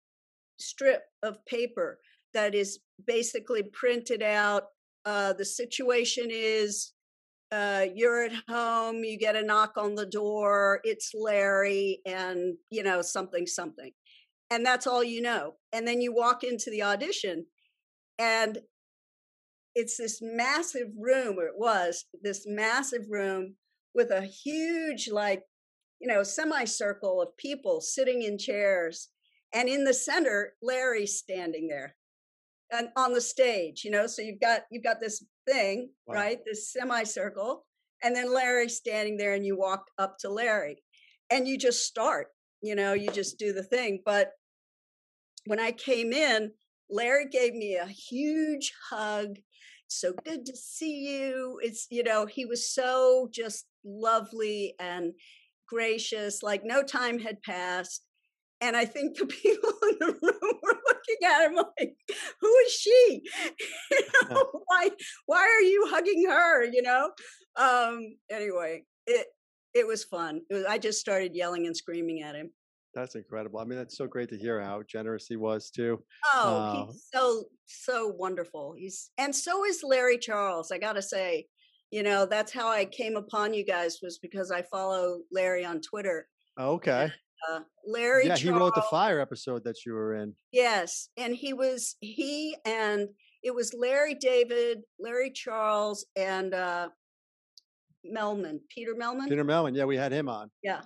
strip 0.59 1.03
of 1.23 1.45
paper 1.45 1.99
that 2.33 2.55
is 2.55 2.79
basically 3.07 3.63
printed 3.63 4.23
out 4.23 4.65
uh, 5.05 5.35
the 5.35 5.45
situation 5.45 6.29
is 6.31 6.93
uh, 7.51 7.85
you're 7.95 8.25
at 8.25 8.33
home 8.49 9.05
you 9.05 9.19
get 9.19 9.37
a 9.37 9.43
knock 9.43 9.73
on 9.77 9.95
the 9.95 10.07
door 10.07 10.81
it's 10.85 11.13
larry 11.15 12.01
and 12.07 12.55
you 12.71 12.83
know 12.83 13.03
something 13.03 13.47
something 13.47 13.93
and 14.53 14.67
that's 14.67 14.87
all 14.87 15.03
you 15.03 15.23
know. 15.23 15.55
And 15.73 15.89
then 15.89 16.03
you 16.03 16.15
walk 16.15 16.45
into 16.45 16.71
the 16.71 16.83
audition 16.83 17.47
and 18.19 18.59
it's 19.75 19.97
this 19.97 20.21
massive 20.21 20.89
room, 20.99 21.39
or 21.39 21.47
it 21.47 21.55
was 21.57 22.05
this 22.23 22.45
massive 22.47 23.07
room 23.09 23.57
with 23.95 24.11
a 24.11 24.21
huge, 24.21 25.09
like, 25.11 25.43
you 25.99 26.07
know, 26.07 26.23
semicircle 26.23 27.23
of 27.23 27.35
people 27.39 27.81
sitting 27.81 28.23
in 28.23 28.37
chairs. 28.37 29.09
And 29.55 29.71
in 29.71 29.85
the 29.85 29.95
center, 29.95 30.53
Larry's 30.63 31.17
standing 31.17 31.69
there 31.69 31.95
and 32.71 32.89
on 32.97 33.15
the 33.15 33.21
stage, 33.21 33.83
you 33.85 33.91
know. 33.91 34.07
So 34.07 34.21
you've 34.21 34.41
got 34.41 34.63
you've 34.71 34.85
got 34.85 35.01
this 35.01 35.25
thing, 35.47 35.91
wow. 36.07 36.15
right? 36.15 36.39
This 36.45 36.73
semicircle, 36.73 37.65
and 38.03 38.15
then 38.15 38.33
Larry 38.33 38.69
standing 38.69 39.17
there, 39.17 39.35
and 39.35 39.45
you 39.45 39.57
walk 39.57 39.85
up 39.99 40.17
to 40.21 40.31
Larry, 40.31 40.83
and 41.31 41.47
you 41.47 41.59
just 41.59 41.87
start, 41.87 42.29
you 42.63 42.75
know, 42.75 42.95
you 42.95 43.11
just 43.11 43.39
do 43.39 43.53
the 43.53 43.63
thing. 43.63 44.03
But 44.05 44.33
when 45.47 45.61
I 45.61 45.73
came 45.73 46.13
in, 46.13 46.53
Larry 46.91 47.27
gave 47.27 47.55
me 47.55 47.77
a 47.77 47.87
huge 47.87 48.73
hug. 48.91 49.39
So 49.89 50.13
good 50.25 50.47
to 50.47 50.57
see 50.57 51.19
you. 51.19 51.59
It's, 51.63 51.87
you 51.91 52.03
know, 52.03 52.27
he 52.27 52.45
was 52.45 52.73
so 52.73 53.29
just 53.33 53.67
lovely 53.85 54.75
and 54.79 55.13
gracious, 55.69 56.43
like 56.43 56.63
no 56.65 56.83
time 56.83 57.19
had 57.19 57.43
passed. 57.43 58.05
And 58.61 58.77
I 58.77 58.85
think 58.85 59.19
the 59.19 59.27
people 59.43 59.73
in 59.91 59.97
the 59.99 60.07
room 60.07 60.59
were 60.63 60.79
looking 60.87 61.27
at 61.27 61.47
him 61.47 61.55
like, 61.57 61.95
who 62.41 62.57
is 62.67 62.73
she? 62.73 63.23
you 63.91 64.01
know, 64.31 64.45
why, 64.67 64.91
why 65.27 65.41
are 65.41 65.63
you 65.63 65.87
hugging 65.89 66.27
her? 66.29 66.65
You 66.65 66.83
know? 66.83 67.11
Um, 67.57 68.17
anyway, 68.31 68.85
it, 69.07 69.27
it 69.75 69.87
was 69.87 70.05
fun. 70.05 70.43
It 70.51 70.55
was, 70.55 70.65
I 70.65 70.79
just 70.79 71.01
started 71.01 71.35
yelling 71.35 71.67
and 71.67 71.77
screaming 71.77 72.23
at 72.23 72.35
him. 72.35 72.51
That's 72.95 73.15
incredible. 73.15 73.59
I 73.59 73.65
mean, 73.65 73.79
that's 73.79 73.97
so 73.97 74.07
great 74.07 74.29
to 74.31 74.39
hear 74.39 74.61
how 74.61 74.83
generous 74.87 75.27
he 75.27 75.37
was 75.37 75.71
too. 75.71 76.03
Oh, 76.35 76.57
uh, 76.57 76.87
he's 76.87 77.07
so 77.13 77.45
so 77.67 78.09
wonderful. 78.09 78.75
He's 78.77 79.11
and 79.19 79.35
so 79.35 79.65
is 79.65 79.83
Larry 79.83 80.19
Charles. 80.19 80.71
I 80.71 80.79
got 80.79 80.95
to 80.95 81.03
say, 81.03 81.47
you 81.91 82.03
know, 82.03 82.27
that's 82.27 82.53
how 82.53 82.69
I 82.69 82.85
came 82.85 83.17
upon 83.17 83.55
you 83.55 83.65
guys 83.65 83.99
was 84.03 84.19
because 84.19 84.51
I 84.51 84.63
follow 84.63 85.21
Larry 85.31 85.65
on 85.65 85.81
Twitter. 85.81 86.27
Okay. 86.61 87.05
And, 87.05 87.13
uh, 87.51 87.61
Larry. 87.87 88.25
Yeah, 88.27 88.37
Charles, 88.37 88.43
he 88.43 88.51
wrote 88.51 88.75
the 88.75 88.83
fire 88.83 89.21
episode 89.21 89.65
that 89.65 89.87
you 89.87 89.95
were 89.95 90.15
in. 90.15 90.35
Yes, 90.53 91.09
and 91.17 91.35
he 91.35 91.55
was 91.55 91.97
he 92.01 92.57
and 92.67 93.09
it 93.43 93.55
was 93.55 93.75
Larry 93.75 94.15
David, 94.15 94.83
Larry 95.01 95.33
Charles, 95.33 96.07
and 96.15 96.55
uh, 96.55 96.89
Mehlman, 98.07 98.59
Peter 98.69 98.95
Mehlman. 98.95 99.29
Peter 99.29 99.45
Mehlman, 99.45 99.77
yeah, 99.77 99.85
we 99.85 99.97
had 99.97 100.13
him 100.13 100.29
on. 100.29 100.51
Yeah, 100.63 100.81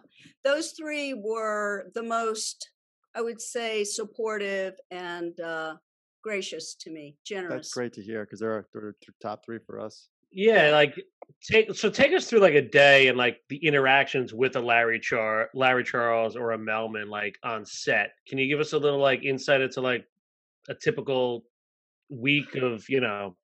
those 0.45 0.73
three 0.73 1.15
were 1.15 1.91
the 1.95 2.03
most, 2.03 2.71
I 3.15 3.21
would 3.21 3.41
say, 3.41 3.85
supportive 3.85 4.75
and 4.91 5.39
uh, 5.41 5.77
gracious 6.23 6.75
to 6.81 6.91
me, 6.91 7.17
generous. 7.25 7.55
That's 7.55 7.75
great 7.75 7.93
to 7.95 8.03
hear 8.03 8.25
because 8.25 8.41
they're, 8.41 8.67
they're 8.75 8.95
top 9.23 9.45
three 9.45 9.59
for 9.65 9.81
us. 9.81 10.09
Yeah, 10.33 10.71
like 10.73 11.01
take 11.43 11.75
so 11.75 11.89
take 11.89 12.13
us 12.13 12.27
through 12.27 12.41
like 12.41 12.55
a 12.55 12.63
day 12.63 13.09
and 13.09 13.17
like 13.17 13.39
the 13.49 13.57
interactions 13.57 14.35
with 14.35 14.57
a 14.57 14.61
Larry 14.61 15.01
Char 15.01 15.49
Larry 15.55 15.85
Charles 15.85 16.37
or 16.37 16.53
a 16.53 16.59
Mehlman 16.59 17.09
like 17.09 17.39
on 17.43 17.65
set. 17.65 18.11
Can 18.29 18.39
you 18.39 18.49
give 18.49 18.61
us 18.61 18.73
a 18.73 18.79
little 18.79 18.99
like 18.99 19.23
insight 19.23 19.61
into 19.61 19.81
like 19.81 20.05
a 20.69 20.75
typical 20.75 21.45
week 22.11 22.55
of 22.57 22.87
you 22.89 23.01
know 23.01 23.37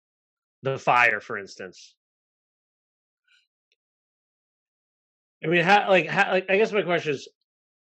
the 0.62 0.76
fire, 0.76 1.20
for 1.20 1.38
instance? 1.38 1.94
I 5.44 5.48
mean, 5.48 5.62
how 5.64 5.88
like 5.88 6.06
how 6.06 6.32
like 6.32 6.46
I 6.48 6.56
guess 6.56 6.72
my 6.72 6.82
question 6.82 7.14
is, 7.14 7.28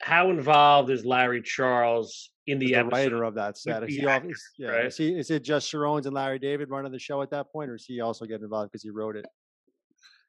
how 0.02 0.30
involved 0.30 0.90
is 0.90 1.06
Larry 1.06 1.42
Charles 1.42 2.30
in 2.46 2.60
the, 2.60 2.74
the 2.74 2.86
writer 2.86 3.24
of 3.24 3.36
that 3.36 3.58
set? 3.58 3.84
Is, 3.84 3.96
he 3.96 4.06
actors, 4.06 4.44
yeah, 4.58 4.70
right? 4.70 4.86
is, 4.86 4.98
he, 4.98 5.18
is 5.18 5.32
it 5.32 5.44
just 5.44 5.68
Cherones 5.68 6.06
and 6.06 6.14
Larry 6.14 6.40
David 6.40 6.70
running 6.70 6.92
the 6.92 7.00
show 7.00 7.22
at 7.22 7.32
that 7.32 7.52
point, 7.52 7.70
or 7.70 7.76
is 7.76 7.86
he 7.86 8.00
also 8.00 8.26
getting 8.26 8.44
involved 8.44 8.72
because 8.72 8.84
he 8.84 8.90
wrote 8.90 9.16
it? 9.16 9.26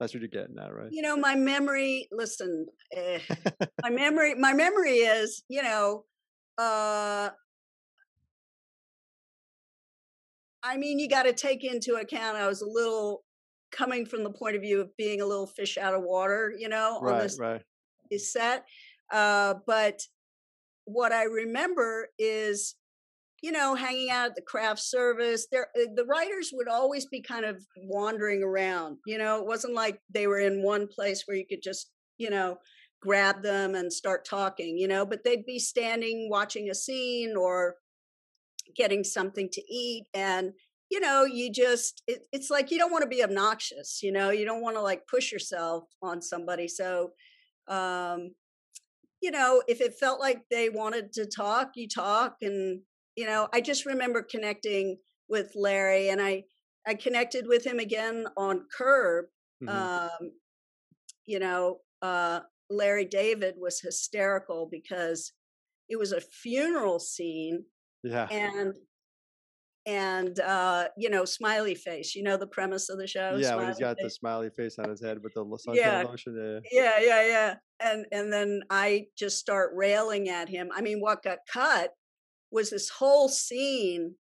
That's 0.01 0.15
what 0.15 0.21
you're 0.21 0.29
getting 0.29 0.57
at, 0.59 0.73
right? 0.73 0.89
You 0.91 1.03
know, 1.03 1.17
my 1.17 1.35
memory. 1.35 2.09
Listen, 2.13 2.67
eh, 2.93 3.19
my 3.83 3.91
memory. 3.91 4.35
My 4.35 4.55
memory 4.55 4.99
is, 4.99 5.43
you 5.49 5.63
know, 5.63 6.05
uh, 6.57 7.31
I 10.63 10.77
mean, 10.77 10.99
you 10.99 11.09
got 11.09 11.25
to 11.25 11.33
take 11.33 11.65
into 11.65 11.95
account. 11.95 12.37
I 12.37 12.47
was 12.47 12.63
a 12.63 12.67
little 12.67 13.23
coming 13.71 14.07
from 14.07 14.25
the 14.25 14.31
point 14.31 14.57
of 14.57 14.63
view 14.63 14.81
of 14.81 14.97
being 14.97 15.21
a 15.21 15.27
little 15.27 15.47
fish 15.47 15.79
out 15.79 15.95
of 15.95 16.03
water, 16.03 16.53
you 16.57 16.69
know, 16.69 17.01
right, 17.01 17.15
on 17.15 17.21
this 17.21 17.39
right. 17.39 17.63
set. 18.19 18.65
Uh, 19.13 19.55
but 19.67 20.03
what 20.85 21.13
I 21.13 21.25
remember 21.25 22.09
is, 22.19 22.75
you 23.43 23.53
know, 23.53 23.75
hanging 23.75 24.11
out 24.11 24.31
at 24.31 24.35
the 24.37 24.43
craft 24.43 24.81
service. 24.81 25.47
There, 25.51 25.69
uh, 25.77 25.87
the 25.95 26.05
writers 26.05 26.51
would 26.53 26.69
always 26.69 27.07
be 27.07 27.21
kind 27.21 27.45
of 27.45 27.63
wandering 27.77 28.43
around. 28.43 28.99
You 29.07 29.19
know, 29.19 29.39
it 29.39 29.47
wasn't 29.47 29.75
like 29.75 30.01
they 30.13 30.27
were 30.27 30.41
in 30.41 30.63
one 30.63 30.89
place 30.89 31.25
where 31.27 31.37
you 31.37 31.47
could 31.47 31.63
just, 31.63 31.91
you 32.17 32.31
know, 32.31 32.59
grab 33.01 33.43
them 33.43 33.75
and 33.75 33.93
start 33.93 34.25
talking. 34.25 34.77
You 34.79 34.89
know, 34.89 35.07
but 35.07 35.25
they'd 35.25 35.47
be 35.47 35.59
standing 35.59 36.29
watching 36.31 36.71
a 36.71 36.75
scene 36.75 37.37
or 37.37 37.77
getting 38.77 39.05
something 39.05 39.49
to 39.51 39.63
eat 39.73 40.07
and 40.15 40.53
you 40.91 41.01
know 41.01 41.25
you 41.25 41.51
just 41.51 42.03
it, 42.07 42.27
it's 42.33 42.51
like 42.51 42.71
you 42.71 42.79
don't 42.79 42.93
want 42.93 43.03
to 43.03 43.09
be 43.09 43.23
obnoxious 43.23 44.03
you 44.03 44.13
know 44.13 44.31
you 44.31 44.45
don't 44.45 44.63
want 44.63 44.77
to 44.77 44.83
like 44.83 45.07
push 45.07 45.31
yourself 45.31 45.85
on 46.03 46.23
somebody 46.23 46.69
so 46.69 47.11
um 47.69 48.31
you 49.21 49.31
know 49.31 49.63
if 49.69 49.81
it 49.81 49.95
felt 49.95 50.21
like 50.21 50.43
they 50.51 50.69
wanted 50.69 51.13
to 51.13 51.27
talk 51.27 51.73
you 51.75 51.89
talk 51.89 52.37
and 52.43 52.81
you 53.17 53.27
know 53.27 53.49
i 53.53 53.61
just 53.61 53.87
remember 53.87 54.23
connecting 54.23 54.97
with 55.29 55.53
larry 55.55 56.09
and 56.09 56.21
i 56.21 56.43
i 56.87 56.95
connected 56.95 57.47
with 57.47 57.67
him 57.67 57.79
again 57.79 58.27
on 58.37 58.65
curb 58.77 59.27
mm-hmm. 59.63 59.69
um 59.69 60.31
you 61.27 61.39
know 61.39 61.79
uh 62.03 62.41
larry 62.71 63.05
david 63.05 63.55
was 63.59 63.81
hysterical 63.81 64.69
because 64.71 65.33
it 65.89 65.99
was 65.99 66.13
a 66.13 66.21
funeral 66.21 66.99
scene 66.99 67.65
yeah 68.03 68.29
and 68.31 68.75
and 69.89 70.39
uh, 70.41 70.89
you 70.99 71.09
know, 71.09 71.25
smiley 71.25 71.75
face. 71.75 72.15
You 72.15 72.23
know 72.23 72.37
the 72.37 72.47
premise 72.47 72.91
of 72.91 72.99
the 72.99 73.07
show. 73.07 73.37
Yeah, 73.41 73.57
when 73.57 73.69
he's 73.69 73.79
got 73.79 73.97
face. 73.97 74.05
the 74.05 74.11
smiley 74.11 74.51
face 74.55 74.79
on 74.79 74.91
his 74.91 75.03
head 75.03 75.19
with 75.23 75.33
the 75.35 75.45
suntan 75.45 75.75
yeah. 75.75 76.03
lotion. 76.03 76.63
Yeah. 76.71 76.99
yeah, 76.99 77.01
yeah, 77.01 77.27
yeah. 77.27 77.55
And 77.81 78.05
and 78.13 78.31
then 78.33 78.61
I 78.69 79.07
just 79.17 79.39
start 79.39 79.71
railing 79.75 80.29
at 80.29 80.51
him. 80.51 80.69
I 80.75 80.83
mean, 80.83 81.01
what 81.01 81.23
got 81.23 81.39
cut 81.51 81.93
was 82.51 82.69
this 82.71 82.91
whole 82.91 83.31
scene 83.31 84.17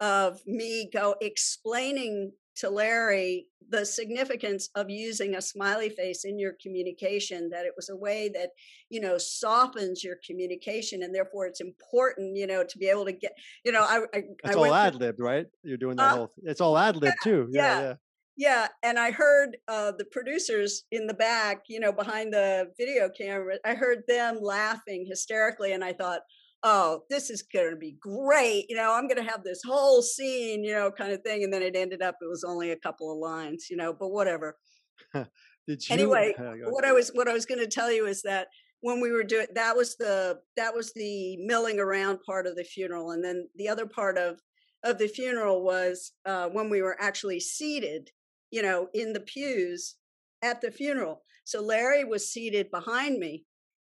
of 0.00 0.40
me 0.46 0.88
go 0.92 1.16
explaining 1.20 2.32
to 2.56 2.70
Larry 2.70 3.46
the 3.70 3.84
significance 3.84 4.68
of 4.74 4.90
using 4.90 5.34
a 5.34 5.42
smiley 5.42 5.88
face 5.88 6.24
in 6.24 6.38
your 6.38 6.54
communication, 6.62 7.48
that 7.50 7.64
it 7.64 7.72
was 7.76 7.88
a 7.88 7.96
way 7.96 8.30
that, 8.34 8.50
you 8.90 9.00
know, 9.00 9.16
softens 9.18 10.04
your 10.04 10.16
communication 10.26 11.02
and 11.02 11.14
therefore 11.14 11.46
it's 11.46 11.60
important, 11.60 12.36
you 12.36 12.46
know, 12.46 12.62
to 12.62 12.78
be 12.78 12.88
able 12.88 13.04
to 13.04 13.12
get, 13.12 13.32
you 13.64 13.72
know, 13.72 13.82
I, 13.82 14.00
I 14.14 14.22
It's 14.44 14.54
I 14.56 14.58
all 14.58 14.74
ad 14.74 14.94
libbed, 14.94 15.20
right? 15.20 15.46
You're 15.62 15.78
doing 15.78 15.96
that 15.96 16.12
uh, 16.12 16.16
whole, 16.16 16.32
it's 16.42 16.60
all 16.60 16.76
ad 16.76 16.96
lib 16.96 17.04
yeah, 17.04 17.14
too. 17.22 17.48
Yeah, 17.50 17.62
yeah. 17.62 17.82
yeah. 17.82 17.94
Yeah, 18.36 18.66
and 18.82 18.98
I 18.98 19.12
heard 19.12 19.56
uh, 19.68 19.92
the 19.96 20.04
producers 20.06 20.82
in 20.90 21.06
the 21.06 21.14
back, 21.14 21.62
you 21.68 21.78
know, 21.78 21.92
behind 21.92 22.32
the 22.32 22.66
video 22.76 23.08
camera. 23.08 23.58
I 23.64 23.74
heard 23.74 24.02
them 24.08 24.38
laughing 24.40 25.06
hysterically, 25.08 25.72
and 25.72 25.84
I 25.84 25.92
thought, 25.92 26.22
oh, 26.64 27.02
this 27.10 27.28
is 27.28 27.42
going 27.42 27.70
to 27.70 27.76
be 27.76 27.96
great. 28.00 28.64
You 28.68 28.76
know, 28.76 28.92
I'm 28.92 29.06
going 29.06 29.22
to 29.22 29.30
have 29.30 29.44
this 29.44 29.60
whole 29.64 30.00
scene, 30.00 30.64
you 30.64 30.72
know, 30.72 30.90
kind 30.90 31.12
of 31.12 31.20
thing. 31.22 31.44
And 31.44 31.52
then 31.52 31.62
it 31.62 31.76
ended 31.76 32.02
up, 32.02 32.16
it 32.22 32.28
was 32.28 32.42
only 32.42 32.70
a 32.70 32.76
couple 32.76 33.12
of 33.12 33.18
lines, 33.18 33.66
you 33.70 33.76
know, 33.76 33.92
but 33.92 34.08
whatever. 34.08 34.56
Did 35.14 35.88
you, 35.88 35.92
anyway, 35.94 36.34
what 36.70 36.84
I 36.84 36.92
was, 36.92 37.10
what 37.10 37.28
I 37.28 37.34
was 37.34 37.44
going 37.44 37.60
to 37.60 37.66
tell 37.66 37.92
you 37.92 38.06
is 38.06 38.22
that 38.22 38.48
when 38.80 39.00
we 39.00 39.12
were 39.12 39.22
doing, 39.22 39.46
that 39.54 39.76
was 39.76 39.96
the, 39.96 40.40
that 40.56 40.74
was 40.74 40.92
the 40.94 41.36
milling 41.38 41.78
around 41.78 42.20
part 42.24 42.46
of 42.46 42.56
the 42.56 42.64
funeral. 42.64 43.10
And 43.10 43.22
then 43.22 43.46
the 43.56 43.68
other 43.68 43.86
part 43.86 44.16
of, 44.16 44.40
of 44.84 44.98
the 44.98 45.08
funeral 45.08 45.62
was 45.62 46.12
uh, 46.24 46.48
when 46.48 46.70
we 46.70 46.80
were 46.80 46.96
actually 47.00 47.40
seated, 47.40 48.10
you 48.50 48.62
know, 48.62 48.88
in 48.94 49.12
the 49.12 49.20
pews 49.20 49.96
at 50.42 50.62
the 50.62 50.70
funeral. 50.70 51.22
So 51.44 51.62
Larry 51.62 52.04
was 52.04 52.30
seated 52.30 52.70
behind 52.70 53.18
me 53.18 53.44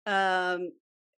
um, 0.07 0.70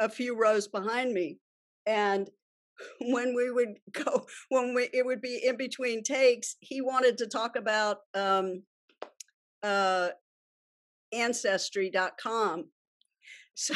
a 0.01 0.09
few 0.09 0.39
rows 0.39 0.69
behind 0.69 1.13
me. 1.13 1.39
And 1.87 2.29
when 3.01 3.35
we 3.35 3.51
would 3.51 3.75
go, 3.93 4.27
when 4.49 4.75
we 4.75 4.89
it 4.93 5.05
would 5.05 5.21
be 5.21 5.41
in 5.45 5.57
between 5.57 6.03
takes, 6.03 6.57
he 6.61 6.81
wanted 6.81 7.19
to 7.19 7.27
talk 7.27 7.57
about 7.57 7.99
um, 8.15 8.63
uh, 9.63 10.09
ancestry.com. 11.13 12.67
So 13.57 13.75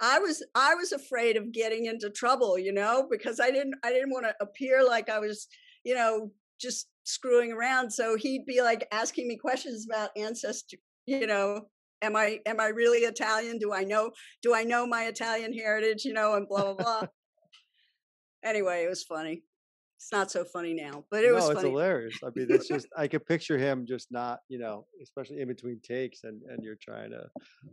I 0.00 0.18
was 0.18 0.42
I 0.54 0.74
was 0.74 0.92
afraid 0.92 1.36
of 1.36 1.52
getting 1.52 1.84
into 1.84 2.08
trouble, 2.08 2.58
you 2.58 2.72
know, 2.72 3.06
because 3.10 3.38
I 3.38 3.50
didn't 3.50 3.74
I 3.84 3.90
didn't 3.90 4.12
want 4.12 4.24
to 4.24 4.34
appear 4.40 4.82
like 4.82 5.10
I 5.10 5.18
was, 5.18 5.46
you 5.84 5.94
know, 5.94 6.30
just 6.58 6.88
screwing 7.04 7.52
around. 7.52 7.90
So 7.90 8.16
he'd 8.16 8.46
be 8.46 8.62
like 8.62 8.86
asking 8.92 9.28
me 9.28 9.36
questions 9.36 9.86
about 9.86 10.10
ancestry, 10.16 10.80
you 11.06 11.26
know, 11.26 11.66
am 12.02 12.16
I 12.16 12.40
am 12.46 12.60
I 12.60 12.68
really 12.68 13.00
Italian? 13.00 13.58
Do 13.58 13.72
I 13.72 13.84
know 13.84 14.10
do 14.42 14.54
I 14.54 14.64
know 14.64 14.86
my 14.86 15.04
Italian 15.04 15.52
heritage? 15.52 16.04
You 16.04 16.12
know, 16.12 16.34
and 16.34 16.48
blah 16.48 16.62
blah 16.62 16.74
blah. 16.74 17.02
anyway, 18.44 18.84
it 18.84 18.88
was 18.88 19.02
funny. 19.02 19.42
It's 19.98 20.12
not 20.12 20.30
so 20.30 20.44
funny 20.44 20.74
now, 20.74 21.04
but 21.10 21.24
it 21.24 21.28
no, 21.28 21.34
was. 21.36 21.50
it's 21.50 21.62
hilarious. 21.62 22.14
I 22.22 22.28
mean, 22.36 22.48
it's 22.50 22.68
just 22.68 22.86
I 22.96 23.08
could 23.08 23.24
picture 23.24 23.56
him 23.56 23.86
just 23.88 24.08
not, 24.10 24.40
you 24.48 24.58
know, 24.58 24.84
especially 25.02 25.40
in 25.40 25.48
between 25.48 25.80
takes, 25.80 26.24
and 26.24 26.42
and 26.50 26.62
you're 26.62 26.76
trying 26.80 27.10
to, 27.12 27.28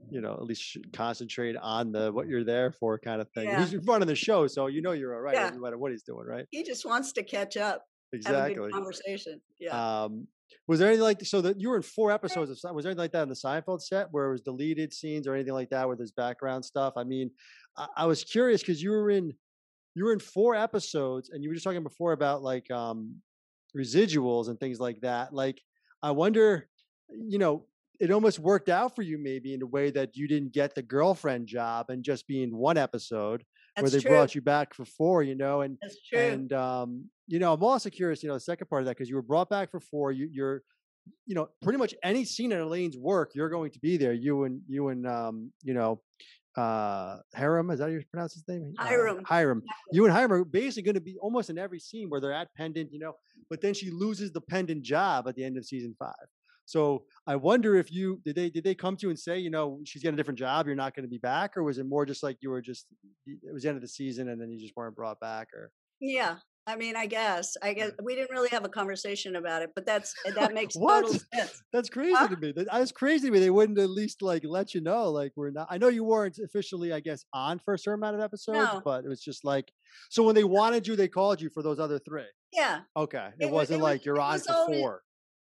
you 0.09 0.21
know, 0.21 0.33
at 0.33 0.43
least 0.43 0.77
concentrate 0.93 1.57
on 1.57 1.91
the 1.91 2.13
what 2.13 2.27
you're 2.27 2.45
there 2.45 2.71
for 2.71 2.97
kind 2.97 3.19
of 3.19 3.29
thing. 3.31 3.49
Yeah. 3.49 3.65
He's 3.65 3.75
running 3.85 4.07
the 4.07 4.15
show, 4.15 4.47
so 4.47 4.67
you 4.67 4.81
know 4.81 4.93
you're 4.93 5.13
all 5.13 5.21
right, 5.21 5.35
yeah. 5.35 5.49
no 5.49 5.59
matter 5.59 5.77
what 5.77 5.91
he's 5.91 6.03
doing, 6.03 6.25
right? 6.25 6.45
He 6.51 6.63
just 6.63 6.85
wants 6.85 7.11
to 7.13 7.23
catch 7.23 7.57
up. 7.57 7.83
Exactly. 8.13 8.69
conversation. 8.69 9.41
Yeah. 9.59 10.03
Um, 10.03 10.27
was 10.67 10.79
there 10.79 10.87
anything 10.87 11.03
like 11.03 11.21
so 11.23 11.41
that 11.41 11.59
you 11.59 11.69
were 11.69 11.75
in 11.75 11.81
four 11.81 12.11
episodes 12.11 12.49
of 12.49 12.75
was 12.75 12.83
there 12.83 12.91
anything 12.91 13.03
like 13.03 13.11
that 13.11 13.23
on 13.23 13.29
the 13.29 13.35
Seinfeld 13.35 13.81
set 13.81 14.07
where 14.11 14.27
it 14.27 14.31
was 14.31 14.41
deleted 14.41 14.93
scenes 14.93 15.27
or 15.27 15.33
anything 15.33 15.53
like 15.53 15.69
that 15.69 15.87
with 15.87 15.99
his 15.99 16.11
background 16.11 16.63
stuff? 16.63 16.93
I 16.97 17.03
mean, 17.03 17.31
I, 17.77 17.87
I 17.97 18.05
was 18.05 18.23
curious 18.23 18.61
because 18.61 18.81
you 18.81 18.91
were 18.91 19.09
in 19.09 19.33
you 19.95 20.05
were 20.05 20.13
in 20.13 20.19
four 20.19 20.55
episodes 20.55 21.29
and 21.29 21.43
you 21.43 21.49
were 21.49 21.53
just 21.53 21.63
talking 21.63 21.83
before 21.83 22.13
about 22.13 22.41
like 22.41 22.69
um 22.71 23.15
residuals 23.77 24.49
and 24.49 24.59
things 24.59 24.79
like 24.79 25.01
that. 25.01 25.33
Like 25.33 25.61
I 26.01 26.11
wonder, 26.11 26.69
you 27.09 27.37
know, 27.37 27.65
it 27.99 28.11
almost 28.11 28.39
worked 28.39 28.69
out 28.69 28.95
for 28.95 29.01
you 29.01 29.17
maybe 29.17 29.53
in 29.53 29.61
a 29.61 29.67
way 29.67 29.91
that 29.91 30.15
you 30.15 30.27
didn't 30.27 30.53
get 30.53 30.75
the 30.75 30.81
girlfriend 30.81 31.47
job 31.47 31.89
and 31.89 32.03
just 32.03 32.27
being 32.27 32.55
one 32.55 32.77
episode 32.77 33.43
That's 33.75 33.83
where 33.83 33.91
they 33.91 33.99
true. 33.99 34.11
brought 34.11 34.35
you 34.35 34.41
back 34.41 34.73
for 34.73 34.85
four, 34.85 35.23
you 35.23 35.35
know, 35.35 35.61
and 35.61 35.77
That's 35.81 35.97
true. 36.07 36.19
and 36.19 36.53
um 36.53 37.09
you 37.27 37.39
know, 37.39 37.53
I'm 37.53 37.63
also 37.63 37.89
curious, 37.89 38.21
you 38.21 38.27
know, 38.27 38.35
the 38.35 38.41
second 38.41 38.67
part 38.67 38.81
of 38.81 38.85
that, 38.85 38.97
because 38.97 39.09
you 39.09 39.15
were 39.15 39.21
brought 39.21 39.49
back 39.49 39.71
for 39.71 39.79
four, 39.79 40.11
you, 40.11 40.27
you're, 40.29 40.61
you 41.25 41.35
know, 41.35 41.47
pretty 41.61 41.79
much 41.79 41.95
any 42.03 42.25
scene 42.25 42.51
in 42.51 42.59
Elaine's 42.59 42.97
work, 42.97 43.31
you're 43.33 43.49
going 43.49 43.71
to 43.71 43.79
be 43.79 43.95
there. 43.97 44.13
You 44.13 44.43
and 44.43 44.61
you 44.67 44.89
and 44.89 45.07
um, 45.07 45.51
you 45.63 45.73
know, 45.73 46.01
uh 46.55 47.17
Hiram, 47.33 47.71
is 47.71 47.79
that 47.79 47.85
how 47.85 47.89
you 47.89 48.03
pronounce 48.11 48.33
his 48.33 48.43
name? 48.47 48.73
Hiram. 48.77 49.19
Uh, 49.19 49.21
Hiram. 49.25 49.63
You 49.91 50.05
and 50.05 50.13
Hiram 50.13 50.33
are 50.33 50.45
basically 50.45 50.83
going 50.83 50.95
to 50.95 51.01
be 51.01 51.17
almost 51.19 51.49
in 51.49 51.57
every 51.57 51.79
scene 51.79 52.09
where 52.09 52.21
they're 52.21 52.33
at 52.33 52.49
pendant, 52.55 52.91
you 52.91 52.99
know, 52.99 53.13
but 53.49 53.61
then 53.61 53.73
she 53.73 53.89
loses 53.89 54.31
the 54.31 54.41
pendant 54.41 54.83
job 54.83 55.27
at 55.27 55.35
the 55.35 55.43
end 55.43 55.57
of 55.57 55.65
season 55.65 55.95
five. 55.97 56.13
So 56.65 57.03
I 57.27 57.35
wonder 57.35 57.75
if 57.75 57.91
you 57.91 58.21
did 58.23 58.35
they 58.35 58.49
did 58.49 58.63
they 58.63 58.75
come 58.75 58.95
to 58.97 59.07
you 59.07 59.09
and 59.09 59.19
say, 59.19 59.37
you 59.39 59.49
know, 59.49 59.79
she's 59.85 60.01
getting 60.01 60.15
a 60.15 60.17
different 60.17 60.39
job, 60.39 60.65
you're 60.65 60.75
not 60.75 60.95
going 60.95 61.03
to 61.03 61.09
be 61.09 61.17
back, 61.17 61.57
or 61.57 61.63
was 61.63 61.77
it 61.77 61.85
more 61.85 62.05
just 62.05 62.23
like 62.23 62.37
you 62.41 62.49
were 62.49 62.61
just 62.61 62.87
it 63.25 63.53
was 63.53 63.63
the 63.63 63.69
end 63.69 63.77
of 63.77 63.81
the 63.81 63.87
season 63.87 64.29
and 64.29 64.41
then 64.41 64.49
you 64.49 64.59
just 64.59 64.73
weren't 64.75 64.95
brought 64.95 65.19
back, 65.19 65.49
or 65.53 65.71
yeah, 65.99 66.37
I 66.65 66.77
mean, 66.77 66.95
I 66.95 67.07
guess. 67.07 67.57
I 67.61 67.73
guess 67.73 67.91
we 68.01 68.15
didn't 68.15 68.31
really 68.31 68.49
have 68.49 68.63
a 68.63 68.69
conversation 68.69 69.35
about 69.35 69.61
it, 69.63 69.71
but 69.75 69.85
that's 69.85 70.13
that 70.35 70.53
makes 70.53 70.75
total 70.75 71.13
sense. 71.33 71.61
That's 71.73 71.89
crazy 71.89 72.27
to 72.27 72.37
me. 72.37 72.53
That's 72.55 72.91
crazy 72.91 73.27
to 73.27 73.31
me. 73.33 73.39
They 73.39 73.49
wouldn't 73.49 73.79
at 73.79 73.89
least 73.89 74.21
like 74.21 74.43
let 74.45 74.73
you 74.73 74.81
know, 74.81 75.09
like 75.09 75.33
we're 75.35 75.51
not. 75.51 75.67
I 75.69 75.77
know 75.77 75.89
you 75.89 76.03
weren't 76.03 76.37
officially, 76.43 76.93
I 76.93 76.99
guess, 76.99 77.25
on 77.33 77.59
for 77.59 77.73
a 77.73 77.79
certain 77.79 77.99
amount 77.99 78.15
of 78.15 78.21
episodes, 78.21 78.73
no. 78.73 78.81
but 78.83 79.03
it 79.03 79.09
was 79.09 79.21
just 79.21 79.43
like. 79.43 79.71
So 80.09 80.23
when 80.23 80.35
they 80.35 80.43
wanted 80.43 80.87
you, 80.87 80.95
they 80.95 81.07
called 81.07 81.41
you 81.41 81.49
for 81.49 81.63
those 81.63 81.79
other 81.79 81.99
three. 81.99 82.23
Yeah. 82.53 82.81
Okay. 82.95 83.29
It, 83.39 83.45
it 83.45 83.51
wasn't 83.51 83.81
it 83.81 83.83
like 83.83 84.05
you're 84.05 84.19
on 84.19 84.39
for 84.39 84.53
always, 84.53 84.79
four. 84.79 85.01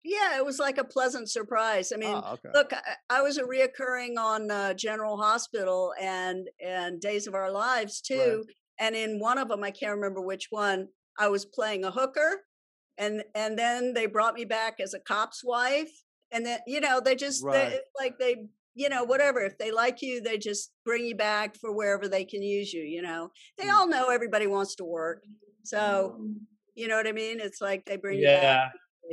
Yeah, 0.05 0.37
it 0.37 0.45
was 0.45 0.59
like 0.59 0.77
a 0.77 0.85
pleasant 0.85 1.31
surprise. 1.31 1.90
I 1.93 1.97
mean, 1.97 2.14
oh, 2.14 2.35
okay. 2.35 2.51
look, 2.53 2.73
I, 2.75 3.19
I, 3.19 3.23
was 3.23 3.38
a 3.38 3.43
reoccurring 3.43 4.19
on 4.19 4.51
uh, 4.51 4.75
General 4.75 5.17
Hospital 5.17 5.95
and 5.99 6.49
and 6.64 7.01
Days 7.01 7.27
of 7.27 7.35
Our 7.35 7.51
Lives 7.51 8.03
too. 8.03 8.45
Right. 8.47 8.55
And 8.79 8.95
in 8.95 9.19
one 9.19 9.38
of 9.38 9.49
them, 9.49 9.64
I 9.64 9.71
can't 9.71 9.95
remember 9.95 10.21
which 10.21 10.49
one, 10.51 10.88
I 11.19 11.29
was 11.29 11.47
playing 11.47 11.85
a 11.85 11.90
hooker 11.90 12.43
and 12.99 13.25
and 13.35 13.59
then 13.59 13.95
they 13.95 14.07
brought 14.07 14.35
me 14.35 14.45
back 14.45 14.81
as 14.81 14.95
a 14.95 15.01
cop's 15.01 15.43
wife 15.45 15.90
and 16.33 16.45
then 16.45 16.59
you 16.67 16.81
know 16.81 17.01
they 17.01 17.14
just 17.14 17.43
right. 17.45 17.71
they, 17.71 17.81
like 17.99 18.19
they 18.19 18.47
you 18.75 18.88
know 18.88 19.05
whatever 19.05 19.40
if 19.40 19.59
they 19.59 19.71
like 19.71 20.03
you 20.03 20.21
they 20.21 20.38
just 20.38 20.71
bring 20.85 21.05
you 21.05 21.14
back 21.14 21.57
for 21.57 21.73
wherever 21.73 22.09
they 22.09 22.25
can 22.25 22.43
use 22.43 22.73
you 22.73 22.83
you 22.83 23.03
know 23.03 23.31
they 23.59 23.67
mm. 23.67 23.73
all 23.73 23.88
know 23.88 24.09
everybody 24.09 24.47
wants 24.47 24.75
to 24.75 24.85
work 24.85 25.25
so 25.64 26.19
you 26.75 26.88
know 26.88 26.97
what 26.97 27.07
i 27.07 27.12
mean 27.12 27.40
it's 27.40 27.61
like 27.61 27.85
they 27.85 27.97
bring 27.97 28.19
yeah. 28.19 28.35
you 28.35 28.40
back 28.40 28.73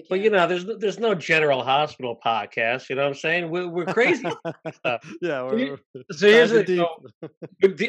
but 0.10 0.20
you 0.20 0.30
know, 0.30 0.48
there's 0.48 0.66
there's 0.66 1.00
no 1.00 1.14
General 1.16 1.64
Hospital 1.64 2.18
podcast. 2.24 2.90
You 2.90 2.96
know 2.96 3.04
what 3.04 3.10
I'm 3.10 3.16
saying? 3.16 3.50
We're, 3.50 3.68
we're 3.68 3.86
crazy. 3.86 4.24
yeah. 5.22 5.44
We're, 5.44 5.80
so 6.12 6.28
here's 6.28 6.52
the, 6.52 6.64
deal. 6.64 7.04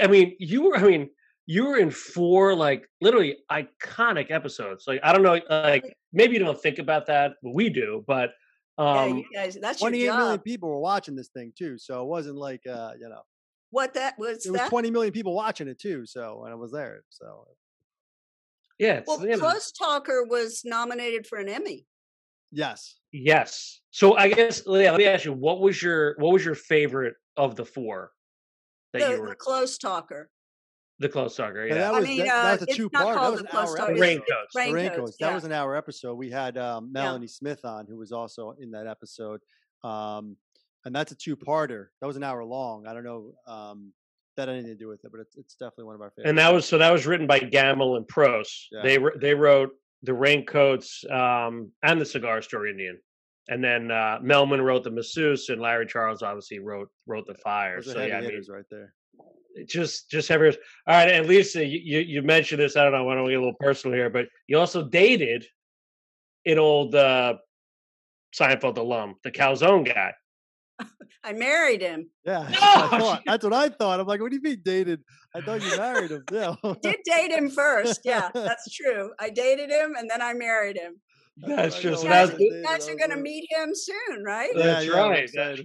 I 0.01 0.07
mean, 0.07 0.37
you 0.39 0.63
were. 0.63 0.77
I 0.77 0.83
mean, 0.83 1.11
you 1.47 1.67
were 1.67 1.79
in 1.79 1.91
four 1.91 2.55
like 2.55 2.89
literally 3.01 3.39
iconic 3.51 4.31
episodes. 4.31 4.85
Like 4.87 5.01
I 5.03 5.13
don't 5.13 5.23
know, 5.23 5.41
like 5.49 5.97
maybe 6.13 6.35
you 6.35 6.41
don't 6.41 6.61
think 6.61 6.79
about 6.79 7.07
that, 7.07 7.33
but 7.43 7.55
we 7.55 7.69
do. 7.69 8.05
But 8.07 8.31
um, 8.79 9.25
yeah, 9.33 9.45
guys, 9.45 9.59
that's 9.61 9.81
28 9.81 10.07
million 10.07 10.39
people 10.41 10.69
were 10.69 10.81
watching 10.81 11.15
this 11.15 11.29
thing 11.29 11.53
too, 11.57 11.79
so 11.79 12.03
it 12.03 12.07
wasn't 12.07 12.37
like 12.37 12.67
uh, 12.67 12.93
you 12.99 13.09
know 13.09 13.23
what 13.71 13.95
that 13.95 14.19
was. 14.19 14.47
It 14.47 14.53
that? 14.53 14.63
was 14.63 14.71
20 14.71 14.91
million 14.91 15.13
people 15.13 15.35
watching 15.35 15.69
it 15.69 15.79
too. 15.79 16.07
So 16.07 16.41
when 16.43 16.53
I 16.53 16.57
was 16.57 16.73
there, 16.73 17.03
so 17.11 17.47
yeah. 18.79 19.03
Well, 19.07 19.19
Close 19.39 19.73
Talker 19.73 20.25
was 20.25 20.63
nominated 20.65 21.27
for 21.27 21.39
an 21.39 21.49
Emmy. 21.49 21.87
Yes. 22.53 22.97
Yes. 23.13 23.81
So 23.91 24.17
I 24.17 24.29
guess 24.29 24.67
let 24.67 24.97
me 24.97 25.07
ask 25.07 25.25
you, 25.25 25.33
what 25.33 25.61
was 25.61 25.83
your 25.83 26.15
what 26.19 26.33
was 26.33 26.45
your 26.45 26.55
favorite 26.55 27.15
of 27.37 27.57
the 27.57 27.65
four? 27.65 28.13
That 28.93 29.03
the, 29.03 29.11
you 29.11 29.21
were... 29.23 29.29
the 29.29 29.35
Close 29.35 29.79
Talker. 29.79 30.31
The 30.99 31.09
close 31.09 31.35
talker, 31.35 31.67
yeah. 31.67 31.75
yeah 31.75 31.81
that 31.81 31.93
was, 31.95 32.05
I 32.05 32.09
mean, 32.09 32.19
that, 32.19 32.29
uh, 32.29 32.43
that 32.43 32.61
was 32.61 32.69
a 32.69 32.77
two 32.77 32.89
part. 32.89 33.19
That 33.19 33.33
was 33.33 33.41
an 33.41 33.49
hour 33.53 33.77
episode. 33.77 33.99
Raincoats. 33.99 34.55
Raincoats. 34.55 34.75
Raincoats. 34.75 35.17
Yeah. 35.19 35.27
That 35.27 35.35
was 35.35 35.45
an 35.45 35.53
hour 35.53 35.75
episode. 35.75 36.15
We 36.15 36.31
had 36.31 36.57
um, 36.59 36.93
Melanie 36.93 37.27
yeah. 37.27 37.31
Smith 37.31 37.65
on, 37.65 37.87
who 37.89 37.97
was 37.97 38.13
also 38.13 38.55
in 38.61 38.71
that 38.71 38.87
episode. 38.87 39.41
Um, 39.83 40.37
and 40.85 40.95
that's 40.95 41.11
a 41.11 41.17
two 41.17 41.35
parter. 41.35 41.87
That 42.01 42.07
was 42.07 42.17
an 42.17 42.23
hour 42.23 42.45
long. 42.45 42.87
I 42.87 42.95
don't 42.95 43.03
know. 43.03 43.33
Um, 43.49 43.93
that 44.37 44.47
had 44.47 44.55
anything 44.55 44.73
to 44.73 44.79
do 44.79 44.87
with 44.87 45.05
it, 45.05 45.11
but 45.11 45.21
it's, 45.21 45.35
it's 45.37 45.55
definitely 45.55 45.87
one 45.87 45.97
of 45.97 46.03
our 46.03 46.11
favorites. 46.11 46.29
And 46.29 46.39
that 46.39 46.53
was 46.53 46.67
so 46.67 46.79
that 46.79 46.93
was 46.93 47.05
written 47.05 47.27
by 47.27 47.41
Gammill 47.41 47.97
and 47.97 48.07
Pross. 48.07 48.69
Yeah. 48.71 48.83
They 48.83 48.99
they 49.21 49.35
wrote 49.35 49.71
the 50.03 50.15
Raincoats 50.15 51.05
um, 51.11 51.71
and 51.83 52.01
the 52.01 52.07
Cigar 52.07 52.43
Store 52.43 52.67
Indian, 52.67 52.99
and 53.49 53.63
then 53.63 53.91
uh, 53.91 54.19
Mehlman 54.23 54.63
wrote 54.63 54.85
the 54.85 54.91
Masseuse, 54.91 55.49
and 55.49 55.61
Larry 55.61 55.87
Charles 55.87 56.23
obviously 56.23 56.59
wrote 56.59 56.89
wrote 57.07 57.27
the 57.27 57.35
Fire. 57.35 57.83
so 57.83 58.03
yeah, 58.03 58.19
I 58.19 58.21
mean, 58.21 58.43
right 58.49 58.65
there 58.71 58.95
just 59.67 60.11
just 60.11 60.29
have 60.29 60.41
yours. 60.41 60.57
All 60.87 60.95
right, 60.95 61.11
and 61.11 61.27
Lisa, 61.27 61.65
you 61.65 62.01
you 62.01 62.23
mentioned 62.23 62.61
this. 62.61 62.77
I 62.77 62.85
don't 62.85 62.93
know. 62.93 63.09
I 63.09 63.15
don't 63.15 63.29
get 63.29 63.37
a 63.37 63.39
little 63.39 63.55
personal 63.61 63.97
here, 63.97 64.11
but 64.11 64.27
you 64.47 64.59
also 64.59 64.89
dated 64.89 65.45
an 66.47 66.59
old 66.59 66.95
uh, 66.95 67.35
Seinfeld 68.39 68.79
alum, 68.79 69.17
the 69.25 69.31
Calzone 69.31 69.87
guy. 69.87 70.13
I 71.25 71.33
married 71.33 71.83
him. 71.83 72.09
Yeah, 72.25 72.49
no! 72.93 73.19
that's 73.25 73.45
what 73.45 73.53
I 73.53 73.69
thought. 73.69 74.01
I'm 74.01 74.07
like, 74.07 74.21
what 74.21 74.31
do 74.31 74.37
you 74.37 74.43
mean 74.43 74.61
dated? 74.65 75.03
I 75.35 75.41
thought 75.41 75.63
you 75.63 75.77
married 75.77 76.11
him. 76.11 76.25
Yeah, 76.31 76.55
did 76.83 76.97
date 77.05 77.31
him 77.31 77.51
first. 77.51 78.01
Yeah, 78.05 78.31
that's 78.35 78.71
true. 78.73 79.11
I 79.19 79.31
dated 79.31 79.71
him 79.71 79.95
and 79.97 80.11
then 80.11 80.21
I 80.21 80.35
married 80.35 80.77
him. 80.77 81.01
That's 81.37 81.79
just 81.81 82.05
you 82.05 82.11
guys, 82.11 82.33
you 82.39 82.63
guys 82.63 82.89
are 82.89 82.95
going 82.95 83.11
to 83.11 83.17
meet 83.17 83.49
him 83.51 83.71
soon, 83.75 84.23
right? 84.23 84.51
That's 84.55 84.87
yeah, 84.87 84.93
right. 84.93 85.31
That's 85.35 85.63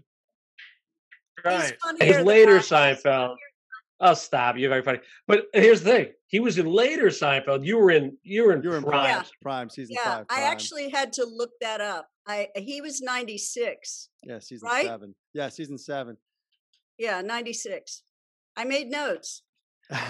right. 1.43 1.73
His 1.99 2.25
later 2.25 2.59
Seinfeld. 2.59 3.35
Oh, 3.99 4.13
stop! 4.13 4.57
You're 4.57 4.69
very 4.69 4.83
funny. 4.83 4.99
But 5.27 5.47
here's 5.53 5.81
the 5.81 5.89
thing: 5.89 6.07
he 6.27 6.39
was 6.39 6.57
in 6.57 6.67
later 6.67 7.07
Seinfeld. 7.07 7.65
You 7.65 7.77
were 7.77 7.91
in. 7.91 8.15
You 8.23 8.45
were 8.45 8.53
in. 8.53 8.61
You 8.61 8.69
were 8.69 8.77
in 8.77 8.83
Prime. 8.83 9.05
Yeah. 9.05 9.23
Prime 9.41 9.69
season 9.69 9.95
yeah, 9.95 10.03
five. 10.03 10.27
Prime. 10.27 10.39
I 10.39 10.43
actually 10.43 10.89
had 10.89 11.13
to 11.13 11.25
look 11.25 11.51
that 11.61 11.81
up. 11.81 12.07
I 12.27 12.49
he 12.55 12.81
was 12.81 13.01
96. 13.01 14.09
Yeah, 14.23 14.39
season 14.39 14.67
right? 14.67 14.85
seven. 14.85 15.15
Yeah, 15.33 15.49
season 15.49 15.77
seven. 15.77 16.17
Yeah, 16.97 17.21
96. 17.21 18.03
I 18.55 18.63
made 18.65 18.89
notes. 18.89 19.43
it's, 19.89 20.01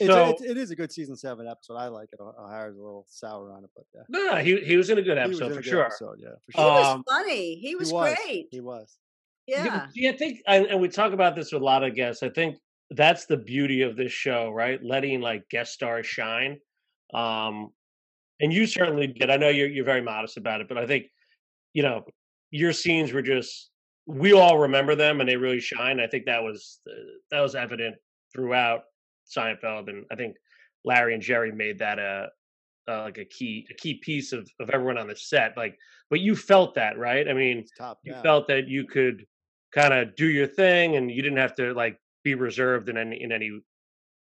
so, 0.00 0.30
it's, 0.30 0.42
it 0.42 0.56
is 0.56 0.70
a 0.70 0.76
good 0.76 0.90
season 0.90 1.14
seven 1.14 1.46
episode. 1.46 1.74
I 1.74 1.88
like 1.88 2.08
it. 2.10 2.20
O'Hara's 2.20 2.78
a 2.78 2.80
little 2.80 3.04
sour 3.08 3.52
on 3.52 3.64
it, 3.64 3.70
but 3.76 3.84
yeah. 3.94 4.02
No, 4.08 4.36
he 4.36 4.64
he 4.64 4.78
was 4.78 4.88
in 4.88 4.96
a 4.96 5.02
good 5.02 5.18
episode 5.18 5.54
for 5.54 5.62
sure. 5.62 5.84
Episode, 5.84 6.16
yeah, 6.18 6.28
for 6.46 6.52
sure. 6.52 6.62
He 6.62 6.86
um, 6.86 6.96
was 6.96 7.04
funny. 7.06 7.54
He 7.56 7.76
was, 7.76 7.90
he 7.90 7.94
was, 7.94 8.14
great. 8.14 8.48
He 8.50 8.60
was. 8.60 8.96
Yeah. 9.46 9.86
Yeah, 9.94 10.10
I 10.10 10.16
think, 10.16 10.40
and 10.46 10.80
we 10.80 10.88
talk 10.88 11.12
about 11.12 11.36
this 11.36 11.52
with 11.52 11.60
a 11.60 11.64
lot 11.64 11.82
of 11.82 11.94
guests. 11.94 12.22
I 12.22 12.30
think 12.30 12.56
that's 12.90 13.26
the 13.26 13.36
beauty 13.36 13.82
of 13.82 13.96
this 13.96 14.12
show, 14.12 14.50
right? 14.50 14.82
Letting 14.82 15.20
like 15.20 15.48
guest 15.50 15.72
stars 15.74 16.06
shine. 16.06 16.58
Um, 17.12 17.70
and 18.40 18.52
you 18.52 18.66
certainly 18.66 19.08
did. 19.08 19.30
I 19.30 19.36
know 19.36 19.48
you're 19.48 19.68
you're 19.68 19.84
very 19.84 20.02
modest 20.02 20.36
about 20.36 20.60
it, 20.60 20.68
but 20.68 20.78
I 20.78 20.86
think 20.86 21.06
you 21.74 21.82
know 21.82 22.04
your 22.50 22.72
scenes 22.72 23.12
were 23.12 23.22
just 23.22 23.70
we 24.06 24.32
all 24.32 24.58
remember 24.58 24.94
them 24.94 25.20
and 25.20 25.28
they 25.28 25.36
really 25.36 25.60
shine. 25.60 26.00
I 26.00 26.06
think 26.06 26.24
that 26.26 26.42
was 26.42 26.80
uh, 26.88 26.94
that 27.30 27.40
was 27.40 27.54
evident 27.54 27.96
throughout 28.34 28.82
Seinfeld, 29.36 29.88
and 29.88 30.04
I 30.10 30.16
think 30.16 30.36
Larry 30.84 31.14
and 31.14 31.22
Jerry 31.22 31.52
made 31.52 31.78
that 31.80 31.98
a 31.98 32.28
uh, 32.88 33.02
like 33.02 33.18
a 33.18 33.24
key 33.26 33.66
a 33.70 33.74
key 33.74 34.00
piece 34.02 34.32
of 34.32 34.48
of 34.60 34.70
everyone 34.70 34.98
on 34.98 35.08
the 35.08 35.16
set. 35.16 35.56
Like, 35.56 35.76
but 36.08 36.20
you 36.20 36.34
felt 36.34 36.74
that, 36.76 36.98
right? 36.98 37.28
I 37.28 37.34
mean, 37.34 37.66
you 38.02 38.14
felt 38.22 38.48
that 38.48 38.66
you 38.66 38.86
could 38.86 39.24
kind 39.74 39.92
of 39.92 40.16
do 40.16 40.26
your 40.26 40.46
thing, 40.46 40.96
and 40.96 41.10
you 41.10 41.20
didn't 41.22 41.38
have 41.38 41.54
to 41.56 41.74
like 41.74 41.98
be 42.24 42.34
reserved 42.34 42.88
in 42.88 42.96
any 42.96 43.22
in 43.22 43.30
any 43.30 43.60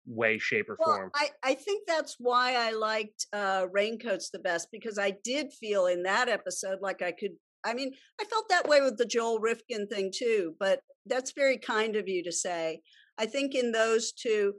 way, 0.06 0.38
shape, 0.38 0.70
or 0.70 0.78
well, 0.80 0.96
form. 0.96 1.12
I, 1.16 1.30
I 1.44 1.54
think 1.56 1.84
that's 1.88 2.16
why 2.20 2.56
I 2.56 2.72
liked 2.72 3.28
uh, 3.34 3.66
Raincoats 3.72 4.30
the 4.30 4.40
best 4.40 4.70
because 4.72 4.98
I 5.00 5.14
did 5.24 5.54
feel 5.54 5.88
in 5.88 6.04
that 6.04 6.30
episode 6.30 6.80
like 6.82 7.02
I 7.02 7.12
could. 7.12 7.32
I 7.64 7.74
mean, 7.74 7.94
I 8.22 8.26
felt 8.26 8.50
that 8.50 8.68
way 8.68 8.82
with 8.82 8.98
the 8.98 9.06
Joel 9.06 9.40
Rifkin 9.40 9.88
thing 9.88 10.12
too, 10.16 10.54
but 10.60 10.82
that's 11.08 11.32
very 11.32 11.58
kind 11.58 11.96
of 11.96 12.08
you 12.08 12.24
to 12.24 12.32
say. 12.32 12.82
I 13.18 13.26
think 13.26 13.56
in 13.56 13.72
those 13.72 14.12
two, 14.12 14.54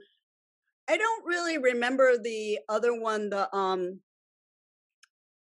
I 0.89 0.97
don't 0.97 1.25
really 1.25 1.57
remember 1.57 2.17
the 2.17 2.59
other 2.67 2.99
one. 2.99 3.29
The 3.29 3.53
um, 3.55 3.99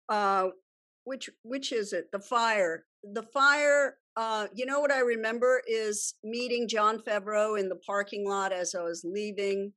uh, 0.09 0.49
which 1.05 1.31
which 1.43 1.73
is 1.73 1.93
it? 1.93 2.07
The 2.13 2.21
fire. 2.21 2.85
The 3.05 3.23
fire 3.23 3.97
uh, 4.17 4.47
you 4.55 4.67
know 4.67 4.81
what 4.81 4.93
I 4.93 5.01
remember 5.01 5.63
is 5.67 6.15
meeting 6.23 6.69
Jon 6.69 6.99
Favreau 6.99 7.59
in 7.59 7.69
the 7.69 7.77
parking 7.77 8.29
lot 8.29 8.53
as 8.53 8.75
I 8.75 8.83
was 8.83 9.05
leaving 9.05 9.73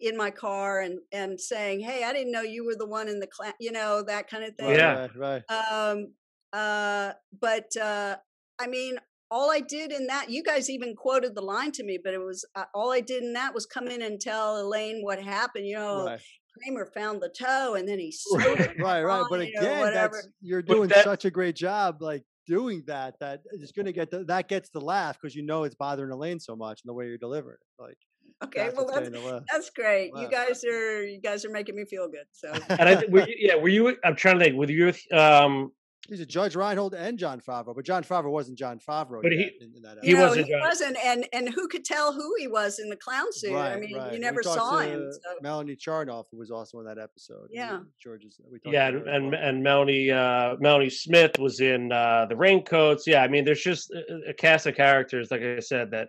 in 0.00 0.16
my 0.16 0.30
car 0.30 0.80
and 0.80 0.98
and 1.12 1.40
saying, 1.40 1.80
"Hey, 1.80 2.04
I 2.04 2.12
didn't 2.12 2.32
know 2.32 2.42
you 2.42 2.64
were 2.64 2.76
the 2.76 2.86
one 2.86 3.08
in 3.08 3.20
the 3.20 3.26
class," 3.26 3.54
you 3.60 3.72
know, 3.72 4.02
that 4.02 4.28
kind 4.28 4.44
of 4.44 4.54
thing. 4.56 4.70
Yeah, 4.70 5.08
right. 5.16 5.42
Um, 5.50 6.12
uh, 6.52 7.12
but 7.40 7.76
uh, 7.76 8.16
I 8.58 8.66
mean, 8.66 8.98
all 9.30 9.50
I 9.50 9.60
did 9.60 9.92
in 9.92 10.06
that, 10.08 10.30
you 10.30 10.42
guys 10.42 10.68
even 10.68 10.94
quoted 10.96 11.34
the 11.34 11.42
line 11.42 11.72
to 11.72 11.84
me, 11.84 11.98
but 12.02 12.14
it 12.14 12.20
was 12.20 12.44
uh, 12.54 12.64
all 12.74 12.92
I 12.92 13.00
did 13.00 13.22
in 13.22 13.32
that 13.34 13.54
was 13.54 13.66
come 13.66 13.86
in 13.88 14.02
and 14.02 14.20
tell 14.20 14.60
Elaine 14.60 15.02
what 15.02 15.22
happened. 15.22 15.66
You 15.66 15.76
know, 15.76 16.06
right. 16.06 16.20
Kramer 16.58 16.90
found 16.94 17.20
the 17.20 17.28
toe 17.28 17.74
and 17.74 17.88
then 17.88 17.98
he 17.98 18.14
right, 18.34 18.78
right, 18.78 19.02
right. 19.02 19.24
But 19.30 19.40
again, 19.40 19.92
that's 19.94 20.28
you're 20.40 20.62
doing 20.62 20.88
that, 20.88 21.04
such 21.04 21.24
a 21.24 21.30
great 21.30 21.54
job, 21.54 22.02
like 22.02 22.24
doing 22.46 22.82
that 22.86 23.14
that 23.20 23.42
is 23.52 23.72
going 23.72 23.86
to 23.86 23.92
get 23.92 24.10
the, 24.10 24.24
that 24.24 24.48
gets 24.48 24.70
the 24.70 24.80
laugh 24.80 25.16
because 25.20 25.34
you 25.34 25.44
know 25.44 25.64
it's 25.64 25.76
bothering 25.76 26.10
Elaine 26.10 26.40
so 26.40 26.56
much 26.56 26.80
and 26.82 26.88
the 26.88 26.94
way 26.94 27.06
you're 27.06 27.18
delivering 27.18 27.56
it. 27.60 27.82
Like, 27.82 27.98
okay, 28.44 28.64
that's 28.64 28.76
well 28.76 28.86
that's 28.86 29.10
that's 29.50 29.70
great. 29.70 30.12
Wow. 30.14 30.22
You 30.22 30.28
guys 30.28 30.64
are 30.64 31.02
you 31.02 31.20
guys 31.20 31.44
are 31.44 31.50
making 31.50 31.76
me 31.76 31.84
feel 31.84 32.08
good. 32.08 32.24
So, 32.32 32.52
and 32.68 32.88
I 32.88 33.04
were 33.08 33.28
you, 33.28 33.34
yeah, 33.38 33.56
were 33.56 33.68
you? 33.68 33.96
I'm 34.04 34.16
trying 34.16 34.38
to 34.38 34.44
think. 34.44 34.56
Were 34.56 34.70
you 34.70 34.92
um 35.12 35.72
He's 36.10 36.20
a 36.20 36.26
Judge 36.26 36.56
Reinhold 36.56 36.94
and 36.94 37.16
Jon 37.18 37.40
Favreau, 37.40 37.74
but 37.74 37.84
Jon 37.84 38.02
Favreau 38.02 38.32
wasn't 38.32 38.58
Jon 38.58 38.80
Favreau. 38.80 39.22
But 39.22 39.30
he, 39.30 39.50
in, 39.60 39.72
in 39.76 39.82
that 39.82 39.98
he 40.02 40.14
wasn't. 40.14 40.46
He 40.46 40.56
wasn't, 40.56 40.96
and 41.04 41.24
and 41.32 41.48
who 41.48 41.68
could 41.68 41.84
tell 41.84 42.12
who 42.12 42.34
he 42.36 42.48
was 42.48 42.80
in 42.80 42.88
the 42.88 42.96
clown 42.96 43.32
suit? 43.32 43.52
Right, 43.52 43.72
I 43.72 43.78
mean, 43.78 43.96
right. 43.96 44.12
you 44.12 44.18
never 44.18 44.42
saw 44.42 44.78
him. 44.78 45.08
So. 45.12 45.18
Melanie 45.40 45.76
Chartoff, 45.76 46.24
who 46.32 46.38
was 46.38 46.50
also 46.50 46.80
in 46.80 46.86
that 46.86 46.98
episode. 46.98 47.48
Yeah, 47.50 47.80
George's. 48.02 48.40
yeah, 48.64 48.88
and 48.88 49.08
and, 49.08 49.34
and 49.34 49.62
Melanie 49.62 50.10
uh, 50.10 50.56
Melanie 50.58 50.90
Smith 50.90 51.38
was 51.38 51.60
in 51.60 51.92
uh, 51.92 52.26
the 52.28 52.36
Raincoats. 52.36 53.06
Yeah, 53.06 53.22
I 53.22 53.28
mean, 53.28 53.44
there's 53.44 53.62
just 53.62 53.92
a, 53.92 54.30
a 54.30 54.34
cast 54.34 54.66
of 54.66 54.74
characters, 54.74 55.30
like 55.30 55.42
I 55.42 55.60
said, 55.60 55.92
that 55.92 56.08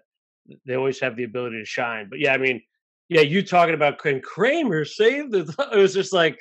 they 0.66 0.76
always 0.76 1.00
have 1.00 1.16
the 1.16 1.24
ability 1.24 1.60
to 1.60 1.66
shine. 1.66 2.08
But 2.10 2.20
yeah, 2.20 2.34
I 2.34 2.38
mean, 2.38 2.62
yeah, 3.10 3.22
you 3.22 3.44
talking 3.44 3.76
about 3.76 4.00
can 4.00 4.22
Kramer 4.22 4.86
save 4.86 5.32
the? 5.32 5.54
It 5.74 5.78
was 5.78 5.94
just 5.94 6.14
like 6.14 6.40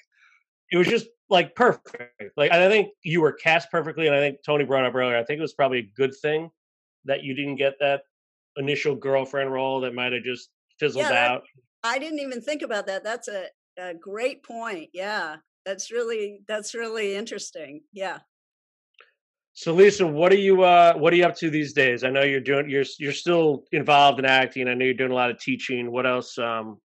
it 0.70 0.76
was 0.76 0.86
just 0.86 1.06
like 1.28 1.54
perfect. 1.54 2.22
Like 2.36 2.52
I 2.52 2.68
think 2.68 2.90
you 3.02 3.20
were 3.20 3.32
cast 3.32 3.70
perfectly, 3.70 4.06
and 4.06 4.14
I 4.14 4.20
think 4.20 4.38
Tony 4.44 4.64
brought 4.64 4.84
up 4.84 4.94
earlier. 4.94 5.16
I 5.16 5.24
think 5.24 5.38
it 5.38 5.42
was 5.42 5.54
probably 5.54 5.78
a 5.78 5.90
good 5.96 6.14
thing 6.22 6.50
that 7.04 7.22
you 7.22 7.34
didn't 7.34 7.56
get 7.56 7.74
that 7.80 8.02
initial 8.56 8.94
girlfriend 8.94 9.52
role 9.52 9.80
that 9.80 9.94
might 9.94 10.12
have 10.12 10.22
just 10.22 10.50
fizzled 10.78 11.04
yeah, 11.04 11.10
that, 11.10 11.30
out. 11.30 11.42
I 11.82 11.98
didn't 11.98 12.18
even 12.18 12.40
think 12.40 12.62
about 12.62 12.86
that. 12.86 13.04
That's 13.04 13.28
a, 13.28 13.46
a 13.78 13.94
great 13.94 14.42
point. 14.42 14.90
Yeah, 14.92 15.36
that's 15.64 15.90
really 15.90 16.40
that's 16.46 16.74
really 16.74 17.14
interesting. 17.14 17.82
Yeah. 17.92 18.18
So 19.52 19.74
Lisa, 19.74 20.06
what 20.06 20.32
are 20.32 20.38
you 20.38 20.62
uh 20.62 20.94
what 20.94 21.12
are 21.12 21.16
you 21.16 21.24
up 21.24 21.36
to 21.36 21.50
these 21.50 21.72
days? 21.72 22.04
I 22.04 22.10
know 22.10 22.22
you're 22.22 22.40
doing 22.40 22.70
you're 22.70 22.84
you're 22.98 23.12
still 23.12 23.64
involved 23.72 24.18
in 24.18 24.24
acting. 24.24 24.68
I 24.68 24.74
know 24.74 24.84
you're 24.84 24.94
doing 24.94 25.12
a 25.12 25.14
lot 25.14 25.30
of 25.30 25.38
teaching. 25.38 25.90
What 25.90 26.06
else 26.06 26.38
um 26.38 26.78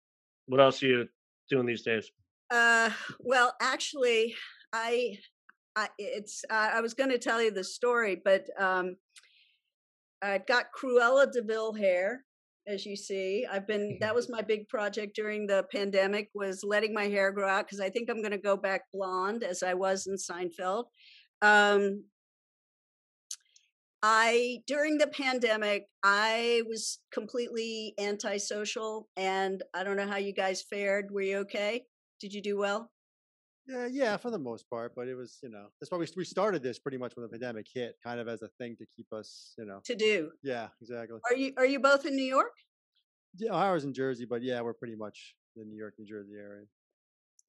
what 0.46 0.61
else 0.61 0.83
are 0.83 0.87
you 0.87 1.09
doing 1.51 1.66
these 1.66 1.83
days? 1.83 2.11
Uh, 2.53 2.90
well, 3.20 3.55
actually, 3.62 4.35
I, 4.72 5.18
I 5.75 5.88
it's 5.98 6.44
uh, 6.51 6.70
I 6.75 6.81
was 6.83 6.92
going 6.92 7.11
to 7.11 7.18
tell 7.18 7.42
you 7.42 7.51
the 7.51 7.64
story, 7.64 8.20
but 8.22 8.46
um, 8.61 8.96
I 10.20 10.38
got 10.46 10.66
Cruella 10.79 11.33
de 11.33 11.42
Vil 11.42 11.72
hair, 11.72 12.25
as 12.66 12.85
you 12.85 12.94
see. 12.94 13.46
I've 13.51 13.66
been 13.66 13.96
that 14.01 14.14
was 14.14 14.29
my 14.29 14.42
big 14.42 14.68
project 14.68 15.16
during 15.16 15.46
the 15.46 15.64
pandemic 15.72 16.29
was 16.35 16.62
letting 16.62 16.92
my 16.92 17.05
hair 17.05 17.33
grow 17.33 17.48
out 17.48 17.66
because 17.66 17.81
I 17.81 17.88
think 17.88 18.11
I'm 18.11 18.20
going 18.20 18.33
to 18.33 18.38
go 18.38 18.57
back 18.57 18.83
blonde 18.92 19.44
as 19.44 19.62
I 19.62 19.72
was 19.72 20.07
in 20.07 20.16
Seinfeld. 20.16 20.85
Um, 21.40 22.05
I 24.02 24.58
during 24.66 24.98
the 24.98 25.06
pandemic, 25.06 25.84
I 26.02 26.62
was 26.68 26.98
completely 27.12 27.94
antisocial, 27.98 29.08
and 29.16 29.62
I 29.74 29.84
don't 29.84 29.96
know 29.96 30.08
how 30.08 30.16
you 30.16 30.32
guys 30.34 30.62
fared. 30.62 31.10
Were 31.10 31.22
you 31.22 31.38
okay? 31.38 31.84
Did 32.20 32.32
you 32.32 32.42
do 32.42 32.58
well? 32.58 32.90
Yeah, 33.68 33.86
yeah, 33.86 34.16
for 34.16 34.30
the 34.30 34.38
most 34.38 34.68
part. 34.68 34.92
But 34.96 35.06
it 35.06 35.14
was, 35.14 35.38
you 35.42 35.50
know, 35.50 35.66
that's 35.80 35.92
why 35.92 35.98
we 35.98 36.06
we 36.16 36.24
started 36.24 36.62
this 36.62 36.78
pretty 36.78 36.98
much 36.98 37.14
when 37.14 37.22
the 37.22 37.28
pandemic 37.28 37.66
hit, 37.72 37.94
kind 38.02 38.18
of 38.18 38.26
as 38.26 38.42
a 38.42 38.48
thing 38.58 38.76
to 38.78 38.86
keep 38.96 39.06
us, 39.12 39.54
you 39.56 39.64
know, 39.64 39.80
to 39.84 39.94
do. 39.94 40.32
Yeah, 40.42 40.68
exactly. 40.80 41.18
Are 41.30 41.36
you 41.36 41.52
are 41.56 41.66
you 41.66 41.78
both 41.78 42.04
in 42.04 42.16
New 42.16 42.24
York? 42.24 42.52
Yeah, 43.38 43.54
I 43.54 43.72
was 43.72 43.84
in 43.84 43.94
Jersey, 43.94 44.24
but 44.24 44.42
yeah, 44.42 44.60
we're 44.60 44.74
pretty 44.74 44.96
much 44.96 45.34
the 45.56 45.64
New 45.64 45.76
York, 45.76 45.94
New 45.98 46.06
Jersey 46.06 46.34
area. 46.38 46.64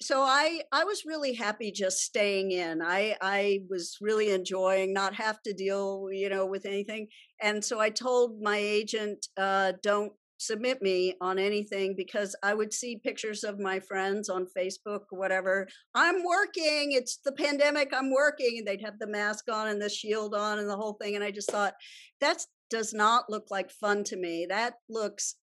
So 0.04 0.22
I 0.22 0.62
I 0.74 0.84
was 0.84 1.06
really 1.06 1.34
happy 1.34 1.72
just 1.72 2.00
staying 2.00 2.52
in. 2.52 2.82
I 2.82 3.16
I 3.22 3.62
was 3.70 3.98
really 4.02 4.32
enjoying 4.32 4.94
not 4.94 5.16
have 5.16 5.42
to 5.44 5.54
deal, 5.54 6.10
you 6.12 6.30
know, 6.30 6.46
with 6.46 6.66
anything. 6.66 7.08
And 7.42 7.64
so 7.64 7.80
I 7.80 7.90
told 7.90 8.42
my 8.42 8.58
agent, 8.58 9.28
uh, 9.38 9.74
don't 9.82 10.12
submit 10.40 10.82
me 10.82 11.16
on 11.22 11.40
anything 11.40 11.96
because 11.96 12.36
I 12.44 12.54
would 12.54 12.74
see 12.74 12.98
pictures 12.98 13.46
of 13.46 13.60
my 13.60 13.80
friends 13.80 14.28
on 14.28 14.46
Facebook 14.58 15.04
whatever. 15.10 15.70
I'm 15.96 16.24
working. 16.26 16.92
It's 16.92 17.20
the 17.24 17.32
pandemic. 17.32 17.94
I'm 17.94 18.12
working. 18.12 18.58
And 18.58 18.68
they'd 18.68 18.84
have 18.84 19.00
the 19.00 19.08
mask 19.08 19.46
on 19.50 19.70
and 19.70 19.82
the 19.82 19.90
shield 19.90 20.36
on 20.36 20.60
and 20.60 20.70
the 20.70 20.76
whole 20.76 20.98
thing. 21.02 21.16
And 21.16 21.24
I 21.24 21.32
just 21.32 21.50
thought, 21.50 21.76
that 22.20 22.46
does 22.70 22.94
not 22.94 23.30
look 23.30 23.46
like 23.52 23.72
fun 23.72 24.04
to 24.06 24.18
me. 24.18 24.48
That 24.50 24.74
looks 24.90 25.36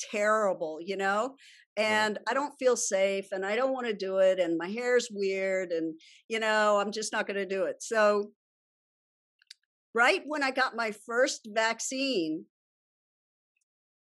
terrible, 0.00 0.78
you 0.80 0.96
know? 0.96 1.36
And 1.76 2.18
I 2.28 2.34
don't 2.34 2.54
feel 2.58 2.76
safe 2.76 3.28
and 3.32 3.46
I 3.46 3.56
don't 3.56 3.72
want 3.72 3.86
to 3.86 3.94
do 3.94 4.18
it. 4.18 4.38
And 4.38 4.58
my 4.58 4.68
hair's 4.68 5.08
weird. 5.10 5.70
And, 5.70 5.94
you 6.28 6.40
know, 6.40 6.78
I'm 6.78 6.92
just 6.92 7.12
not 7.12 7.26
going 7.26 7.36
to 7.38 7.46
do 7.46 7.64
it. 7.64 7.82
So, 7.82 8.32
right 9.94 10.22
when 10.26 10.42
I 10.42 10.50
got 10.50 10.76
my 10.76 10.92
first 11.06 11.48
vaccine, 11.52 12.44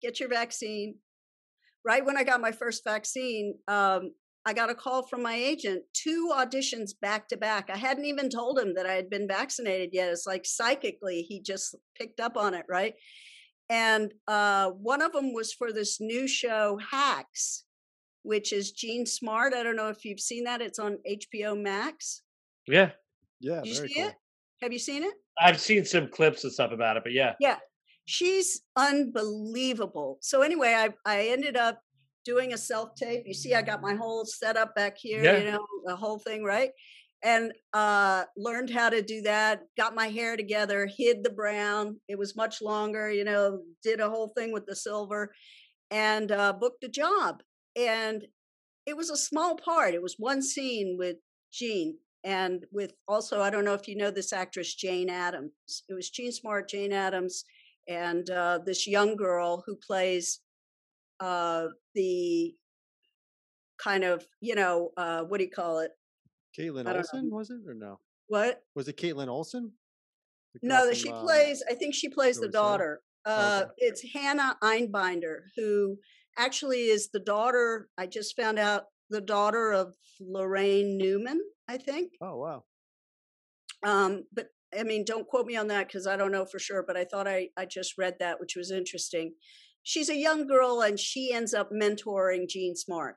get 0.02 0.20
your 0.20 0.28
vaccine. 0.28 0.96
Right 1.84 2.04
when 2.04 2.16
I 2.16 2.24
got 2.24 2.40
my 2.40 2.52
first 2.52 2.82
vaccine, 2.84 3.54
um, 3.68 4.12
I 4.44 4.52
got 4.52 4.70
a 4.70 4.74
call 4.74 5.02
from 5.02 5.22
my 5.22 5.34
agent, 5.34 5.82
two 5.92 6.30
auditions 6.32 6.90
back 7.00 7.26
to 7.28 7.36
back. 7.36 7.68
I 7.68 7.76
hadn't 7.76 8.04
even 8.04 8.30
told 8.30 8.60
him 8.60 8.74
that 8.74 8.86
I 8.86 8.92
had 8.92 9.10
been 9.10 9.26
vaccinated 9.26 9.90
yet. 9.92 10.10
It's 10.10 10.26
like 10.26 10.46
psychically, 10.46 11.22
he 11.22 11.40
just 11.42 11.74
picked 11.98 12.20
up 12.20 12.36
on 12.36 12.54
it, 12.54 12.64
right? 12.68 12.94
And 13.68 14.12
uh, 14.28 14.70
one 14.70 15.02
of 15.02 15.12
them 15.12 15.32
was 15.32 15.52
for 15.52 15.72
this 15.72 16.00
new 16.00 16.28
show, 16.28 16.78
Hacks, 16.90 17.64
which 18.22 18.52
is 18.52 18.72
Jean 18.72 19.06
Smart. 19.06 19.54
I 19.54 19.62
don't 19.62 19.76
know 19.76 19.88
if 19.88 20.04
you've 20.04 20.20
seen 20.20 20.44
that. 20.44 20.62
It's 20.62 20.78
on 20.78 20.98
HBO 21.08 21.60
Max. 21.60 22.22
Yeah. 22.66 22.90
Yeah. 23.40 23.62
Did 23.62 23.66
you 23.66 23.74
see 23.74 23.94
cool. 23.94 24.08
it? 24.08 24.14
Have 24.62 24.72
you 24.72 24.78
seen 24.78 25.02
it? 25.02 25.14
I've 25.40 25.60
seen 25.60 25.84
some 25.84 26.08
clips 26.08 26.44
and 26.44 26.52
stuff 26.52 26.72
about 26.72 26.96
it, 26.96 27.02
but 27.02 27.12
yeah. 27.12 27.34
Yeah 27.40 27.56
she's 28.06 28.62
unbelievable. 28.76 30.18
So 30.22 30.40
anyway, 30.42 30.74
I 30.74 30.94
I 31.04 31.28
ended 31.28 31.56
up 31.56 31.80
doing 32.24 32.54
a 32.54 32.58
self 32.58 32.94
tape. 32.94 33.24
You 33.26 33.34
see, 33.34 33.54
I 33.54 33.62
got 33.62 33.82
my 33.82 33.94
whole 33.94 34.24
setup 34.24 34.74
back 34.74 34.96
here. 34.96 35.22
Yeah. 35.22 35.38
You 35.38 35.50
know, 35.52 35.66
the 35.84 35.96
whole 35.96 36.18
thing, 36.18 36.42
right? 36.42 36.70
And 37.22 37.52
uh, 37.72 38.24
learned 38.36 38.70
how 38.70 38.90
to 38.90 39.02
do 39.02 39.22
that. 39.22 39.62
Got 39.76 39.94
my 39.94 40.08
hair 40.08 40.36
together, 40.36 40.86
hid 40.96 41.24
the 41.24 41.30
brown. 41.30 41.98
It 42.08 42.18
was 42.18 42.36
much 42.36 42.62
longer. 42.62 43.10
You 43.10 43.24
know, 43.24 43.62
did 43.82 44.00
a 44.00 44.10
whole 44.10 44.32
thing 44.36 44.52
with 44.52 44.66
the 44.66 44.76
silver, 44.76 45.32
and 45.90 46.30
uh, 46.32 46.52
booked 46.52 46.84
a 46.84 46.88
job. 46.88 47.42
And 47.76 48.26
it 48.86 48.96
was 48.96 49.10
a 49.10 49.16
small 49.16 49.56
part. 49.56 49.94
It 49.94 50.02
was 50.02 50.16
one 50.18 50.42
scene 50.42 50.96
with 50.98 51.16
Jean 51.52 51.98
and 52.24 52.64
with 52.72 52.92
also 53.06 53.40
I 53.40 53.50
don't 53.50 53.64
know 53.64 53.74
if 53.74 53.88
you 53.88 53.96
know 53.96 54.10
this 54.10 54.32
actress 54.32 54.74
Jane 54.74 55.08
Adams. 55.08 55.52
It 55.88 55.94
was 55.94 56.10
Jean 56.10 56.32
Smart, 56.32 56.68
Jane 56.68 56.92
Adams, 56.92 57.44
and 57.88 58.28
uh, 58.30 58.58
this 58.66 58.86
young 58.86 59.16
girl 59.16 59.62
who 59.66 59.76
plays 59.76 60.40
uh, 61.20 61.66
the 61.94 62.54
kind 63.78 64.04
of 64.04 64.26
you 64.40 64.54
know 64.54 64.90
uh, 64.96 65.22
what 65.22 65.38
do 65.38 65.44
you 65.44 65.50
call 65.50 65.78
it? 65.80 65.92
Kaitlin 66.58 66.92
Olson 66.94 67.30
was 67.30 67.50
it 67.50 67.60
or 67.66 67.74
no? 67.74 67.98
What 68.28 68.62
was 68.74 68.88
it? 68.88 68.96
Kaitlin 68.96 69.28
Olson? 69.28 69.72
No, 70.62 70.86
from, 70.86 70.94
she 70.94 71.10
uh, 71.10 71.20
plays. 71.20 71.62
I 71.68 71.74
think 71.74 71.94
she 71.94 72.08
plays 72.08 72.38
the 72.38 72.48
daughter. 72.48 73.02
Uh, 73.24 73.62
okay. 73.64 73.72
It's 73.78 74.02
Hannah 74.12 74.56
Einbinder, 74.62 75.40
who 75.56 75.98
actually 76.38 76.84
is 76.84 77.10
the 77.10 77.20
daughter. 77.20 77.88
I 77.98 78.06
just 78.06 78.36
found 78.36 78.58
out 78.58 78.84
the 79.10 79.20
daughter 79.20 79.72
of 79.72 79.94
Laraine 80.20 80.96
Newman. 80.96 81.40
I 81.68 81.78
think. 81.78 82.12
Oh 82.20 82.36
wow. 82.36 82.64
Um, 83.84 84.24
but 84.32 84.48
I 84.78 84.82
mean, 84.82 85.04
don't 85.04 85.26
quote 85.26 85.46
me 85.46 85.56
on 85.56 85.68
that 85.68 85.88
because 85.88 86.06
I 86.06 86.16
don't 86.16 86.32
know 86.32 86.44
for 86.44 86.58
sure, 86.58 86.84
but 86.86 86.96
I 86.96 87.04
thought 87.04 87.28
I, 87.28 87.48
I 87.56 87.66
just 87.66 87.98
read 87.98 88.16
that, 88.20 88.40
which 88.40 88.56
was 88.56 88.70
interesting. 88.70 89.34
She's 89.82 90.08
a 90.08 90.16
young 90.16 90.46
girl 90.46 90.80
and 90.80 90.98
she 90.98 91.32
ends 91.32 91.54
up 91.54 91.70
mentoring 91.70 92.48
Jean 92.48 92.74
Smart, 92.74 93.16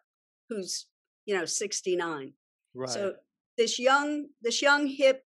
who's, 0.50 0.88
you 1.26 1.36
know, 1.36 1.46
69. 1.46 2.34
Right. 2.76 2.90
So 2.90 3.14
this 3.60 3.78
young, 3.78 4.28
this 4.42 4.62
young, 4.62 4.88
hip, 4.88 5.24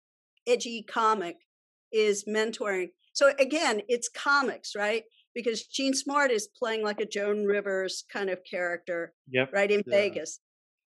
edgy 0.46 0.82
comic 0.82 1.36
is 1.92 2.24
mentoring. 2.28 2.88
So 3.12 3.32
again, 3.38 3.80
it's 3.88 4.08
comics, 4.08 4.72
right? 4.76 5.04
Because 5.34 5.66
Jean 5.66 5.94
Smart 5.94 6.30
is 6.30 6.48
playing 6.58 6.82
like 6.82 7.00
a 7.00 7.06
Joan 7.06 7.44
Rivers 7.44 8.04
kind 8.12 8.28
of 8.28 8.40
character, 8.48 9.14
yep. 9.30 9.50
right 9.52 9.70
in 9.70 9.82
yeah. 9.86 9.96
Vegas. 9.96 10.40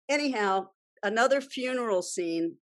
Anyhow, 0.09 0.69
another 1.03 1.41
funeral 1.41 2.03
scene 2.03 2.57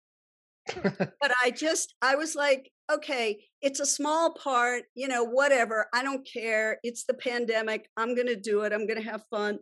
but 0.83 1.33
I 1.43 1.51
just, 1.51 1.95
I 2.03 2.17
was 2.17 2.35
like, 2.35 2.71
okay, 2.93 3.39
it's 3.63 3.81
a 3.81 3.87
small 3.87 4.35
part, 4.35 4.85
you 4.95 5.09
know, 5.09 5.25
whatever. 5.25 5.87
I 5.93 6.03
don't 6.03 6.27
care. 6.31 6.79
It's 6.83 7.05
the 7.05 7.15
pandemic. 7.15 7.89
I'm 7.97 8.15
going 8.15 8.27
to 8.27 8.37
do 8.37 8.63
it. 8.63 8.73
I'm 8.73 8.87
going 8.87 9.03
to 9.03 9.09
have 9.09 9.23
fun. 9.31 9.59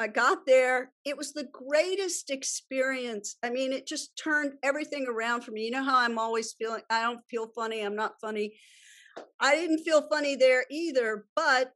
I 0.00 0.06
got 0.06 0.46
there. 0.46 0.92
It 1.04 1.18
was 1.18 1.34
the 1.34 1.48
greatest 1.52 2.30
experience. 2.30 3.36
I 3.42 3.50
mean, 3.50 3.70
it 3.70 3.86
just 3.86 4.16
turned 4.16 4.54
everything 4.62 5.06
around 5.06 5.42
for 5.42 5.50
me. 5.50 5.66
You 5.66 5.72
know 5.72 5.84
how 5.84 5.98
I'm 5.98 6.18
always 6.18 6.54
feeling, 6.54 6.80
I 6.88 7.02
don't 7.02 7.20
feel 7.30 7.48
funny. 7.54 7.82
I'm 7.82 7.96
not 7.96 8.14
funny. 8.18 8.54
I 9.38 9.54
didn't 9.54 9.84
feel 9.84 10.08
funny 10.08 10.36
there 10.36 10.64
either, 10.70 11.26
but 11.36 11.72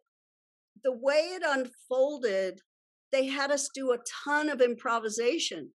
the 0.85 0.93
way 0.93 1.33
it 1.35 1.43
unfolded, 1.47 2.61
they 3.12 3.27
had 3.27 3.51
us 3.51 3.68
do 3.75 3.93
a 3.93 3.99
ton 4.25 4.49
of 4.49 4.62
improvisation. 4.62 5.70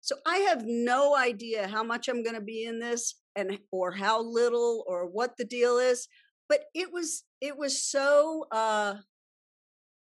So 0.00 0.16
I 0.26 0.38
have 0.38 0.64
no 0.66 1.16
idea 1.16 1.68
how 1.68 1.84
much 1.84 2.08
I'm 2.08 2.24
going 2.24 2.34
to 2.34 2.40
be 2.40 2.64
in 2.64 2.80
this 2.80 3.14
and 3.36 3.58
or 3.70 3.92
how 3.92 4.20
little 4.20 4.84
or 4.88 5.06
what 5.06 5.36
the 5.36 5.44
deal 5.44 5.78
is, 5.78 6.08
but 6.48 6.64
it 6.74 6.92
was 6.92 7.22
it 7.40 7.56
was 7.56 7.82
so 7.82 8.46
uh 8.50 8.96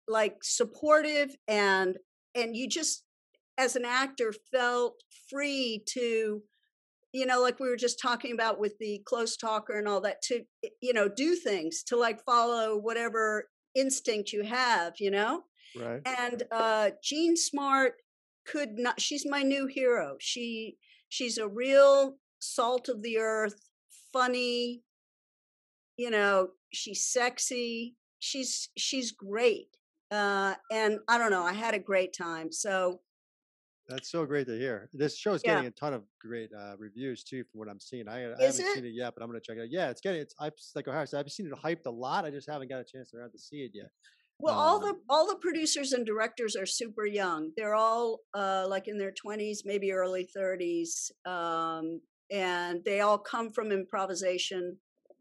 like 0.09 0.39
supportive 0.43 1.37
and 1.47 1.99
and 2.35 2.57
you 2.57 2.69
just 2.69 3.05
as 3.59 3.77
an 3.77 3.85
actor 3.85 4.33
felt 4.53 5.03
free 5.31 5.83
to 5.87 6.43
you 7.13 7.25
know, 7.25 7.41
like 7.41 7.59
we 7.59 7.69
were 7.69 7.77
just 7.77 8.01
talking 8.01 8.33
about 8.33 8.61
with 8.61 8.77
the 8.79 9.01
close 9.07 9.37
talker 9.37 9.79
and 9.79 9.89
all 9.89 10.03
that, 10.03 10.21
to, 10.21 10.43
you 10.83 10.93
know, 10.93 11.09
do 11.09 11.35
things, 11.35 11.83
to 11.85 11.97
like 11.97 12.23
follow 12.25 12.77
whatever 12.77 13.49
instinct 13.75 14.33
you 14.33 14.43
have, 14.45 14.95
you 14.99 15.11
know? 15.11 15.43
Right. 15.77 16.03
And 16.05 16.43
uh 16.51 16.91
Jean 17.03 17.37
Smart 17.37 17.95
could 18.47 18.79
not 18.79 19.01
she's 19.01 19.27
my 19.27 19.43
new 19.43 19.67
hero. 19.67 20.17
She 20.21 20.77
she's 21.09 21.39
a 21.39 21.49
real 21.49 22.17
salt 22.41 22.89
of 22.89 23.03
the 23.03 23.19
earth, 23.19 23.69
funny, 24.13 24.83
you 25.97 26.11
know, 26.11 26.49
she's 26.73 27.05
sexy. 27.07 27.97
She's 28.21 28.69
she's 28.77 29.13
great. 29.13 29.78
Uh 30.11 30.55
and 30.71 30.99
I 31.09 31.19
don't 31.19 31.31
know, 31.31 31.45
I 31.45 31.53
had 31.53 31.75
a 31.75 31.79
great 31.79 32.15
time. 32.17 32.53
So 32.53 33.01
that's 33.89 34.11
so 34.11 34.27
great 34.27 34.47
to 34.49 34.59
hear. 34.59 34.91
This 34.93 35.17
show 35.17 35.33
is 35.33 35.41
getting 35.41 35.65
yeah. 35.65 35.71
a 35.71 35.73
ton 35.73 35.95
of 35.95 36.03
great 36.21 36.51
uh, 36.53 36.77
reviews 36.77 37.25
too, 37.25 37.43
from 37.45 37.61
what 37.61 37.69
I'm 37.69 37.81
seeing. 37.81 38.07
I, 38.07 38.19
I 38.19 38.21
haven't 38.21 38.43
it? 38.43 38.55
seen 38.55 38.85
it 38.85 38.93
yet, 38.93 39.15
but 39.15 39.23
I'm 39.23 39.31
gonna 39.31 39.41
check 39.41 39.57
it 39.57 39.63
out. 39.63 39.71
Yeah, 39.71 39.89
it's 39.89 40.03
getting. 40.03 40.21
It's 40.21 40.35
I've 40.39 40.53
like 40.75 40.87
O'Hara 40.87 41.07
said, 41.07 41.25
I've 41.25 41.33
seen 41.33 41.47
it 41.47 41.53
hyped 41.55 41.87
a 41.87 41.91
lot. 41.91 42.27
I 42.27 42.31
just 42.31 42.49
haven't 42.51 42.69
got 42.69 42.81
a 42.81 42.85
chance 42.85 43.15
around 43.15 43.33
to 43.33 43.39
see 43.39 43.59
it 43.59 43.71
yet. 43.73 43.89
Well, 44.41 44.55
um, 44.55 44.61
all 44.61 44.79
the 44.79 44.95
all 45.09 45.27
the 45.27 45.37
producers 45.37 45.93
and 45.93 46.05
directors 46.05 46.55
are 46.55 46.67
super 46.67 47.07
young. 47.07 47.53
They're 47.57 47.75
all 47.75 48.21
uh, 48.35 48.67
like 48.69 48.89
in 48.89 48.99
their 48.99 49.13
20s, 49.13 49.61
maybe 49.65 49.93
early 49.93 50.29
30s, 50.37 51.11
um, 51.27 52.03
and 52.31 52.85
they 52.85 53.01
all 53.01 53.19
come 53.19 53.51
from 53.51 53.73
improvisation. 53.73 54.77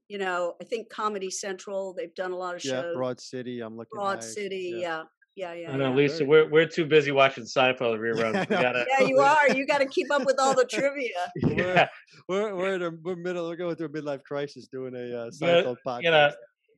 You 0.07 0.17
know, 0.17 0.53
I 0.61 0.63
think 0.63 0.89
Comedy 0.89 1.29
Central. 1.29 1.93
They've 1.93 2.13
done 2.15 2.31
a 2.31 2.37
lot 2.37 2.55
of 2.55 2.61
shows. 2.61 2.71
yeah, 2.71 2.81
shows. 2.81 2.95
Broad 2.95 3.19
City. 3.19 3.61
I'm 3.61 3.75
looking. 3.75 3.97
At 3.97 4.01
Broad 4.01 4.19
nice. 4.19 4.33
City. 4.33 4.71
Yeah. 4.75 4.79
yeah. 4.79 5.03
Yeah, 5.35 5.53
yeah. 5.53 5.71
I 5.71 5.77
know, 5.77 5.89
yeah. 5.89 5.95
Lisa. 5.95 6.25
We're 6.25 6.49
we're 6.49 6.65
too 6.65 6.85
busy 6.85 7.11
watching 7.11 7.43
Seinfeld 7.43 7.77
reruns. 7.99 8.49
Gotta... 8.49 8.87
yeah, 8.89 9.05
you 9.05 9.19
are. 9.19 9.49
You 9.53 9.67
got 9.67 9.79
to 9.79 9.85
keep 9.85 10.09
up 10.11 10.25
with 10.25 10.37
all 10.39 10.55
the 10.55 10.65
trivia. 10.65 11.31
yeah. 11.55 11.89
We're 12.27 12.55
we're 12.55 12.73
in 12.73 12.81
a, 12.81 12.91
we're 13.03 13.15
middle. 13.15 13.47
We're 13.47 13.55
going 13.55 13.75
through 13.75 13.87
a 13.87 13.89
midlife 13.89 14.23
crisis 14.23 14.67
doing 14.67 14.95
a 14.95 15.25
uh, 15.25 15.29
Seinfeld 15.29 15.77
but, 15.85 15.99
podcast. 15.99 16.03
You 16.03 16.11
know, 16.11 16.31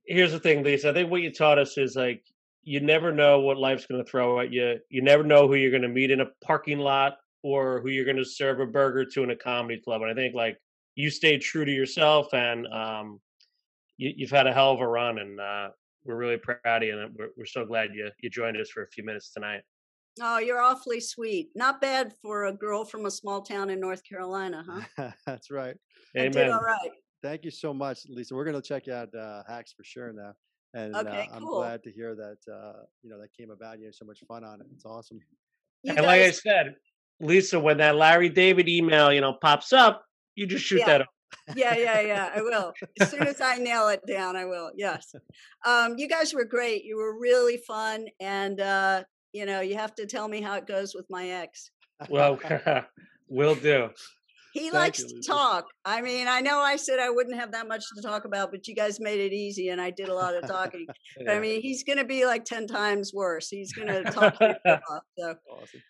here's 0.08 0.34
the 0.34 0.40
thing, 0.40 0.62
Lisa. 0.62 0.90
I 0.90 0.94
think 0.94 1.10
what 1.10 1.22
you 1.22 1.32
taught 1.32 1.58
us 1.58 1.78
is 1.78 1.96
like 1.96 2.22
you 2.64 2.82
never 2.82 3.14
know 3.14 3.40
what 3.40 3.58
life's 3.58 3.86
going 3.86 4.04
to 4.04 4.10
throw 4.10 4.42
at 4.42 4.52
you. 4.52 4.80
You 4.90 5.02
never 5.02 5.24
know 5.24 5.48
who 5.48 5.56
you're 5.56 5.72
going 5.72 5.84
to 5.84 5.88
meet 5.88 6.12
in 6.12 6.20
a 6.20 6.28
parking 6.44 6.80
lot 6.80 7.14
or 7.44 7.80
who 7.82 7.90
you're 7.90 8.06
going 8.06 8.18
to 8.18 8.26
serve 8.26 8.60
a 8.60 8.66
burger 8.66 9.06
to 9.06 9.24
in 9.24 9.30
a 9.30 9.36
comedy 9.36 9.80
club. 9.82 10.02
And 10.02 10.12
I 10.12 10.14
think 10.14 10.36
like 10.36 10.58
you 11.00 11.10
stayed 11.10 11.40
true 11.40 11.64
to 11.64 11.72
yourself 11.72 12.34
and 12.34 12.68
um, 12.68 13.22
you, 13.96 14.28
have 14.28 14.32
had 14.32 14.48
a 14.48 14.54
hell 14.54 14.74
of 14.74 14.82
a 14.82 14.88
run. 14.88 15.20
And 15.20 15.40
uh, 15.40 15.70
we're 16.04 16.18
really 16.18 16.36
proud 16.36 16.60
of 16.66 16.84
you, 16.84 17.00
and 17.00 17.16
we're, 17.18 17.30
we're 17.38 17.46
so 17.46 17.66
glad 17.66 17.92
you 17.94 18.10
you 18.20 18.30
joined 18.30 18.58
us 18.58 18.70
for 18.70 18.84
a 18.84 18.88
few 18.88 19.06
minutes 19.06 19.32
tonight. 19.32 19.62
Oh, 20.22 20.40
you're 20.40 20.60
awfully 20.60 21.00
sweet. 21.00 21.52
Not 21.56 21.80
bad 21.80 22.14
for 22.22 22.48
a 22.48 22.54
girl 22.54 22.84
from 22.84 23.06
a 23.06 23.12
small 23.12 23.42
town 23.42 23.70
in 23.70 23.80
North 23.80 24.04
Carolina, 24.04 24.66
huh? 24.68 25.12
That's 25.26 25.50
right. 25.50 25.76
I 26.18 26.28
did 26.28 26.50
all 26.50 26.60
right. 26.60 26.92
Thank 27.24 27.46
you 27.46 27.52
so 27.52 27.74
much, 27.74 28.00
Lisa. 28.10 28.36
We're 28.36 28.44
going 28.44 28.62
to 28.62 28.68
check 28.68 28.90
out 28.90 29.14
uh, 29.16 29.44
Hacks 29.48 29.72
for 29.72 29.86
sure 29.86 30.12
now, 30.12 30.34
and 30.74 30.96
okay, 30.98 31.30
uh, 31.32 31.36
I'm 31.36 31.44
cool. 31.44 31.60
glad 31.60 31.82
to 31.84 31.92
hear 31.92 32.14
that 32.16 32.54
uh, 32.54 32.84
you 33.04 33.10
know 33.10 33.22
that 33.22 33.30
came 33.38 33.52
about. 33.52 33.80
You 33.80 33.86
had 33.86 33.96
so 33.96 34.04
much 34.04 34.20
fun 34.28 34.44
on 34.44 34.60
it. 34.60 34.68
It's 34.74 34.86
awesome. 34.86 35.22
You 35.84 35.92
and 35.92 36.00
guys... 36.00 36.06
like 36.06 36.22
I 36.22 36.32
said, 36.32 36.76
Lisa, 37.22 37.58
when 37.58 37.78
that 37.78 37.96
Larry 37.96 38.28
David 38.28 38.68
email 38.68 39.14
you 39.14 39.22
know 39.22 39.38
pops 39.42 39.72
up, 39.72 40.04
you 40.36 40.48
just 40.48 40.66
shoot 40.66 40.80
yeah. 40.80 40.86
that 40.86 41.02
up 41.02 41.08
yeah, 41.56 41.76
yeah, 41.76 42.02
yeah. 42.02 42.30
I 42.36 42.42
will. 42.42 42.74
As 43.00 43.10
soon 43.10 43.24
as 43.24 43.42
I 43.42 43.58
nail 43.60 43.88
it 43.90 44.02
down, 44.08 44.36
I 44.36 44.46
will. 44.46 44.72
Yes. 44.76 45.14
Um, 45.66 45.96
you 45.98 46.08
guys 46.08 46.34
were 46.34 46.46
great. 46.46 46.84
You 46.84 46.98
were 46.98 47.20
really 47.20 47.58
fun, 47.58 48.08
and 48.20 48.60
uh, 48.60 49.04
you 49.34 49.46
know, 49.46 49.62
you 49.62 49.76
have 49.76 49.96
to 49.96 50.06
tell 50.06 50.28
me 50.28 50.42
how 50.42 50.56
it 50.56 50.68
goes 50.68 50.94
with 50.96 51.06
my 51.10 51.30
ex. 51.30 51.72
Well, 52.10 52.40
will 53.30 53.56
do. 53.56 53.90
He 54.54 54.62
Thank 54.62 54.74
likes 54.74 55.00
you, 55.00 55.08
to 55.10 55.28
talk. 55.28 55.66
I 55.86 56.02
mean, 56.02 56.28
I 56.28 56.42
know 56.42 56.60
I 56.60 56.76
said 56.76 56.98
I 57.00 57.12
wouldn't 57.12 57.36
have 57.36 57.52
that 57.52 57.68
much 57.68 57.84
to 57.96 58.02
talk 58.02 58.26
about, 58.26 58.50
but 58.50 58.68
you 58.68 58.74
guys 58.74 59.00
made 59.00 59.20
it 59.20 59.34
easy, 59.34 59.70
and 59.70 59.80
I 59.80 59.92
did 59.92 60.10
a 60.10 60.14
lot 60.14 60.36
of 60.36 60.48
talking. 60.48 60.88
yeah. 61.20 61.34
I 61.34 61.40
mean, 61.40 61.62
he's 61.62 61.84
going 61.84 62.00
to 62.00 62.06
be 62.06 62.26
like 62.26 62.46
ten 62.46 62.68
times 62.68 63.12
worse. 63.14 63.50
He's 63.50 63.74
going 63.74 63.88
to 63.88 64.04
talk 64.12 64.40
off. 64.42 65.04
So, 65.18 65.36
awesome. 65.52 65.82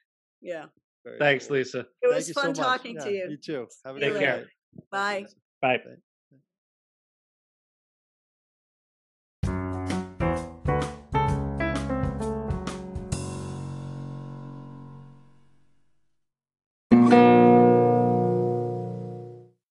yeah. 0.42 0.66
Very 1.06 1.18
Thanks, 1.18 1.48
cool. 1.48 1.58
Lisa. 1.58 1.86
It 2.02 2.14
was 2.14 2.26
Thank 2.26 2.36
fun 2.36 2.56
so 2.56 2.64
talking 2.64 2.96
yeah, 2.96 3.04
to 3.04 3.12
you. 3.12 3.28
You 3.30 3.38
too. 3.38 3.68
Have 3.86 3.98
a 3.98 4.00
Take 4.00 4.14
good 4.14 4.20
care. 4.20 4.48
Bye. 4.92 5.26
Bye. 5.62 5.80